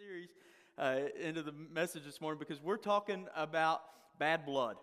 series 0.00 0.30
uh, 0.78 0.96
into 1.20 1.42
the 1.42 1.52
message 1.52 2.04
this 2.04 2.22
morning 2.22 2.38
because 2.38 2.62
we're 2.62 2.78
talking 2.78 3.26
about 3.36 3.82
bad 4.18 4.46
blood. 4.46 4.76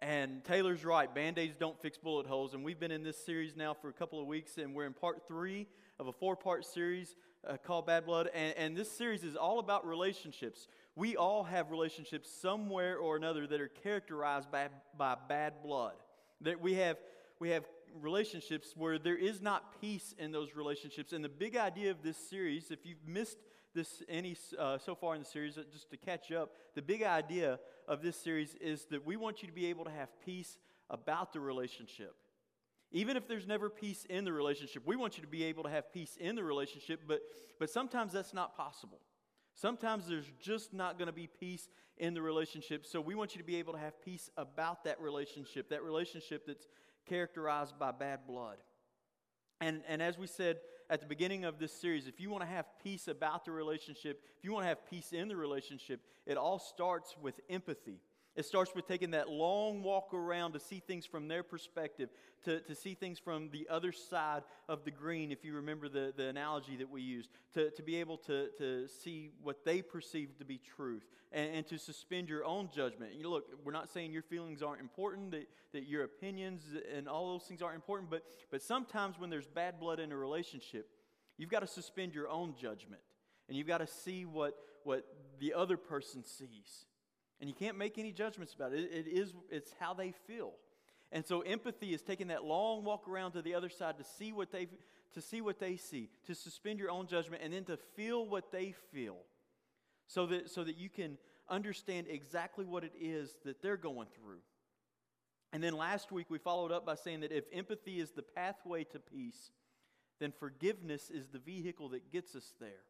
And 0.00 0.42
Taylor's 0.42 0.84
right, 0.84 1.14
band 1.14 1.38
aids 1.38 1.56
don't 1.56 1.80
fix 1.80 1.98
bullet 1.98 2.26
holes. 2.26 2.52
And 2.52 2.64
we've 2.64 2.80
been 2.80 2.90
in 2.90 3.04
this 3.04 3.24
series 3.24 3.54
now 3.54 3.74
for 3.74 3.88
a 3.88 3.92
couple 3.92 4.20
of 4.20 4.26
weeks, 4.26 4.58
and 4.58 4.74
we're 4.74 4.86
in 4.86 4.92
part 4.92 5.28
three 5.28 5.68
of 6.00 6.08
a 6.08 6.12
four 6.12 6.34
part 6.34 6.64
series 6.64 7.14
uh, 7.46 7.58
called 7.58 7.86
Bad 7.86 8.06
Blood. 8.06 8.28
And, 8.34 8.56
and 8.56 8.76
this 8.76 8.90
series 8.90 9.22
is 9.22 9.36
all 9.36 9.60
about 9.60 9.86
relationships. 9.86 10.66
We 10.96 11.16
all 11.16 11.44
have 11.44 11.70
relationships 11.70 12.28
somewhere 12.28 12.96
or 12.96 13.14
another 13.14 13.46
that 13.46 13.60
are 13.60 13.68
characterized 13.68 14.50
by, 14.50 14.68
by 14.98 15.16
bad 15.28 15.62
blood. 15.62 15.94
That 16.40 16.60
we 16.60 16.74
have, 16.74 16.96
we 17.38 17.50
have 17.50 17.64
relationships 18.00 18.72
where 18.76 18.98
there 18.98 19.16
is 19.16 19.40
not 19.40 19.80
peace 19.80 20.12
in 20.18 20.32
those 20.32 20.56
relationships. 20.56 21.12
And 21.12 21.24
the 21.24 21.28
big 21.28 21.56
idea 21.56 21.92
of 21.92 22.02
this 22.02 22.16
series, 22.16 22.72
if 22.72 22.84
you've 22.84 23.06
missed 23.06 23.38
this 23.76 24.02
any 24.08 24.36
uh, 24.58 24.78
so 24.78 24.96
far 24.96 25.14
in 25.14 25.20
the 25.20 25.28
series, 25.28 25.56
uh, 25.56 25.62
just 25.72 25.90
to 25.90 25.96
catch 25.96 26.32
up, 26.32 26.54
the 26.74 26.82
big 26.82 27.02
idea 27.04 27.60
of 27.86 28.02
this 28.02 28.16
series 28.16 28.56
is 28.60 28.86
that 28.86 29.06
we 29.06 29.16
want 29.16 29.42
you 29.42 29.48
to 29.48 29.54
be 29.54 29.66
able 29.66 29.84
to 29.84 29.90
have 29.90 30.08
peace 30.24 30.58
about 30.90 31.32
the 31.32 31.38
relationship. 31.38 32.14
Even 32.90 33.16
if 33.16 33.28
there's 33.28 33.46
never 33.46 33.68
peace 33.68 34.04
in 34.08 34.24
the 34.24 34.32
relationship, 34.32 34.82
we 34.86 34.96
want 34.96 35.16
you 35.16 35.22
to 35.22 35.28
be 35.28 35.44
able 35.44 35.62
to 35.62 35.68
have 35.68 35.92
peace 35.92 36.16
in 36.18 36.34
the 36.34 36.42
relationship, 36.42 37.02
but, 37.06 37.20
but 37.60 37.70
sometimes 37.70 38.12
that's 38.12 38.32
not 38.32 38.56
possible. 38.56 39.00
Sometimes 39.54 40.06
there's 40.08 40.30
just 40.40 40.72
not 40.72 40.98
going 40.98 41.06
to 41.06 41.12
be 41.12 41.28
peace 41.28 41.68
in 41.98 42.14
the 42.14 42.22
relationship. 42.22 42.86
So 42.86 43.00
we 43.00 43.14
want 43.14 43.34
you 43.34 43.40
to 43.40 43.46
be 43.46 43.56
able 43.56 43.72
to 43.72 43.78
have 43.78 44.00
peace 44.02 44.30
about 44.36 44.84
that 44.84 45.00
relationship, 45.00 45.70
that 45.70 45.82
relationship 45.82 46.46
that's 46.46 46.66
characterized 47.06 47.78
by 47.78 47.92
bad 47.92 48.20
blood. 48.26 48.56
And, 49.60 49.82
and 49.88 50.02
as 50.02 50.18
we 50.18 50.26
said 50.26 50.58
at 50.88 51.00
the 51.00 51.06
beginning 51.06 51.44
of 51.44 51.58
this 51.58 51.72
series, 51.72 52.06
if 52.06 52.20
you 52.20 52.30
want 52.30 52.42
to 52.42 52.48
have 52.48 52.66
peace 52.82 53.08
about 53.08 53.44
the 53.44 53.50
relationship, 53.50 54.22
if 54.38 54.44
you 54.44 54.52
want 54.52 54.64
to 54.64 54.68
have 54.68 54.88
peace 54.88 55.12
in 55.12 55.28
the 55.28 55.36
relationship, 55.36 56.00
it 56.26 56.36
all 56.36 56.58
starts 56.58 57.16
with 57.20 57.40
empathy. 57.50 58.00
It 58.36 58.44
starts 58.44 58.74
with 58.74 58.86
taking 58.86 59.12
that 59.12 59.30
long 59.30 59.82
walk 59.82 60.12
around 60.12 60.52
to 60.52 60.60
see 60.60 60.80
things 60.80 61.06
from 61.06 61.26
their 61.26 61.42
perspective, 61.42 62.10
to, 62.44 62.60
to 62.60 62.74
see 62.74 62.92
things 62.92 63.18
from 63.18 63.48
the 63.50 63.66
other 63.70 63.92
side 63.92 64.42
of 64.68 64.84
the 64.84 64.90
green, 64.90 65.32
if 65.32 65.42
you 65.42 65.54
remember 65.54 65.88
the, 65.88 66.12
the 66.14 66.26
analogy 66.26 66.76
that 66.76 66.90
we 66.90 67.00
used, 67.00 67.30
to, 67.54 67.70
to 67.70 67.82
be 67.82 67.96
able 67.96 68.18
to, 68.18 68.48
to 68.58 68.88
see 68.88 69.30
what 69.42 69.64
they 69.64 69.80
perceive 69.80 70.36
to 70.38 70.44
be 70.44 70.58
truth, 70.76 71.06
and, 71.32 71.54
and 71.54 71.66
to 71.68 71.78
suspend 71.78 72.28
your 72.28 72.44
own 72.44 72.68
judgment. 72.74 73.14
You 73.14 73.30
look, 73.30 73.46
we're 73.64 73.72
not 73.72 73.90
saying 73.90 74.12
your 74.12 74.22
feelings 74.22 74.62
aren't 74.62 74.82
important, 74.82 75.30
that, 75.30 75.48
that 75.72 75.88
your 75.88 76.04
opinions 76.04 76.62
and 76.94 77.08
all 77.08 77.32
those 77.32 77.44
things 77.44 77.62
aren't 77.62 77.76
important, 77.76 78.10
but, 78.10 78.22
but 78.50 78.60
sometimes 78.60 79.18
when 79.18 79.30
there's 79.30 79.46
bad 79.46 79.80
blood 79.80 79.98
in 79.98 80.12
a 80.12 80.16
relationship, 80.16 80.90
you've 81.38 81.50
got 81.50 81.60
to 81.60 81.66
suspend 81.66 82.14
your 82.14 82.28
own 82.28 82.54
judgment, 82.60 83.00
and 83.48 83.56
you've 83.56 83.66
got 83.66 83.78
to 83.78 83.86
see 83.86 84.26
what, 84.26 84.58
what 84.84 85.06
the 85.40 85.54
other 85.54 85.78
person 85.78 86.22
sees. 86.22 86.84
And 87.40 87.48
you 87.48 87.54
can't 87.54 87.76
make 87.76 87.98
any 87.98 88.12
judgments 88.12 88.54
about 88.54 88.72
it. 88.72 88.80
it. 88.80 89.06
It 89.06 89.10
is 89.10 89.34
it's 89.50 89.74
how 89.78 89.94
they 89.94 90.12
feel. 90.26 90.52
And 91.12 91.24
so 91.24 91.40
empathy 91.42 91.94
is 91.94 92.02
taking 92.02 92.28
that 92.28 92.44
long 92.44 92.84
walk 92.84 93.08
around 93.08 93.32
to 93.32 93.42
the 93.42 93.54
other 93.54 93.68
side 93.68 93.98
to 93.98 94.04
see 94.04 94.32
what 94.32 94.50
they 94.50 94.68
to 95.14 95.20
see 95.22 95.40
what 95.40 95.58
they 95.58 95.76
see, 95.76 96.10
to 96.26 96.34
suspend 96.34 96.78
your 96.78 96.90
own 96.90 97.06
judgment 97.06 97.42
and 97.42 97.52
then 97.52 97.64
to 97.64 97.78
feel 97.94 98.26
what 98.26 98.50
they 98.52 98.74
feel. 98.92 99.16
So 100.08 100.26
that 100.26 100.50
so 100.50 100.64
that 100.64 100.76
you 100.76 100.88
can 100.88 101.18
understand 101.48 102.06
exactly 102.08 102.64
what 102.64 102.84
it 102.84 102.92
is 103.00 103.36
that 103.44 103.62
they're 103.62 103.76
going 103.76 104.08
through. 104.20 104.40
And 105.52 105.62
then 105.62 105.74
last 105.74 106.10
week 106.10 106.26
we 106.28 106.38
followed 106.38 106.72
up 106.72 106.84
by 106.84 106.96
saying 106.96 107.20
that 107.20 107.32
if 107.32 107.44
empathy 107.52 108.00
is 108.00 108.10
the 108.10 108.22
pathway 108.22 108.84
to 108.84 108.98
peace, 108.98 109.52
then 110.18 110.32
forgiveness 110.38 111.10
is 111.10 111.28
the 111.28 111.38
vehicle 111.38 111.90
that 111.90 112.10
gets 112.10 112.34
us 112.34 112.54
there. 112.60 112.84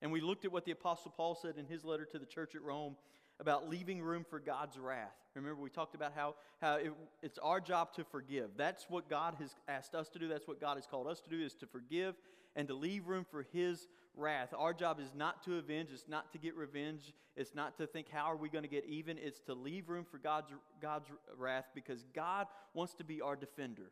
And 0.00 0.10
we 0.10 0.20
looked 0.20 0.44
at 0.44 0.52
what 0.52 0.64
the 0.64 0.72
Apostle 0.72 1.12
Paul 1.16 1.34
said 1.34 1.56
in 1.56 1.66
his 1.66 1.84
letter 1.84 2.04
to 2.04 2.18
the 2.18 2.26
church 2.26 2.54
at 2.54 2.62
Rome 2.62 2.96
about 3.40 3.68
leaving 3.68 4.00
room 4.00 4.24
for 4.28 4.38
God's 4.38 4.78
wrath. 4.78 5.14
Remember, 5.34 5.60
we 5.60 5.70
talked 5.70 5.94
about 5.94 6.12
how, 6.14 6.34
how 6.60 6.76
it, 6.76 6.92
it's 7.22 7.38
our 7.38 7.60
job 7.60 7.92
to 7.94 8.04
forgive. 8.04 8.50
That's 8.56 8.86
what 8.88 9.08
God 9.08 9.36
has 9.40 9.54
asked 9.66 9.94
us 9.94 10.08
to 10.10 10.18
do. 10.18 10.28
That's 10.28 10.46
what 10.46 10.60
God 10.60 10.76
has 10.76 10.86
called 10.86 11.06
us 11.06 11.20
to 11.20 11.30
do, 11.30 11.42
is 11.42 11.54
to 11.54 11.66
forgive 11.66 12.14
and 12.54 12.68
to 12.68 12.74
leave 12.74 13.08
room 13.08 13.24
for 13.30 13.46
His 13.52 13.88
wrath. 14.14 14.52
Our 14.56 14.74
job 14.74 15.00
is 15.00 15.14
not 15.14 15.42
to 15.44 15.56
avenge. 15.56 15.88
It's 15.92 16.08
not 16.08 16.32
to 16.32 16.38
get 16.38 16.54
revenge. 16.54 17.14
It's 17.36 17.54
not 17.54 17.78
to 17.78 17.86
think, 17.86 18.08
how 18.10 18.30
are 18.30 18.36
we 18.36 18.48
going 18.48 18.64
to 18.64 18.68
get 18.68 18.84
even? 18.84 19.16
It's 19.18 19.40
to 19.42 19.54
leave 19.54 19.88
room 19.88 20.04
for 20.04 20.18
God's, 20.18 20.52
God's 20.80 21.08
wrath 21.38 21.64
because 21.74 22.04
God 22.14 22.46
wants 22.74 22.94
to 22.94 23.04
be 23.04 23.20
our 23.22 23.36
defender. 23.36 23.90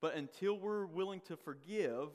But 0.00 0.14
until 0.14 0.58
we're 0.58 0.86
willing 0.86 1.20
to 1.28 1.36
forgive, 1.36 2.08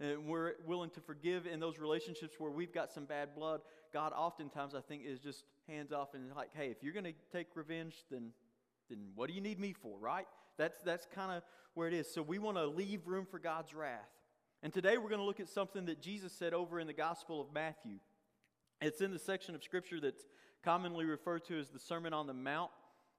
and 0.00 0.26
we're 0.26 0.54
willing 0.66 0.90
to 0.90 1.00
forgive 1.00 1.46
in 1.46 1.60
those 1.60 1.78
relationships 1.78 2.34
where 2.38 2.50
we've 2.50 2.74
got 2.74 2.90
some 2.90 3.04
bad 3.04 3.34
blood, 3.36 3.60
God 3.92 4.12
oftentimes, 4.12 4.74
I 4.74 4.80
think, 4.80 5.02
is 5.06 5.20
just 5.20 5.44
hands 5.68 5.92
off 5.92 6.14
and 6.14 6.34
like, 6.34 6.50
hey, 6.54 6.68
if 6.68 6.82
you're 6.82 6.92
going 6.92 7.04
to 7.04 7.14
take 7.32 7.48
revenge, 7.54 7.94
then, 8.10 8.30
then 8.88 8.98
what 9.14 9.28
do 9.28 9.34
you 9.34 9.40
need 9.40 9.58
me 9.58 9.72
for, 9.72 9.98
right? 9.98 10.26
That's, 10.58 10.80
that's 10.82 11.06
kind 11.14 11.32
of 11.32 11.42
where 11.74 11.88
it 11.88 11.94
is. 11.94 12.12
So 12.12 12.22
we 12.22 12.38
want 12.38 12.56
to 12.56 12.66
leave 12.66 13.06
room 13.06 13.26
for 13.30 13.38
God's 13.38 13.74
wrath. 13.74 14.10
And 14.62 14.72
today 14.72 14.98
we're 14.98 15.08
going 15.08 15.20
to 15.20 15.26
look 15.26 15.40
at 15.40 15.48
something 15.48 15.86
that 15.86 16.00
Jesus 16.00 16.32
said 16.32 16.54
over 16.54 16.78
in 16.78 16.86
the 16.86 16.92
Gospel 16.92 17.40
of 17.40 17.52
Matthew. 17.52 17.98
It's 18.80 19.00
in 19.00 19.12
the 19.12 19.18
section 19.18 19.54
of 19.54 19.62
Scripture 19.62 20.00
that's 20.00 20.26
commonly 20.64 21.04
referred 21.04 21.44
to 21.46 21.58
as 21.58 21.68
the 21.68 21.78
Sermon 21.78 22.12
on 22.12 22.26
the 22.26 22.34
Mount 22.34 22.70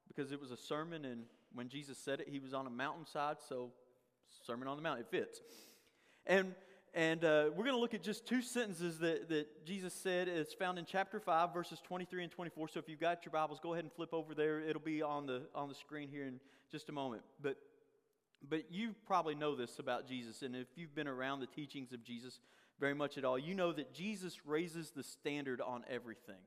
because 0.08 0.32
it 0.32 0.40
was 0.40 0.52
a 0.52 0.58
sermon, 0.58 1.06
and 1.06 1.24
when 1.54 1.70
Jesus 1.70 1.98
said 1.98 2.20
it, 2.20 2.28
he 2.30 2.40
was 2.40 2.54
on 2.54 2.68
a 2.68 2.70
mountainside, 2.70 3.38
so 3.48 3.72
Sermon 4.46 4.68
on 4.68 4.78
the 4.78 4.84
Mount, 4.84 5.00
it 5.00 5.08
fits. 5.10 5.42
And 6.26 6.54
and 6.94 7.26
uh, 7.26 7.46
we're 7.50 7.64
going 7.64 7.76
to 7.76 7.80
look 7.80 7.96
at 7.96 8.04
just 8.04 8.28
two 8.28 8.44
sentences 8.44 9.00
that, 9.00 9.28
that 9.30 9.66
Jesus 9.66 9.94
said. 9.94 10.28
It's 10.28 10.54
found 10.54 10.78
in 10.78 10.86
chapter 10.86 11.20
5, 11.20 11.52
verses 11.52 11.80
23 11.84 12.24
and 12.24 12.32
24. 12.32 12.68
So 12.68 12.80
if 12.80 12.88
you've 12.88 13.00
got 13.00 13.26
your 13.26 13.32
Bibles, 13.32 13.60
go 13.60 13.74
ahead 13.74 13.84
and 13.84 13.92
flip 13.92 14.14
over 14.14 14.36
there. 14.36 14.60
It'll 14.60 14.80
be 14.80 15.02
on 15.02 15.26
the, 15.26 15.42
on 15.56 15.70
the 15.70 15.76
screen 15.76 16.08
here 16.08 16.26
in 16.26 16.40
just 16.72 16.90
a 16.90 16.92
moment. 16.92 17.24
But, 17.42 17.58
but 18.48 18.72
you 18.72 18.94
probably 19.08 19.34
know 19.34 19.56
this 19.56 19.80
about 19.80 20.08
Jesus. 20.08 20.44
And 20.44 20.56
if 20.56 20.68
you've 20.76 20.94
been 20.94 21.08
around 21.08 21.40
the 21.40 21.48
teachings 21.48 21.94
of 21.94 22.04
Jesus 22.04 22.40
very 22.80 22.94
much 22.94 23.18
at 23.18 23.26
all, 23.26 23.40
you 23.40 23.56
know 23.56 23.72
that 23.72 23.96
Jesus 23.96 24.46
raises 24.46 24.92
the 24.92 25.04
standard 25.04 25.62
on 25.62 25.84
everything. 25.90 26.42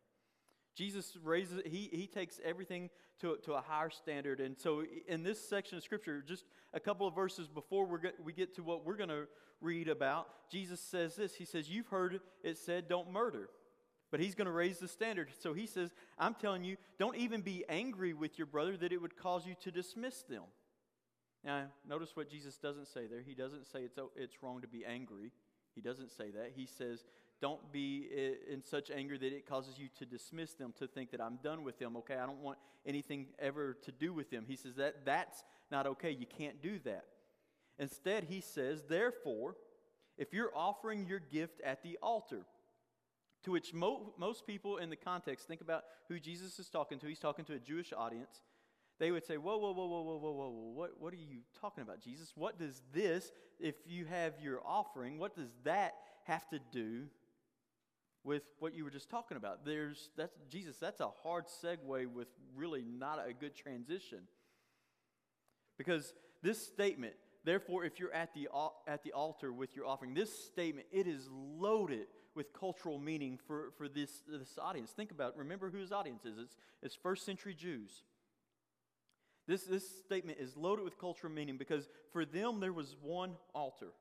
Jesus 0.76 1.16
raises, 1.24 1.62
he, 1.64 1.88
he 1.90 2.06
takes 2.06 2.38
everything 2.44 2.90
to, 3.20 3.38
to 3.44 3.54
a 3.54 3.60
higher 3.60 3.88
standard. 3.90 4.40
And 4.40 4.58
so, 4.58 4.84
in 5.08 5.22
this 5.22 5.48
section 5.48 5.78
of 5.78 5.84
Scripture, 5.84 6.22
just 6.26 6.44
a 6.74 6.80
couple 6.80 7.06
of 7.06 7.14
verses 7.14 7.48
before 7.48 7.86
we 7.86 7.98
we 8.22 8.32
get 8.34 8.54
to 8.56 8.62
what 8.62 8.84
we're 8.84 8.96
going 8.96 9.08
to 9.08 9.26
read 9.60 9.88
about, 9.88 10.28
Jesus 10.50 10.80
says 10.80 11.16
this 11.16 11.34
He 11.34 11.46
says, 11.46 11.68
You've 11.68 11.88
heard 11.88 12.20
it 12.44 12.58
said, 12.58 12.88
don't 12.88 13.10
murder. 13.10 13.48
But 14.10 14.20
he's 14.20 14.36
going 14.36 14.46
to 14.46 14.52
raise 14.52 14.78
the 14.78 14.86
standard. 14.86 15.30
So 15.40 15.52
he 15.52 15.66
says, 15.66 15.92
I'm 16.16 16.34
telling 16.34 16.62
you, 16.62 16.76
don't 16.98 17.16
even 17.16 17.40
be 17.40 17.64
angry 17.68 18.12
with 18.12 18.38
your 18.38 18.46
brother 18.46 18.76
that 18.76 18.92
it 18.92 19.02
would 19.02 19.16
cause 19.16 19.44
you 19.46 19.56
to 19.62 19.72
dismiss 19.72 20.22
them. 20.22 20.44
Now, 21.44 21.64
notice 21.88 22.14
what 22.14 22.30
Jesus 22.30 22.56
doesn't 22.56 22.86
say 22.86 23.08
there. 23.08 23.20
He 23.20 23.34
doesn't 23.34 23.66
say 23.66 23.80
it's, 23.80 23.98
it's 24.14 24.42
wrong 24.42 24.60
to 24.60 24.68
be 24.68 24.84
angry. 24.84 25.32
He 25.74 25.80
doesn't 25.80 26.12
say 26.12 26.30
that. 26.30 26.52
He 26.54 26.66
says, 26.66 27.04
don't 27.40 27.72
be 27.72 28.08
in 28.50 28.62
such 28.62 28.90
anger 28.90 29.18
that 29.18 29.32
it 29.32 29.46
causes 29.46 29.78
you 29.78 29.88
to 29.98 30.06
dismiss 30.06 30.54
them, 30.54 30.72
to 30.78 30.86
think 30.86 31.10
that 31.10 31.20
I'm 31.20 31.38
done 31.42 31.64
with 31.64 31.78
them. 31.78 31.96
Okay, 31.98 32.14
I 32.14 32.26
don't 32.26 32.42
want 32.42 32.58
anything 32.86 33.26
ever 33.38 33.76
to 33.84 33.92
do 33.92 34.12
with 34.12 34.30
them. 34.30 34.44
He 34.46 34.56
says 34.56 34.76
that 34.76 35.04
that's 35.04 35.44
not 35.70 35.86
okay. 35.86 36.10
You 36.10 36.26
can't 36.26 36.62
do 36.62 36.78
that. 36.84 37.04
Instead, 37.78 38.24
he 38.24 38.40
says, 38.40 38.84
therefore, 38.88 39.56
if 40.16 40.32
you're 40.32 40.50
offering 40.56 41.06
your 41.06 41.18
gift 41.18 41.60
at 41.62 41.82
the 41.82 41.98
altar, 42.02 42.46
to 43.44 43.50
which 43.50 43.74
mo- 43.74 44.14
most 44.18 44.46
people 44.46 44.78
in 44.78 44.88
the 44.88 44.96
context 44.96 45.46
think 45.46 45.60
about 45.60 45.84
who 46.08 46.18
Jesus 46.18 46.58
is 46.58 46.70
talking 46.70 46.98
to, 47.00 47.06
he's 47.06 47.18
talking 47.18 47.44
to 47.44 47.54
a 47.54 47.58
Jewish 47.58 47.92
audience. 47.92 48.40
They 48.98 49.10
would 49.10 49.26
say, 49.26 49.36
Whoa, 49.36 49.58
whoa, 49.58 49.72
whoa, 49.72 49.86
whoa, 49.86 50.02
whoa, 50.02 50.18
whoa, 50.18 50.32
whoa, 50.32 50.72
what, 50.74 50.90
what 50.98 51.12
are 51.12 51.16
you 51.16 51.40
talking 51.60 51.82
about, 51.82 52.00
Jesus? 52.00 52.32
What 52.34 52.58
does 52.58 52.80
this, 52.94 53.30
if 53.60 53.74
you 53.86 54.06
have 54.06 54.40
your 54.40 54.60
offering, 54.64 55.18
what 55.18 55.36
does 55.36 55.50
that 55.64 55.96
have 56.24 56.48
to 56.48 56.58
do 56.72 57.04
with 58.26 58.42
what 58.58 58.74
you 58.74 58.82
were 58.84 58.90
just 58.90 59.08
talking 59.08 59.36
about. 59.36 59.64
There's 59.64 60.10
that's 60.16 60.36
Jesus, 60.50 60.76
that's 60.78 61.00
a 61.00 61.08
hard 61.22 61.44
segue 61.46 62.06
with 62.08 62.26
really 62.56 62.84
not 62.84 63.20
a 63.26 63.32
good 63.32 63.54
transition. 63.54 64.18
Because 65.78 66.12
this 66.42 66.60
statement, 66.66 67.14
therefore, 67.44 67.84
if 67.84 68.00
you're 68.00 68.12
at 68.12 68.34
the, 68.34 68.48
at 68.88 69.04
the 69.04 69.12
altar 69.12 69.52
with 69.52 69.76
your 69.76 69.86
offering, 69.86 70.14
this 70.14 70.46
statement, 70.46 70.86
it 70.90 71.06
is 71.06 71.28
loaded 71.30 72.06
with 72.34 72.52
cultural 72.52 72.98
meaning 72.98 73.38
for, 73.46 73.70
for 73.78 73.88
this, 73.88 74.10
this 74.28 74.58
audience. 74.60 74.90
Think 74.90 75.10
about. 75.12 75.36
Remember 75.36 75.70
who 75.70 75.78
his 75.78 75.92
audience 75.92 76.24
is. 76.24 76.38
It's, 76.38 76.56
it's 76.82 76.94
first 76.94 77.24
century 77.24 77.54
Jews. 77.54 78.02
This, 79.46 79.62
this 79.64 79.88
statement 80.04 80.38
is 80.40 80.56
loaded 80.56 80.84
with 80.84 80.98
cultural 80.98 81.32
meaning 81.32 81.56
because 81.56 81.88
for 82.12 82.24
them 82.24 82.58
there 82.58 82.72
was 82.72 82.96
one 83.00 83.34
altar. 83.54 83.92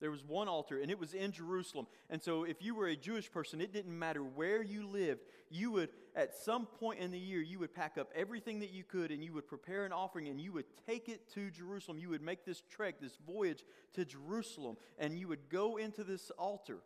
There 0.00 0.10
was 0.10 0.22
one 0.24 0.46
altar, 0.46 0.78
and 0.80 0.90
it 0.90 0.98
was 0.98 1.14
in 1.14 1.32
Jerusalem. 1.32 1.86
And 2.10 2.22
so, 2.22 2.44
if 2.44 2.62
you 2.62 2.74
were 2.74 2.86
a 2.86 2.96
Jewish 2.96 3.30
person, 3.32 3.60
it 3.60 3.72
didn't 3.72 3.98
matter 3.98 4.22
where 4.22 4.62
you 4.62 4.86
lived. 4.86 5.22
You 5.48 5.70
would, 5.72 5.88
at 6.14 6.34
some 6.36 6.66
point 6.66 7.00
in 7.00 7.10
the 7.10 7.18
year, 7.18 7.40
you 7.40 7.58
would 7.60 7.74
pack 7.74 7.96
up 7.96 8.10
everything 8.14 8.60
that 8.60 8.70
you 8.70 8.84
could, 8.84 9.10
and 9.10 9.24
you 9.24 9.32
would 9.32 9.46
prepare 9.46 9.86
an 9.86 9.92
offering, 9.92 10.28
and 10.28 10.38
you 10.40 10.52
would 10.52 10.66
take 10.86 11.08
it 11.08 11.32
to 11.34 11.50
Jerusalem. 11.50 11.98
You 11.98 12.10
would 12.10 12.22
make 12.22 12.44
this 12.44 12.62
trek, 12.70 13.00
this 13.00 13.16
voyage 13.26 13.64
to 13.94 14.04
Jerusalem, 14.04 14.76
and 14.98 15.18
you 15.18 15.28
would 15.28 15.48
go 15.48 15.78
into 15.78 16.04
this 16.04 16.30
altar 16.38 16.78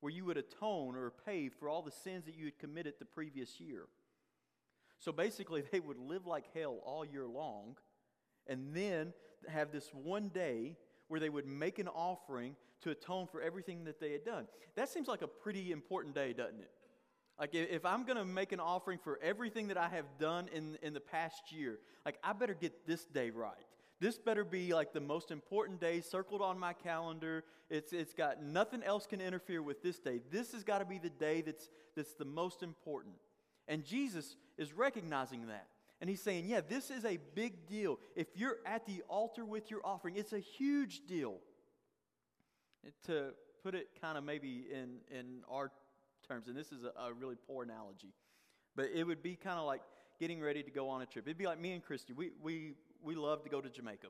where 0.00 0.12
you 0.12 0.24
would 0.24 0.36
atone 0.36 0.96
or 0.96 1.12
pay 1.24 1.48
for 1.48 1.68
all 1.68 1.80
the 1.80 1.90
sins 1.90 2.24
that 2.26 2.36
you 2.36 2.44
had 2.44 2.58
committed 2.58 2.94
the 2.98 3.04
previous 3.04 3.60
year. 3.60 3.86
So 4.98 5.12
basically, 5.12 5.62
they 5.72 5.80
would 5.80 5.98
live 5.98 6.26
like 6.26 6.46
hell 6.54 6.78
all 6.84 7.04
year 7.04 7.26
long 7.26 7.76
and 8.46 8.74
then 8.74 9.12
have 9.48 9.72
this 9.72 9.90
one 9.92 10.28
day 10.28 10.76
where 11.12 11.20
they 11.20 11.28
would 11.28 11.46
make 11.46 11.78
an 11.78 11.88
offering 11.88 12.56
to 12.80 12.90
atone 12.90 13.26
for 13.26 13.42
everything 13.42 13.84
that 13.84 14.00
they 14.00 14.12
had 14.12 14.24
done. 14.24 14.46
That 14.76 14.88
seems 14.88 15.08
like 15.08 15.20
a 15.20 15.28
pretty 15.28 15.70
important 15.70 16.14
day, 16.14 16.32
doesn't 16.32 16.58
it? 16.58 16.70
Like, 17.38 17.54
if 17.54 17.84
I'm 17.84 18.04
going 18.04 18.16
to 18.16 18.24
make 18.24 18.52
an 18.52 18.60
offering 18.60 18.98
for 18.98 19.18
everything 19.22 19.68
that 19.68 19.76
I 19.76 19.90
have 19.90 20.06
done 20.18 20.48
in, 20.54 20.78
in 20.80 20.94
the 20.94 21.00
past 21.00 21.52
year, 21.52 21.80
like, 22.06 22.16
I 22.24 22.32
better 22.32 22.54
get 22.54 22.86
this 22.86 23.04
day 23.04 23.28
right. 23.28 23.52
This 24.00 24.16
better 24.16 24.42
be 24.42 24.72
like 24.72 24.94
the 24.94 25.02
most 25.02 25.30
important 25.30 25.82
day 25.82 26.00
circled 26.00 26.40
on 26.40 26.58
my 26.58 26.72
calendar. 26.72 27.44
It's, 27.68 27.92
it's 27.92 28.14
got 28.14 28.42
nothing 28.42 28.82
else 28.82 29.06
can 29.06 29.20
interfere 29.20 29.62
with 29.62 29.82
this 29.82 29.98
day. 29.98 30.20
This 30.30 30.52
has 30.52 30.64
got 30.64 30.78
to 30.78 30.86
be 30.86 30.96
the 30.96 31.10
day 31.10 31.42
that's, 31.42 31.68
that's 31.94 32.14
the 32.14 32.24
most 32.24 32.62
important. 32.62 33.16
And 33.68 33.84
Jesus 33.84 34.36
is 34.56 34.72
recognizing 34.72 35.48
that. 35.48 35.66
And 36.02 36.10
he's 36.10 36.20
saying, 36.20 36.46
yeah, 36.48 36.60
this 36.68 36.90
is 36.90 37.04
a 37.04 37.16
big 37.36 37.68
deal. 37.68 38.00
If 38.16 38.26
you're 38.34 38.56
at 38.66 38.86
the 38.86 39.04
altar 39.08 39.44
with 39.44 39.70
your 39.70 39.78
offering, 39.84 40.16
it's 40.16 40.32
a 40.32 40.40
huge 40.40 41.06
deal. 41.06 41.36
To 43.06 43.30
put 43.62 43.76
it 43.76 43.86
kind 44.00 44.18
of 44.18 44.24
maybe 44.24 44.64
in, 44.68 44.96
in 45.16 45.42
our 45.48 45.70
terms, 46.26 46.48
and 46.48 46.56
this 46.56 46.72
is 46.72 46.82
a, 46.82 46.88
a 47.00 47.12
really 47.12 47.36
poor 47.46 47.62
analogy, 47.62 48.12
but 48.74 48.86
it 48.92 49.04
would 49.04 49.22
be 49.22 49.36
kind 49.36 49.60
of 49.60 49.64
like 49.64 49.80
getting 50.18 50.40
ready 50.40 50.64
to 50.64 50.72
go 50.72 50.88
on 50.88 51.02
a 51.02 51.06
trip. 51.06 51.24
It'd 51.28 51.38
be 51.38 51.46
like 51.46 51.60
me 51.60 51.70
and 51.70 51.84
Christy. 51.84 52.12
We, 52.12 52.32
we, 52.42 52.72
we 53.00 53.14
love 53.14 53.44
to 53.44 53.48
go 53.48 53.60
to 53.60 53.70
Jamaica. 53.70 54.08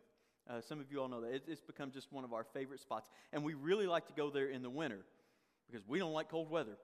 Uh, 0.49 0.63
some 0.63 0.81
of 0.81 0.91
you 0.91 0.99
all 0.99 1.09
know 1.09 1.21
that. 1.21 1.35
It, 1.35 1.43
it's 1.47 1.61
become 1.61 1.91
just 1.91 2.11
one 2.11 2.25
of 2.25 2.33
our 2.33 2.45
favorite 2.55 2.81
spots. 2.81 3.11
And 3.35 3.45
we 3.45 3.53
really 3.53 3.87
like 3.87 4.07
to 4.07 4.15
go 4.15 4.31
there 4.31 4.47
in 4.47 4.63
the 4.63 4.71
winter 4.71 5.01
because 5.71 5.87
we 5.87 5.99
don't 5.99 6.15
like 6.15 6.31
cold 6.31 6.49
weather. 6.49 6.79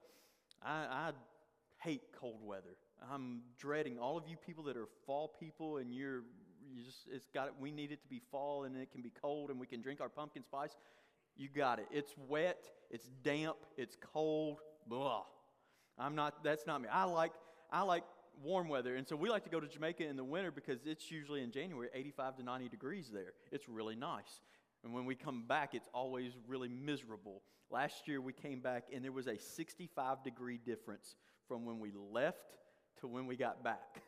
I, 0.63 0.71
I 0.71 1.11
hate 1.81 2.03
cold 2.19 2.41
weather. 2.43 2.75
I'm 3.11 3.41
dreading 3.57 3.97
all 3.99 4.17
of 4.17 4.27
you 4.27 4.35
people 4.37 4.63
that 4.65 4.77
are 4.77 4.87
fall 5.05 5.33
people 5.39 5.77
and 5.77 5.93
you're 5.93 6.23
you 6.73 6.83
just 6.83 7.07
it's 7.11 7.27
got 7.33 7.47
it. 7.47 7.53
we 7.59 7.71
need 7.71 7.91
it 7.91 8.01
to 8.01 8.07
be 8.07 8.21
fall 8.31 8.63
and 8.63 8.75
it 8.77 8.91
can 8.91 9.01
be 9.01 9.11
cold 9.21 9.49
and 9.49 9.59
we 9.59 9.67
can 9.67 9.81
drink 9.81 10.01
our 10.01 10.09
pumpkin 10.09 10.43
spice. 10.43 10.75
You 11.35 11.47
got 11.47 11.79
it. 11.79 11.87
It's 11.91 12.13
wet, 12.27 12.69
it's 12.89 13.09
damp, 13.23 13.57
it's 13.77 13.97
cold. 14.13 14.59
Blah. 14.87 15.23
I'm 15.97 16.15
not 16.15 16.43
that's 16.43 16.65
not 16.67 16.81
me. 16.81 16.87
I 16.91 17.05
like 17.05 17.31
I 17.71 17.81
like 17.81 18.03
warm 18.43 18.69
weather. 18.69 18.95
And 18.95 19.07
so 19.07 19.15
we 19.15 19.29
like 19.29 19.43
to 19.43 19.49
go 19.49 19.59
to 19.59 19.67
Jamaica 19.67 20.07
in 20.07 20.15
the 20.15 20.23
winter 20.23 20.51
because 20.51 20.79
it's 20.85 21.11
usually 21.11 21.41
in 21.41 21.51
January 21.51 21.89
85 21.93 22.37
to 22.37 22.43
90 22.43 22.69
degrees 22.69 23.09
there. 23.13 23.33
It's 23.51 23.67
really 23.67 23.95
nice. 23.95 24.41
And 24.83 24.93
when 24.93 25.05
we 25.05 25.15
come 25.15 25.43
back, 25.47 25.73
it's 25.73 25.89
always 25.93 26.31
really 26.47 26.69
miserable. 26.69 27.41
Last 27.69 28.07
year 28.07 28.21
we 28.21 28.33
came 28.33 28.61
back 28.61 28.85
and 28.93 29.03
there 29.03 29.11
was 29.11 29.27
a 29.27 29.37
65 29.37 30.23
degree 30.23 30.57
difference 30.57 31.15
from 31.47 31.65
when 31.65 31.79
we 31.79 31.91
left 32.11 32.37
to 33.01 33.07
when 33.07 33.25
we 33.25 33.35
got 33.35 33.63
back 33.63 34.01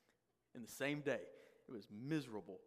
in 0.54 0.62
the 0.62 0.68
same 0.68 1.00
day. 1.00 1.20
It 1.68 1.72
was 1.72 1.86
miserable. 1.90 2.58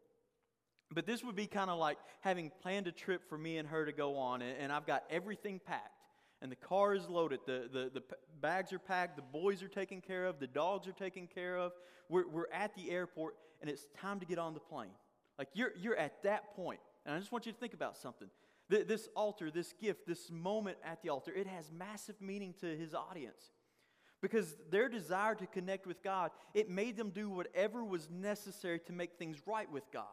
But 0.93 1.05
this 1.05 1.23
would 1.23 1.35
be 1.35 1.47
kind 1.47 1.69
of 1.69 1.79
like 1.79 1.97
having 2.19 2.51
planned 2.61 2.87
a 2.87 2.91
trip 2.91 3.27
for 3.29 3.37
me 3.37 3.57
and 3.57 3.67
her 3.67 3.85
to 3.85 3.93
go 3.93 4.17
on, 4.17 4.41
and 4.41 4.71
I've 4.71 4.85
got 4.85 5.03
everything 5.09 5.59
packed 5.65 6.01
and 6.41 6.51
the 6.51 6.55
car 6.55 6.95
is 6.95 7.07
loaded. 7.07 7.39
The, 7.45 7.69
the, 7.71 7.91
the 7.93 8.03
bags 8.41 8.73
are 8.73 8.79
packed. 8.79 9.15
The 9.15 9.21
boys 9.21 9.61
are 9.61 9.67
taken 9.67 10.01
care 10.01 10.25
of. 10.25 10.39
The 10.39 10.47
dogs 10.47 10.87
are 10.87 10.93
taken 10.93 11.27
care 11.27 11.57
of. 11.57 11.73
We're, 12.09 12.27
we're 12.27 12.51
at 12.51 12.75
the 12.75 12.89
airport, 12.89 13.35
and 13.61 13.69
it's 13.69 13.85
time 13.99 14.19
to 14.19 14.25
get 14.25 14.39
on 14.39 14.53
the 14.53 14.59
plane. 14.59 14.89
Like 15.37 15.49
you're, 15.53 15.71
you're 15.79 15.95
at 15.95 16.23
that. 16.23 16.45
And 16.57 17.15
I 17.15 17.19
just 17.19 17.31
want 17.31 17.45
you 17.45 17.51
to 17.51 17.57
think 17.57 17.73
about 17.73 17.97
something. 17.97 18.27
This 18.69 19.09
altar, 19.15 19.51
this 19.51 19.73
gift, 19.73 20.07
this 20.07 20.31
moment 20.31 20.77
at 20.83 21.01
the 21.03 21.09
altar, 21.09 21.33
it 21.33 21.45
has 21.45 21.69
massive 21.71 22.15
meaning 22.21 22.53
to 22.61 22.77
his 22.77 22.93
audience. 22.93 23.51
Because 24.21 24.56
their 24.69 24.88
desire 24.88 25.35
to 25.35 25.47
connect 25.47 25.88
with 25.88 26.03
God, 26.03 26.31
it 26.53 26.69
made 26.69 26.95
them 26.95 27.09
do 27.09 27.29
whatever 27.29 27.83
was 27.83 28.07
necessary 28.09 28.79
to 28.85 28.94
make 28.94 29.18
things 29.18 29.38
right 29.47 29.71
with 29.71 29.83
God. 29.91 30.06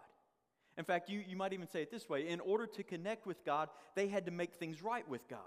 In 0.79 0.85
fact, 0.85 1.11
you, 1.11 1.23
you 1.27 1.37
might 1.37 1.53
even 1.53 1.67
say 1.67 1.83
it 1.83 1.91
this 1.91 2.09
way 2.09 2.29
in 2.29 2.41
order 2.41 2.67
to 2.67 2.83
connect 2.83 3.27
with 3.27 3.45
God, 3.45 3.69
they 3.95 4.09
had 4.09 4.25
to 4.27 4.31
make 4.31 4.55
things 4.55 4.83
right 4.83 5.07
with 5.09 5.29
God. 5.29 5.41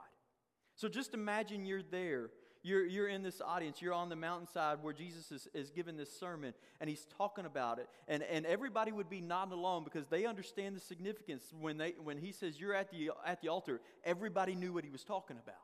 So 0.75 0.87
just 0.87 1.13
imagine 1.13 1.65
you're 1.65 1.81
there. 1.81 2.29
You're, 2.63 2.85
you're 2.85 3.07
in 3.07 3.23
this 3.23 3.41
audience. 3.41 3.81
You're 3.81 3.93
on 3.93 4.09
the 4.09 4.15
mountainside 4.15 4.83
where 4.83 4.93
Jesus 4.93 5.31
is, 5.31 5.47
is 5.53 5.71
giving 5.71 5.97
this 5.97 6.15
sermon 6.15 6.53
and 6.79 6.89
he's 6.89 7.07
talking 7.17 7.45
about 7.45 7.79
it. 7.79 7.87
And, 8.07 8.21
and 8.23 8.45
everybody 8.45 8.91
would 8.91 9.09
be 9.09 9.21
nodding 9.21 9.53
along 9.53 9.85
because 9.85 10.07
they 10.07 10.25
understand 10.25 10.75
the 10.75 10.79
significance. 10.79 11.45
When, 11.59 11.77
they, 11.77 11.95
when 12.03 12.17
he 12.17 12.31
says 12.31 12.59
you're 12.59 12.75
at 12.75 12.91
the, 12.91 13.11
at 13.25 13.41
the 13.41 13.47
altar, 13.47 13.81
everybody 14.03 14.53
knew 14.53 14.73
what 14.73 14.83
he 14.83 14.91
was 14.91 15.03
talking 15.03 15.37
about. 15.41 15.55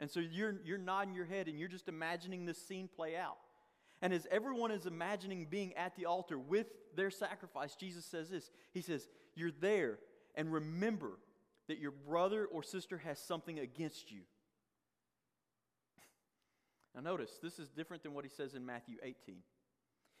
And 0.00 0.10
so 0.10 0.18
you're, 0.18 0.56
you're 0.64 0.78
nodding 0.78 1.14
your 1.14 1.26
head 1.26 1.46
and 1.46 1.58
you're 1.58 1.68
just 1.68 1.86
imagining 1.86 2.46
this 2.46 2.58
scene 2.58 2.88
play 2.88 3.16
out. 3.16 3.36
And 4.02 4.14
as 4.14 4.26
everyone 4.30 4.70
is 4.70 4.86
imagining 4.86 5.46
being 5.48 5.74
at 5.74 5.94
the 5.94 6.06
altar 6.06 6.38
with 6.38 6.66
their 6.96 7.10
sacrifice, 7.10 7.76
Jesus 7.76 8.06
says 8.06 8.30
this 8.30 8.50
He 8.72 8.80
says, 8.80 9.06
You're 9.34 9.52
there, 9.60 9.98
and 10.34 10.50
remember 10.50 11.18
that 11.68 11.78
your 11.78 11.90
brother 11.90 12.46
or 12.46 12.62
sister 12.62 12.98
has 13.04 13.18
something 13.18 13.58
against 13.58 14.10
you. 14.10 14.22
Now, 16.94 17.02
notice, 17.02 17.38
this 17.40 17.60
is 17.60 17.68
different 17.68 18.02
than 18.02 18.14
what 18.14 18.24
he 18.24 18.30
says 18.30 18.54
in 18.54 18.66
Matthew 18.66 18.96
18. 19.00 19.36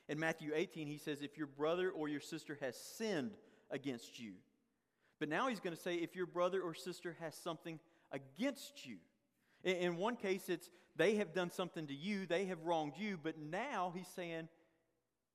In 0.08 0.20
Matthew 0.20 0.52
18, 0.54 0.86
he 0.86 0.98
says, 0.98 1.22
If 1.22 1.38
your 1.38 1.48
brother 1.48 1.90
or 1.90 2.06
your 2.06 2.20
sister 2.20 2.58
has 2.60 2.76
sinned 2.76 3.32
against 3.70 4.20
you. 4.20 4.34
But 5.18 5.28
now 5.28 5.48
he's 5.48 5.58
going 5.58 5.74
to 5.74 5.82
say, 5.82 5.94
If 5.94 6.14
your 6.14 6.26
brother 6.26 6.60
or 6.60 6.74
sister 6.74 7.16
has 7.20 7.34
something 7.34 7.80
against 8.12 8.86
you. 8.86 8.98
In, 9.64 9.96
one 9.96 10.16
case, 10.16 10.48
it's 10.48 10.70
they 10.96 11.16
have 11.16 11.34
done 11.34 11.50
something 11.50 11.86
to 11.86 11.94
you, 11.94 12.26
they 12.26 12.46
have 12.46 12.62
wronged 12.64 12.94
you, 12.96 13.18
but 13.22 13.38
now 13.38 13.92
he's 13.94 14.08
saying, 14.08 14.48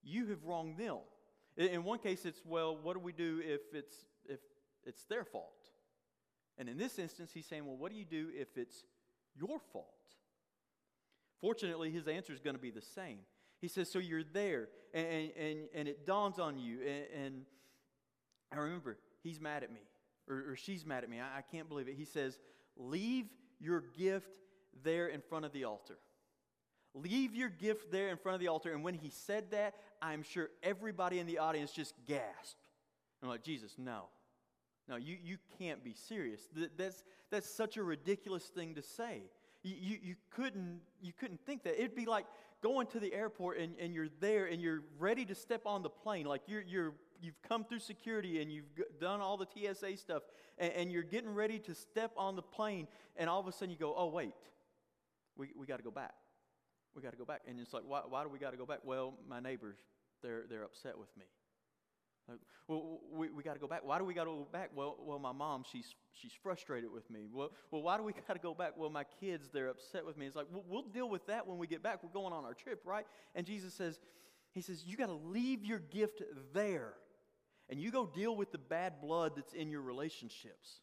You 0.04 0.28
have 0.28 0.44
wronged 0.44 0.78
them. 0.78 0.98
In, 1.58 1.68
in 1.68 1.84
one 1.84 2.00
case, 2.00 2.26
it's, 2.26 2.42
Well, 2.46 2.78
what 2.78 2.94
do 2.94 3.00
we 3.00 3.14
do 3.14 3.42
if 3.44 3.62
it's, 3.74 3.96
if 4.28 4.40
it's 4.86 5.04
their 5.06 5.24
fault? 5.24 5.70
And 6.58 6.70
in 6.70 6.78
this 6.78 7.00
instance, 7.00 7.32
he's 7.34 7.46
saying, 7.46 7.66
Well, 7.66 7.78
what 7.78 7.92
do 7.92 7.98
you 7.98 8.06
do 8.06 8.30
if 8.34 8.58
it's 8.58 8.86
your 9.36 9.60
fault? 9.72 9.86
Fortunately, 11.42 11.92
his 11.92 12.08
answer 12.08 12.34
is 12.34 12.40
going 12.40 12.56
to 12.56 12.62
be 12.62 12.72
the 12.72 12.82
same. 12.82 13.20
He 13.62 13.68
says, 13.68 13.92
So 13.92 14.00
you're 14.00 14.24
there, 14.24 14.70
and, 14.94 15.32
and, 15.38 15.60
and 15.74 15.88
it 15.88 16.06
dawns 16.06 16.40
on 16.40 16.58
you. 16.58 16.80
And, 16.82 17.26
and 17.26 17.42
I 18.52 18.58
remember, 18.58 18.98
he's 19.24 19.40
mad 19.40 19.64
at 19.64 19.72
me, 19.72 19.82
or, 20.28 20.52
or 20.52 20.56
she's 20.56 20.86
mad 20.86 21.04
at 21.04 21.10
me. 21.10 21.20
I, 21.20 21.40
I 21.40 21.42
can't 21.42 21.70
believe 21.70 21.88
it. 21.88 21.96
He 21.96 22.06
says, 22.06 22.40
Leave 22.78 23.26
your 23.60 23.84
gift 23.98 24.40
there 24.84 25.08
in 25.08 25.22
front 25.22 25.46
of 25.46 25.52
the 25.52 25.64
altar. 25.64 25.98
Leave 26.94 27.36
your 27.36 27.50
gift 27.50 27.92
there 27.92 28.10
in 28.10 28.18
front 28.18 28.36
of 28.36 28.40
the 28.40 28.48
altar. 28.48 28.72
And 28.72 28.84
when 28.84 28.94
he 28.94 29.10
said 29.10 29.52
that, 29.52 29.76
I'm 30.02 30.24
sure 30.24 30.50
everybody 30.64 31.20
in 31.20 31.28
the 31.28 31.40
audience 31.40 31.72
just 31.72 31.94
gasped. 32.08 32.70
I'm 33.22 33.30
like, 33.30 33.44
Jesus, 33.44 33.76
no. 33.78 34.04
No, 34.88 34.96
you, 34.98 35.18
you 35.22 35.38
can't 35.58 35.84
be 35.84 35.94
serious. 35.94 36.42
That's, 36.78 37.04
that's 37.32 37.50
such 37.50 37.78
a 37.78 37.84
ridiculous 37.84 38.44
thing 38.44 38.76
to 38.76 38.84
say. 38.84 39.24
You, 39.64 39.76
you, 39.78 39.98
you, 40.02 40.16
couldn't, 40.30 40.82
you 41.02 41.12
couldn't 41.12 41.44
think 41.46 41.64
that. 41.64 41.78
It'd 41.78 41.96
be 41.96 42.06
like 42.06 42.26
going 42.62 42.88
to 42.88 43.00
the 43.00 43.14
airport 43.14 43.58
and, 43.58 43.76
and 43.80 43.94
you're 43.94 44.10
there 44.20 44.46
and 44.46 44.62
you're 44.62 44.84
ready 45.00 45.26
to 45.26 45.36
step 45.36 45.66
on 45.66 45.82
the 45.82 45.90
plane. 45.90 46.28
Like 46.28 46.44
you're, 46.48 46.62
you're, 46.62 46.94
you've 47.22 47.42
come 47.48 47.64
through 47.64 47.80
security 47.80 48.42
and 48.42 48.52
you've 48.52 48.66
done 49.00 49.22
all 49.22 49.38
the 49.38 49.48
TSA 49.48 49.98
stuff 49.98 50.24
and, 50.58 50.74
and 50.74 50.92
you're 50.92 51.04
getting 51.04 51.34
ready 51.34 51.60
to 51.60 51.76
step 51.76 52.12
on 52.18 52.36
the 52.36 52.42
plane. 52.42 52.88
And 53.16 53.30
all 53.30 53.40
of 53.40 53.48
a 53.48 53.52
sudden 53.52 53.70
you 53.70 53.78
go, 53.78 53.94
oh, 53.96 54.08
wait, 54.08 54.34
we, 55.36 55.50
we 55.58 55.66
got 55.66 55.78
to 55.78 55.84
go 55.84 55.92
back. 55.92 56.14
We 56.96 57.02
got 57.02 57.12
to 57.12 57.18
go 57.18 57.26
back. 57.26 57.42
And 57.48 57.60
it's 57.60 57.74
like, 57.74 57.84
why, 57.86 58.02
why 58.08 58.24
do 58.24 58.30
we 58.30 58.40
got 58.40 58.52
to 58.52 58.58
go 58.58 58.66
back? 58.66 58.80
Well, 58.84 59.14
my 59.28 59.40
neighbors, 59.40 59.78
they're, 60.22 60.44
they're 60.50 60.64
upset 60.64 60.98
with 60.98 61.10
me. 61.18 61.26
Well, 62.68 63.00
we, 63.12 63.30
we 63.30 63.44
got 63.44 63.54
to 63.54 63.60
go 63.60 63.68
back. 63.68 63.82
Why 63.84 64.00
do 64.00 64.06
we 64.06 64.16
got 64.16 64.24
to 64.24 64.32
go 64.32 64.48
back? 64.52 64.72
Well, 64.74 64.98
well, 65.00 65.20
my 65.20 65.32
mom, 65.32 65.64
she's, 65.72 65.94
she's 66.14 66.32
frustrated 66.42 66.92
with 66.92 67.08
me. 67.12 67.28
Well, 67.32 67.52
well, 67.70 67.84
why 67.84 67.98
do 67.98 68.04
we 68.04 68.14
got 68.28 68.34
to 68.34 68.40
go 68.40 68.54
back? 68.54 68.72
Well, 68.76 68.90
my 68.90 69.04
kids, 69.04 69.50
they're 69.54 69.68
upset 69.68 70.06
with 70.06 70.18
me. 70.18 70.26
It's 70.26 70.36
like, 70.36 70.48
well, 70.52 70.64
we'll 70.68 70.84
deal 70.84 71.08
with 71.08 71.28
that 71.28 71.46
when 71.46 71.60
we 71.60 71.68
get 71.68 71.84
back. 71.84 72.04
We're 72.04 72.10
going 72.10 72.34
on 72.34 72.44
our 72.44 72.56
trip, 72.56 72.82
right? 72.86 73.06
And 73.36 73.46
Jesus 73.46 73.74
says, 73.74 74.00
He 74.52 74.62
says, 74.62 74.84
you 74.86 74.98
got 74.98 75.08
to 75.08 75.14
leave 75.14 75.64
your 75.64 75.80
gift 75.80 76.24
there. 76.54 76.94
And 77.70 77.80
you 77.80 77.92
go 77.92 78.06
deal 78.06 78.36
with 78.36 78.52
the 78.52 78.58
bad 78.58 79.02
blood 79.02 79.34
that's 79.36 79.54
in 79.54 79.70
your 79.70 79.82
relationships. 79.82 80.82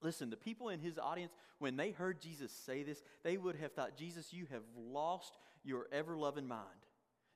Listen, 0.00 0.30
the 0.30 0.36
people 0.36 0.68
in 0.68 0.80
his 0.80 0.98
audience, 0.98 1.32
when 1.58 1.76
they 1.76 1.90
heard 1.90 2.20
Jesus 2.20 2.52
say 2.52 2.82
this, 2.82 3.02
they 3.22 3.36
would 3.36 3.56
have 3.56 3.72
thought, 3.72 3.96
Jesus, 3.96 4.32
you 4.32 4.46
have 4.50 4.62
lost 4.76 5.38
your 5.64 5.86
ever 5.92 6.16
loving 6.16 6.46
mind. 6.46 6.66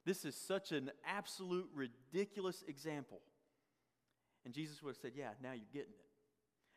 This 0.04 0.24
is 0.24 0.36
such 0.36 0.72
an 0.72 0.90
absolute 1.04 1.68
ridiculous 1.74 2.64
example. 2.68 3.20
And 4.44 4.54
Jesus 4.54 4.82
would 4.82 4.90
have 4.90 5.02
said, 5.02 5.12
Yeah, 5.16 5.30
now 5.42 5.52
you're 5.52 5.64
getting 5.72 5.92
it. 5.92 6.05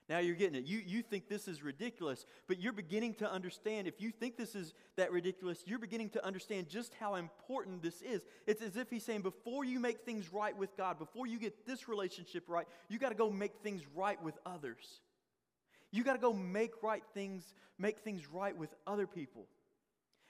Now 0.09 0.17
you're 0.17 0.35
getting 0.35 0.55
it. 0.55 0.65
You, 0.65 0.81
you 0.83 1.03
think 1.03 1.29
this 1.29 1.47
is 1.47 1.61
ridiculous, 1.61 2.25
but 2.47 2.59
you're 2.59 2.73
beginning 2.73 3.13
to 3.15 3.31
understand. 3.31 3.87
If 3.87 4.01
you 4.01 4.11
think 4.11 4.37
this 4.37 4.55
is 4.55 4.73
that 4.97 5.11
ridiculous, 5.11 5.63
you're 5.67 5.77
beginning 5.77 6.09
to 6.11 6.25
understand 6.25 6.67
just 6.67 6.95
how 6.99 7.13
important 7.15 7.83
this 7.83 8.01
is. 8.01 8.21
It's 8.47 8.63
as 8.63 8.75
if 8.75 8.89
he's 8.89 9.05
saying, 9.05 9.21
before 9.21 9.63
you 9.63 9.79
make 9.79 9.99
things 10.01 10.33
right 10.33 10.57
with 10.57 10.75
God, 10.75 10.97
before 10.97 11.27
you 11.27 11.37
get 11.37 11.67
this 11.67 11.87
relationship 11.87 12.45
right, 12.47 12.65
you 12.89 12.97
got 12.97 13.09
to 13.09 13.15
go 13.15 13.29
make 13.29 13.53
things 13.61 13.83
right 13.95 14.21
with 14.23 14.35
others. 14.47 15.01
You 15.91 16.03
got 16.03 16.13
to 16.13 16.19
go 16.19 16.33
make 16.33 16.81
right 16.81 17.03
things, 17.13 17.53
make 17.77 17.99
things 17.99 18.27
right 18.27 18.57
with 18.57 18.73
other 18.87 19.05
people. 19.05 19.45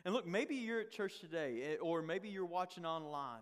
And 0.03 0.13
look, 0.13 0.27
maybe 0.27 0.55
you're 0.55 0.81
at 0.81 0.91
church 0.91 1.19
today, 1.19 1.61
eh, 1.63 1.75
or 1.81 2.01
maybe 2.01 2.29
you're 2.29 2.45
watching 2.45 2.85
online, 2.85 3.41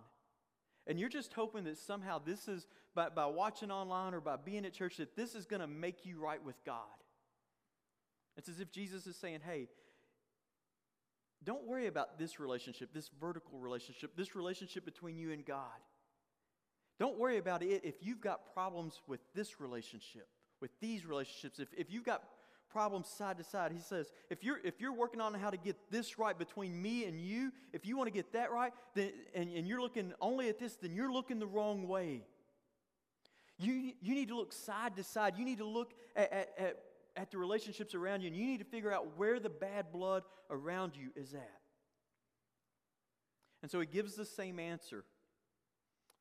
and 0.87 0.99
you're 0.99 1.09
just 1.09 1.33
hoping 1.33 1.65
that 1.65 1.77
somehow 1.77 2.17
this 2.17 2.47
is, 2.47 2.65
by, 2.95 3.09
by 3.09 3.25
watching 3.25 3.69
online 3.71 4.13
or 4.13 4.21
by 4.21 4.37
being 4.37 4.65
at 4.65 4.73
church, 4.73 4.97
that 4.97 5.15
this 5.15 5.35
is 5.35 5.45
going 5.45 5.59
to 5.59 5.67
make 5.67 6.05
you 6.05 6.19
right 6.19 6.43
with 6.43 6.55
God. 6.65 6.81
It's 8.37 8.47
as 8.47 8.59
if 8.59 8.71
Jesus 8.71 9.05
is 9.05 9.17
saying, 9.17 9.39
hey, 9.45 9.67
don't 11.43 11.67
worry 11.67 11.87
about 11.87 12.17
this 12.17 12.39
relationship, 12.39 12.93
this 12.93 13.09
vertical 13.19 13.59
relationship, 13.59 14.15
this 14.15 14.35
relationship 14.35 14.85
between 14.85 15.17
you 15.17 15.31
and 15.31 15.45
God. 15.45 15.65
Don't 16.99 17.19
worry 17.19 17.37
about 17.37 17.61
it 17.61 17.81
if 17.83 17.95
you've 18.01 18.21
got 18.21 18.53
problems 18.53 19.01
with 19.07 19.19
this 19.35 19.59
relationship, 19.59 20.27
with 20.61 20.71
these 20.79 21.05
relationships. 21.05 21.59
If, 21.59 21.67
if 21.77 21.91
you've 21.91 22.05
got 22.05 22.23
problems 22.77 23.07
side 23.07 23.39
to 23.39 23.43
side, 23.43 23.71
he 23.71 23.79
says, 23.79 24.11
if 24.29 24.43
you're, 24.43 24.59
if 24.63 24.79
you're 24.79 24.93
working 24.93 25.19
on 25.19 25.33
how 25.33 25.49
to 25.49 25.57
get 25.57 25.75
this 25.89 26.19
right 26.19 26.37
between 26.37 26.79
me 26.79 27.05
and 27.05 27.19
you, 27.19 27.51
if 27.73 27.87
you 27.87 27.97
want 27.97 28.05
to 28.05 28.13
get 28.13 28.33
that 28.33 28.51
right, 28.51 28.71
then, 28.93 29.09
and, 29.33 29.51
and 29.51 29.67
you're 29.67 29.81
looking 29.81 30.13
only 30.21 30.47
at 30.47 30.59
this, 30.59 30.75
then 30.75 30.93
you're 30.93 31.11
looking 31.11 31.39
the 31.39 31.47
wrong 31.47 31.87
way. 31.87 32.21
You, 33.57 33.93
you 33.99 34.13
need 34.13 34.27
to 34.27 34.35
look 34.35 34.53
side 34.53 34.95
to 34.97 35.03
side. 35.03 35.33
You 35.37 35.45
need 35.45 35.57
to 35.57 35.65
look 35.65 35.95
at, 36.15 36.31
at, 36.31 36.49
at, 36.59 36.77
at 37.15 37.31
the 37.31 37.39
relationships 37.39 37.95
around 37.95 38.21
you, 38.21 38.27
and 38.27 38.35
you 38.35 38.45
need 38.45 38.59
to 38.59 38.65
figure 38.65 38.93
out 38.93 39.17
where 39.17 39.39
the 39.39 39.49
bad 39.49 39.91
blood 39.91 40.21
around 40.51 40.91
you 40.95 41.09
is 41.15 41.33
at. 41.33 41.61
And 43.63 43.71
so 43.71 43.79
he 43.79 43.87
gives 43.87 44.13
the 44.13 44.25
same 44.25 44.59
answer 44.59 45.03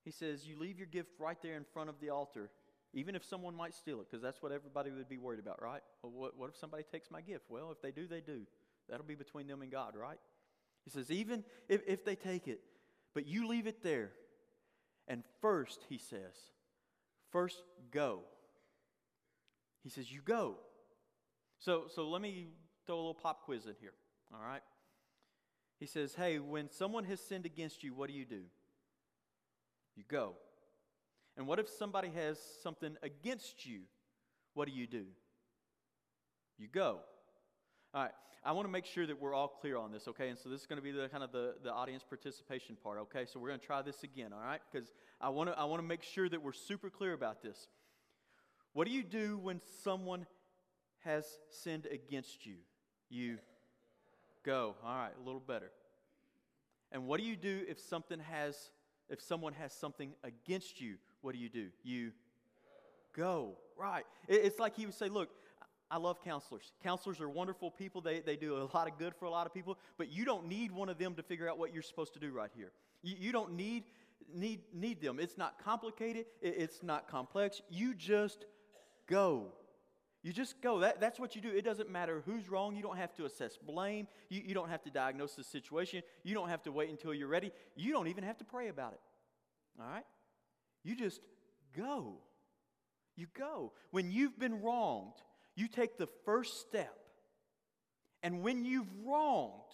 he 0.06 0.12
says, 0.12 0.46
You 0.46 0.56
leave 0.56 0.78
your 0.78 0.86
gift 0.86 1.10
right 1.18 1.36
there 1.42 1.56
in 1.56 1.64
front 1.64 1.90
of 1.90 2.00
the 2.00 2.10
altar, 2.10 2.48
even 2.96 3.14
if 3.14 3.22
someone 3.22 3.54
might 3.54 3.74
steal 3.74 4.00
it, 4.00 4.06
because 4.10 4.22
that's 4.22 4.42
what 4.42 4.52
everybody 4.52 4.90
would 4.90 5.06
be 5.06 5.18
worried 5.18 5.38
about, 5.38 5.62
right? 5.62 5.82
Well, 6.02 6.12
what, 6.12 6.38
what 6.38 6.48
if 6.48 6.56
somebody 6.56 6.82
takes 6.82 7.10
my 7.10 7.20
gift? 7.20 7.44
Well, 7.50 7.70
if 7.70 7.82
they 7.82 7.90
do, 7.90 8.06
they 8.08 8.22
do. 8.22 8.46
That'll 8.88 9.04
be 9.04 9.14
between 9.14 9.46
them 9.46 9.60
and 9.60 9.70
God, 9.70 9.94
right? 9.94 10.18
He 10.84 10.90
says, 10.90 11.10
Even 11.10 11.44
if, 11.68 11.82
if 11.86 12.06
they 12.06 12.14
take 12.14 12.48
it, 12.48 12.60
but 13.14 13.26
you 13.26 13.46
leave 13.48 13.66
it 13.66 13.82
there. 13.82 14.12
And 15.08 15.22
first, 15.42 15.84
he 15.90 15.98
says, 15.98 16.34
First, 17.30 17.62
go. 17.90 18.20
He 19.82 19.90
says, 19.90 20.10
You 20.10 20.22
go. 20.24 20.56
So, 21.58 21.84
so 21.94 22.08
let 22.08 22.22
me 22.22 22.48
throw 22.86 22.96
a 22.96 22.98
little 22.98 23.14
pop 23.14 23.42
quiz 23.44 23.66
in 23.66 23.74
here, 23.78 23.92
all 24.32 24.40
right? 24.42 24.62
He 25.78 25.84
says, 25.84 26.14
Hey, 26.14 26.38
when 26.38 26.70
someone 26.70 27.04
has 27.04 27.20
sinned 27.20 27.44
against 27.44 27.84
you, 27.84 27.92
what 27.92 28.08
do 28.08 28.14
you 28.14 28.24
do? 28.24 28.44
You 29.96 30.04
go. 30.08 30.36
And 31.36 31.46
what 31.46 31.58
if 31.58 31.68
somebody 31.68 32.10
has 32.14 32.38
something 32.62 32.96
against 33.02 33.66
you? 33.66 33.80
What 34.54 34.68
do 34.68 34.74
you 34.74 34.86
do? 34.86 35.04
You 36.58 36.68
go. 36.68 37.00
All 37.92 38.02
right. 38.02 38.12
I 38.44 38.52
want 38.52 38.66
to 38.66 38.70
make 38.72 38.86
sure 38.86 39.06
that 39.06 39.20
we're 39.20 39.34
all 39.34 39.48
clear 39.48 39.76
on 39.76 39.90
this, 39.90 40.06
okay? 40.06 40.28
And 40.28 40.38
so 40.38 40.48
this 40.48 40.60
is 40.60 40.66
going 40.66 40.76
to 40.76 40.82
be 40.82 40.92
the 40.92 41.08
kind 41.08 41.24
of 41.24 41.32
the, 41.32 41.56
the 41.64 41.72
audience 41.72 42.04
participation 42.08 42.76
part, 42.80 42.98
okay? 43.00 43.26
So 43.26 43.40
we're 43.40 43.48
going 43.48 43.58
to 43.58 43.66
try 43.66 43.82
this 43.82 44.04
again, 44.04 44.32
all 44.32 44.40
right? 44.40 44.60
Because 44.70 44.92
I 45.20 45.30
want 45.30 45.50
to 45.50 45.58
I 45.58 45.64
want 45.64 45.82
to 45.82 45.86
make 45.86 46.04
sure 46.04 46.28
that 46.28 46.40
we're 46.40 46.52
super 46.52 46.88
clear 46.88 47.12
about 47.12 47.42
this. 47.42 47.66
What 48.72 48.86
do 48.86 48.92
you 48.92 49.02
do 49.02 49.36
when 49.38 49.60
someone 49.82 50.26
has 51.04 51.26
sinned 51.50 51.86
against 51.90 52.46
you? 52.46 52.54
You 53.08 53.38
go. 54.44 54.76
All 54.84 54.94
right, 54.94 55.12
a 55.20 55.24
little 55.24 55.40
better. 55.40 55.72
And 56.92 57.08
what 57.08 57.18
do 57.18 57.26
you 57.26 57.36
do 57.36 57.64
if 57.68 57.80
something 57.80 58.20
has 58.20 58.70
if 59.08 59.20
someone 59.20 59.54
has 59.54 59.72
something 59.72 60.12
against 60.22 60.80
you, 60.80 60.96
what 61.26 61.34
do 61.34 61.40
you 61.40 61.48
do? 61.48 61.66
You 61.82 62.12
go. 63.12 63.56
Right. 63.76 64.04
It's 64.28 64.60
like 64.60 64.76
he 64.76 64.86
would 64.86 64.94
say, 64.94 65.08
Look, 65.08 65.28
I 65.90 65.96
love 65.96 66.22
counselors. 66.22 66.70
Counselors 66.84 67.20
are 67.20 67.28
wonderful 67.28 67.72
people. 67.72 68.00
They, 68.00 68.20
they 68.20 68.36
do 68.36 68.56
a 68.58 68.70
lot 68.76 68.86
of 68.86 68.96
good 68.96 69.12
for 69.16 69.24
a 69.24 69.30
lot 69.30 69.44
of 69.44 69.52
people, 69.52 69.76
but 69.98 70.12
you 70.12 70.24
don't 70.24 70.46
need 70.46 70.70
one 70.70 70.88
of 70.88 70.98
them 70.98 71.16
to 71.16 71.24
figure 71.24 71.48
out 71.48 71.58
what 71.58 71.74
you're 71.74 71.82
supposed 71.82 72.14
to 72.14 72.20
do 72.20 72.30
right 72.30 72.50
here. 72.56 72.70
You, 73.02 73.16
you 73.18 73.32
don't 73.32 73.54
need, 73.54 73.84
need, 74.32 74.60
need 74.72 75.00
them. 75.00 75.18
It's 75.18 75.36
not 75.36 75.62
complicated, 75.64 76.26
it's 76.40 76.84
not 76.84 77.08
complex. 77.08 77.60
You 77.68 77.92
just 77.92 78.44
go. 79.08 79.46
You 80.22 80.32
just 80.32 80.62
go. 80.62 80.78
That, 80.78 81.00
that's 81.00 81.18
what 81.18 81.34
you 81.34 81.40
do. 81.40 81.50
It 81.50 81.64
doesn't 81.64 81.90
matter 81.90 82.22
who's 82.24 82.48
wrong. 82.48 82.76
You 82.76 82.82
don't 82.82 82.98
have 82.98 83.14
to 83.16 83.24
assess 83.24 83.56
blame. 83.56 84.06
You, 84.28 84.42
you 84.46 84.54
don't 84.54 84.68
have 84.68 84.82
to 84.84 84.90
diagnose 84.90 85.34
the 85.34 85.44
situation. 85.44 86.04
You 86.22 86.34
don't 86.34 86.50
have 86.50 86.62
to 86.64 86.72
wait 86.72 86.88
until 86.88 87.12
you're 87.12 87.26
ready. 87.26 87.50
You 87.74 87.92
don't 87.92 88.06
even 88.06 88.22
have 88.22 88.38
to 88.38 88.44
pray 88.44 88.68
about 88.68 88.92
it. 88.92 89.00
All 89.80 89.88
right? 89.88 90.04
You 90.86 90.94
just 90.94 91.20
go. 91.76 92.18
You 93.16 93.26
go. 93.36 93.72
When 93.90 94.12
you've 94.12 94.38
been 94.38 94.62
wronged, 94.62 95.14
you 95.56 95.66
take 95.66 95.98
the 95.98 96.06
first 96.24 96.60
step. 96.60 96.96
And 98.22 98.40
when 98.40 98.64
you've 98.64 98.88
wronged, 99.04 99.72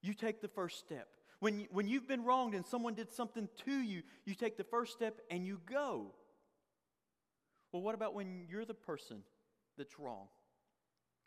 you 0.00 0.14
take 0.14 0.40
the 0.40 0.48
first 0.48 0.78
step. 0.78 1.08
When, 1.40 1.58
you, 1.58 1.66
when 1.72 1.88
you've 1.88 2.06
been 2.06 2.24
wronged 2.24 2.54
and 2.54 2.64
someone 2.64 2.94
did 2.94 3.12
something 3.12 3.48
to 3.64 3.72
you, 3.72 4.02
you 4.24 4.36
take 4.36 4.56
the 4.56 4.64
first 4.64 4.92
step 4.92 5.20
and 5.28 5.44
you 5.44 5.60
go. 5.66 6.14
Well, 7.72 7.82
what 7.82 7.96
about 7.96 8.14
when 8.14 8.46
you're 8.48 8.64
the 8.64 8.74
person 8.74 9.24
that's 9.78 9.98
wrong. 9.98 10.26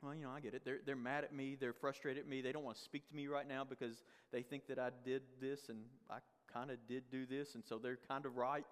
Well, 0.01 0.13
you 0.13 0.23
know, 0.23 0.31
I 0.31 0.39
get 0.39 0.53
it. 0.53 0.63
They're, 0.63 0.79
they're 0.85 0.95
mad 0.95 1.23
at 1.23 1.33
me. 1.33 1.57
They're 1.59 1.73
frustrated 1.73 2.23
at 2.23 2.29
me. 2.29 2.41
They 2.41 2.51
don't 2.51 2.63
want 2.63 2.77
to 2.77 2.83
speak 2.83 3.07
to 3.09 3.15
me 3.15 3.27
right 3.27 3.47
now 3.47 3.63
because 3.63 4.03
they 4.31 4.43
think 4.43 4.67
that 4.67 4.77
I 4.77 4.89
did 5.03 5.23
this 5.41 5.69
and 5.69 5.79
I 6.09 6.17
kind 6.55 6.71
of 6.71 6.77
did 6.87 7.03
do 7.11 7.25
this, 7.25 7.55
and 7.55 7.63
so 7.63 7.77
they're 7.77 7.99
kind 8.07 8.25
of 8.25 8.37
right. 8.37 8.65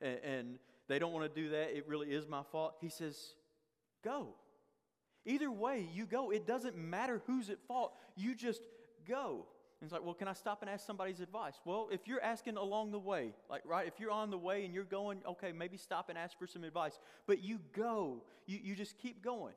And, 0.00 0.18
and 0.24 0.58
they 0.88 0.98
don't 0.98 1.12
want 1.12 1.32
to 1.32 1.40
do 1.40 1.50
that. 1.50 1.76
It 1.76 1.86
really 1.86 2.08
is 2.08 2.26
my 2.26 2.42
fault. 2.50 2.74
He 2.80 2.88
says, 2.88 3.34
Go. 4.04 4.28
Either 5.24 5.50
way, 5.50 5.86
you 5.92 6.06
go. 6.06 6.30
It 6.30 6.46
doesn't 6.46 6.76
matter 6.76 7.20
who's 7.26 7.50
at 7.50 7.58
fault. 7.66 7.92
You 8.16 8.34
just 8.34 8.62
go. 9.06 9.46
And 9.80 9.86
it's 9.86 9.92
like, 9.92 10.04
well, 10.04 10.14
can 10.14 10.26
I 10.26 10.32
stop 10.32 10.62
and 10.62 10.70
ask 10.70 10.86
somebody's 10.86 11.20
advice? 11.20 11.54
Well, 11.64 11.88
if 11.92 12.08
you're 12.08 12.22
asking 12.22 12.56
along 12.56 12.92
the 12.92 12.98
way, 12.98 13.34
like, 13.50 13.62
right, 13.64 13.86
if 13.86 14.00
you're 14.00 14.10
on 14.10 14.30
the 14.30 14.38
way 14.38 14.64
and 14.64 14.74
you're 14.74 14.84
going, 14.84 15.20
okay, 15.28 15.52
maybe 15.52 15.76
stop 15.76 16.08
and 16.08 16.18
ask 16.18 16.36
for 16.38 16.46
some 16.46 16.64
advice. 16.64 16.98
But 17.26 17.44
you 17.44 17.60
go, 17.72 18.22
you, 18.46 18.58
you 18.62 18.74
just 18.74 18.98
keep 18.98 19.22
going. 19.22 19.54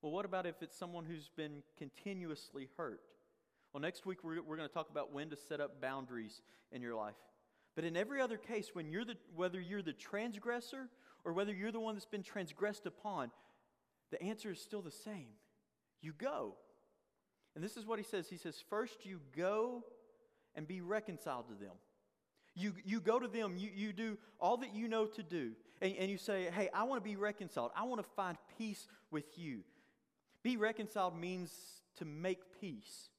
Well, 0.00 0.12
what 0.12 0.24
about 0.24 0.46
if 0.46 0.62
it's 0.62 0.76
someone 0.76 1.04
who's 1.04 1.28
been 1.36 1.62
continuously 1.76 2.68
hurt? 2.76 3.00
Well, 3.72 3.80
next 3.80 4.04
week 4.06 4.24
we're, 4.24 4.42
we're 4.42 4.56
going 4.56 4.68
to 4.68 4.74
talk 4.74 4.90
about 4.90 5.12
when 5.12 5.30
to 5.30 5.36
set 5.36 5.60
up 5.60 5.80
boundaries 5.80 6.42
in 6.72 6.82
your 6.82 6.94
life. 6.94 7.14
But 7.76 7.84
in 7.84 7.96
every 7.96 8.20
other 8.20 8.36
case, 8.36 8.70
when 8.72 8.88
you're 8.88 9.04
the, 9.04 9.16
whether 9.34 9.60
you're 9.60 9.82
the 9.82 9.92
transgressor 9.92 10.88
or 11.24 11.32
whether 11.32 11.52
you're 11.52 11.72
the 11.72 11.80
one 11.80 11.94
that's 11.94 12.06
been 12.06 12.22
transgressed 12.22 12.86
upon, 12.86 13.30
the 14.10 14.20
answer 14.22 14.50
is 14.50 14.60
still 14.60 14.82
the 14.82 14.90
same. 14.90 15.28
You 16.02 16.12
go. 16.12 16.54
And 17.54 17.62
this 17.62 17.76
is 17.76 17.86
what 17.86 17.98
he 17.98 18.04
says 18.04 18.28
He 18.28 18.36
says, 18.36 18.62
First, 18.68 19.04
you 19.06 19.20
go 19.36 19.84
and 20.54 20.66
be 20.66 20.80
reconciled 20.80 21.48
to 21.48 21.54
them. 21.54 21.74
You, 22.56 22.74
you 22.84 23.00
go 23.00 23.20
to 23.20 23.28
them, 23.28 23.54
you, 23.56 23.70
you 23.72 23.92
do 23.92 24.18
all 24.40 24.56
that 24.58 24.74
you 24.74 24.88
know 24.88 25.06
to 25.06 25.22
do, 25.22 25.52
and, 25.80 25.94
and 25.96 26.10
you 26.10 26.18
say, 26.18 26.50
Hey, 26.50 26.68
I 26.74 26.82
want 26.84 27.02
to 27.02 27.08
be 27.08 27.16
reconciled. 27.16 27.70
I 27.76 27.84
want 27.84 28.02
to 28.02 28.08
find 28.16 28.36
peace 28.58 28.88
with 29.10 29.38
you. 29.38 29.60
Be 30.42 30.56
reconciled 30.56 31.18
means 31.18 31.52
to 31.98 32.04
make 32.04 32.40
peace. 32.60 33.09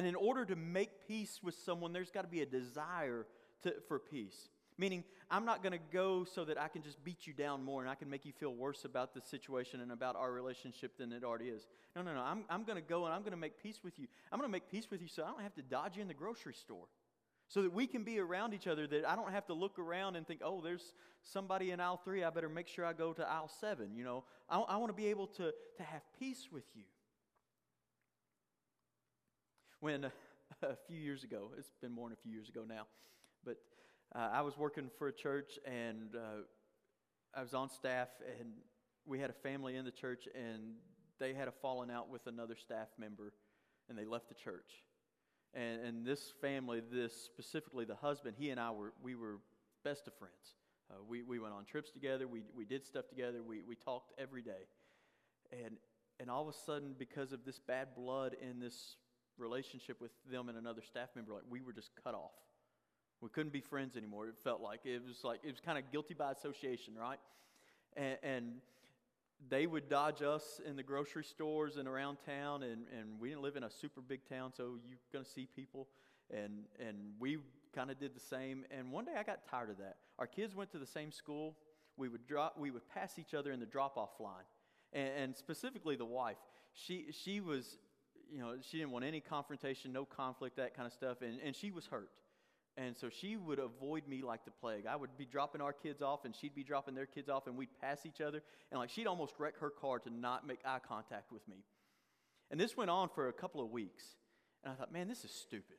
And 0.00 0.06
in 0.06 0.14
order 0.14 0.46
to 0.46 0.56
make 0.56 1.06
peace 1.06 1.40
with 1.42 1.54
someone, 1.54 1.92
there's 1.92 2.10
got 2.10 2.22
to 2.22 2.28
be 2.28 2.40
a 2.40 2.46
desire 2.46 3.26
to, 3.64 3.74
for 3.86 3.98
peace. 3.98 4.48
Meaning, 4.78 5.04
I'm 5.30 5.44
not 5.44 5.62
going 5.62 5.74
to 5.74 5.84
go 5.92 6.24
so 6.24 6.42
that 6.46 6.58
I 6.58 6.68
can 6.68 6.82
just 6.82 7.04
beat 7.04 7.26
you 7.26 7.34
down 7.34 7.62
more 7.62 7.82
and 7.82 7.90
I 7.90 7.96
can 7.96 8.08
make 8.08 8.24
you 8.24 8.32
feel 8.32 8.54
worse 8.54 8.86
about 8.86 9.12
the 9.12 9.20
situation 9.20 9.82
and 9.82 9.92
about 9.92 10.16
our 10.16 10.32
relationship 10.32 10.96
than 10.96 11.12
it 11.12 11.22
already 11.22 11.50
is. 11.50 11.66
No, 11.94 12.00
no, 12.00 12.14
no. 12.14 12.22
I'm, 12.22 12.44
I'm 12.48 12.64
going 12.64 12.76
to 12.76 12.88
go 12.88 13.04
and 13.04 13.12
I'm 13.12 13.20
going 13.20 13.32
to 13.32 13.36
make 13.36 13.62
peace 13.62 13.80
with 13.84 13.98
you. 13.98 14.06
I'm 14.32 14.38
going 14.38 14.48
to 14.48 14.52
make 14.52 14.70
peace 14.70 14.90
with 14.90 15.02
you 15.02 15.08
so 15.08 15.22
I 15.22 15.26
don't 15.26 15.42
have 15.42 15.54
to 15.56 15.62
dodge 15.62 15.96
you 15.96 16.02
in 16.02 16.08
the 16.08 16.14
grocery 16.14 16.54
store. 16.54 16.86
So 17.48 17.60
that 17.60 17.74
we 17.74 17.86
can 17.86 18.02
be 18.02 18.18
around 18.20 18.54
each 18.54 18.66
other, 18.66 18.86
that 18.86 19.06
I 19.06 19.16
don't 19.16 19.32
have 19.32 19.44
to 19.48 19.52
look 19.52 19.78
around 19.78 20.16
and 20.16 20.26
think, 20.26 20.40
oh, 20.42 20.62
there's 20.62 20.94
somebody 21.24 21.72
in 21.72 21.80
aisle 21.80 22.00
three. 22.02 22.24
I 22.24 22.30
better 22.30 22.48
make 22.48 22.68
sure 22.68 22.86
I 22.86 22.94
go 22.94 23.12
to 23.12 23.28
aisle 23.28 23.50
seven. 23.60 23.94
You 23.94 24.04
know, 24.04 24.24
I, 24.48 24.60
I 24.60 24.76
want 24.78 24.88
to 24.88 24.96
be 24.96 25.08
able 25.08 25.26
to, 25.26 25.52
to 25.76 25.82
have 25.82 26.00
peace 26.18 26.48
with 26.50 26.64
you. 26.74 26.84
When 29.80 30.04
a 30.62 30.76
few 30.86 30.98
years 30.98 31.24
ago, 31.24 31.52
it's 31.56 31.72
been 31.80 31.92
more 31.92 32.08
than 32.08 32.12
a 32.12 32.20
few 32.20 32.30
years 32.30 32.50
ago 32.50 32.64
now, 32.68 32.86
but 33.44 33.56
uh, 34.14 34.28
I 34.30 34.42
was 34.42 34.58
working 34.58 34.90
for 34.98 35.08
a 35.08 35.12
church 35.12 35.58
and 35.64 36.14
uh, 36.14 36.42
I 37.34 37.40
was 37.40 37.54
on 37.54 37.70
staff, 37.70 38.08
and 38.38 38.50
we 39.06 39.20
had 39.20 39.30
a 39.30 39.34
family 39.34 39.76
in 39.76 39.86
the 39.86 39.90
church, 39.90 40.28
and 40.34 40.74
they 41.18 41.32
had 41.32 41.48
a 41.48 41.52
falling 41.52 41.90
out 41.90 42.10
with 42.10 42.26
another 42.26 42.56
staff 42.56 42.88
member, 42.98 43.32
and 43.88 43.96
they 43.96 44.04
left 44.04 44.28
the 44.28 44.34
church. 44.34 44.84
And, 45.54 45.80
and 45.80 46.04
this 46.04 46.32
family, 46.42 46.82
this 46.92 47.14
specifically 47.14 47.86
the 47.86 47.94
husband, 47.94 48.34
he 48.38 48.50
and 48.50 48.60
I 48.60 48.72
were 48.72 48.92
we 49.02 49.14
were 49.14 49.38
best 49.82 50.06
of 50.06 50.14
friends. 50.14 50.56
Uh, 50.90 50.96
we, 51.08 51.22
we 51.22 51.38
went 51.38 51.54
on 51.54 51.64
trips 51.64 51.90
together. 51.90 52.28
We, 52.28 52.42
we 52.54 52.66
did 52.66 52.84
stuff 52.84 53.08
together. 53.08 53.42
We, 53.42 53.62
we 53.62 53.76
talked 53.76 54.12
every 54.18 54.42
day. 54.42 54.66
And, 55.52 55.76
and 56.18 56.28
all 56.28 56.42
of 56.42 56.48
a 56.48 56.58
sudden, 56.66 56.96
because 56.98 57.32
of 57.32 57.44
this 57.46 57.60
bad 57.60 57.94
blood 57.96 58.36
in 58.42 58.58
this 58.58 58.96
relationship 59.38 60.00
with 60.00 60.10
them 60.30 60.48
and 60.48 60.58
another 60.58 60.82
staff 60.82 61.08
member, 61.14 61.32
like 61.32 61.42
we 61.50 61.60
were 61.60 61.72
just 61.72 61.90
cut 62.02 62.14
off. 62.14 62.32
We 63.20 63.28
couldn't 63.28 63.52
be 63.52 63.60
friends 63.60 63.96
anymore. 63.96 64.28
It 64.28 64.34
felt 64.42 64.60
like 64.60 64.80
it 64.84 65.02
was 65.06 65.24
like 65.24 65.40
it 65.42 65.50
was 65.50 65.60
kind 65.60 65.78
of 65.78 65.90
guilty 65.92 66.14
by 66.14 66.32
association, 66.32 66.94
right? 66.98 67.18
And, 67.96 68.16
and 68.22 68.52
they 69.48 69.66
would 69.66 69.88
dodge 69.88 70.22
us 70.22 70.60
in 70.66 70.76
the 70.76 70.82
grocery 70.82 71.24
stores 71.24 71.76
and 71.76 71.88
around 71.88 72.18
town, 72.26 72.62
and, 72.62 72.84
and 72.98 73.18
we 73.18 73.28
didn't 73.28 73.42
live 73.42 73.56
in 73.56 73.64
a 73.64 73.70
super 73.70 74.00
big 74.00 74.20
town, 74.28 74.52
so 74.54 74.78
you're 74.88 74.98
going 75.12 75.24
to 75.24 75.30
see 75.30 75.48
people. 75.54 75.88
And, 76.30 76.64
and 76.78 76.96
we 77.18 77.38
kind 77.74 77.90
of 77.90 77.98
did 77.98 78.14
the 78.14 78.20
same. 78.20 78.64
And 78.70 78.92
one 78.92 79.04
day 79.04 79.12
I 79.18 79.22
got 79.22 79.40
tired 79.50 79.70
of 79.70 79.78
that. 79.78 79.96
Our 80.18 80.26
kids 80.26 80.54
went 80.54 80.70
to 80.72 80.78
the 80.78 80.86
same 80.86 81.10
school. 81.10 81.56
We 81.96 82.08
would, 82.08 82.26
drop, 82.26 82.56
we 82.58 82.70
would 82.70 82.88
pass 82.88 83.18
each 83.18 83.34
other 83.34 83.50
in 83.52 83.60
the 83.60 83.66
drop 83.66 83.96
off 83.96 84.20
line. 84.20 84.44
And, 84.92 85.08
and 85.16 85.36
specifically 85.36 85.96
the 85.96 86.04
wife. 86.04 86.36
She, 86.72 87.06
she 87.10 87.40
was, 87.40 87.78
you 88.32 88.38
know, 88.38 88.54
she 88.68 88.78
didn't 88.78 88.92
want 88.92 89.04
any 89.04 89.20
confrontation, 89.20 89.92
no 89.92 90.04
conflict, 90.04 90.56
that 90.56 90.74
kind 90.74 90.86
of 90.86 90.92
stuff. 90.92 91.22
And, 91.22 91.38
and 91.44 91.54
she 91.54 91.70
was 91.70 91.86
hurt. 91.86 92.10
And 92.76 92.96
so 92.96 93.08
she 93.08 93.36
would 93.36 93.58
avoid 93.58 94.06
me 94.08 94.22
like 94.22 94.44
the 94.44 94.50
plague. 94.50 94.86
I 94.86 94.96
would 94.96 95.16
be 95.18 95.26
dropping 95.26 95.60
our 95.60 95.72
kids 95.72 96.02
off, 96.02 96.24
and 96.24 96.34
she'd 96.34 96.54
be 96.54 96.62
dropping 96.62 96.94
their 96.94 97.06
kids 97.06 97.28
off, 97.28 97.46
and 97.46 97.56
we'd 97.56 97.68
pass 97.80 98.06
each 98.06 98.20
other. 98.20 98.42
And 98.70 98.80
like 98.80 98.90
she'd 98.90 99.06
almost 99.06 99.34
wreck 99.38 99.58
her 99.58 99.70
car 99.70 99.98
to 100.00 100.10
not 100.10 100.46
make 100.46 100.60
eye 100.64 100.78
contact 100.86 101.32
with 101.32 101.46
me. 101.48 101.56
And 102.50 102.60
this 102.60 102.76
went 102.76 102.90
on 102.90 103.08
for 103.08 103.28
a 103.28 103.32
couple 103.32 103.62
of 103.62 103.70
weeks. 103.70 104.04
And 104.64 104.72
I 104.72 104.76
thought, 104.76 104.92
man, 104.92 105.08
this 105.08 105.24
is 105.24 105.32
stupid. 105.32 105.76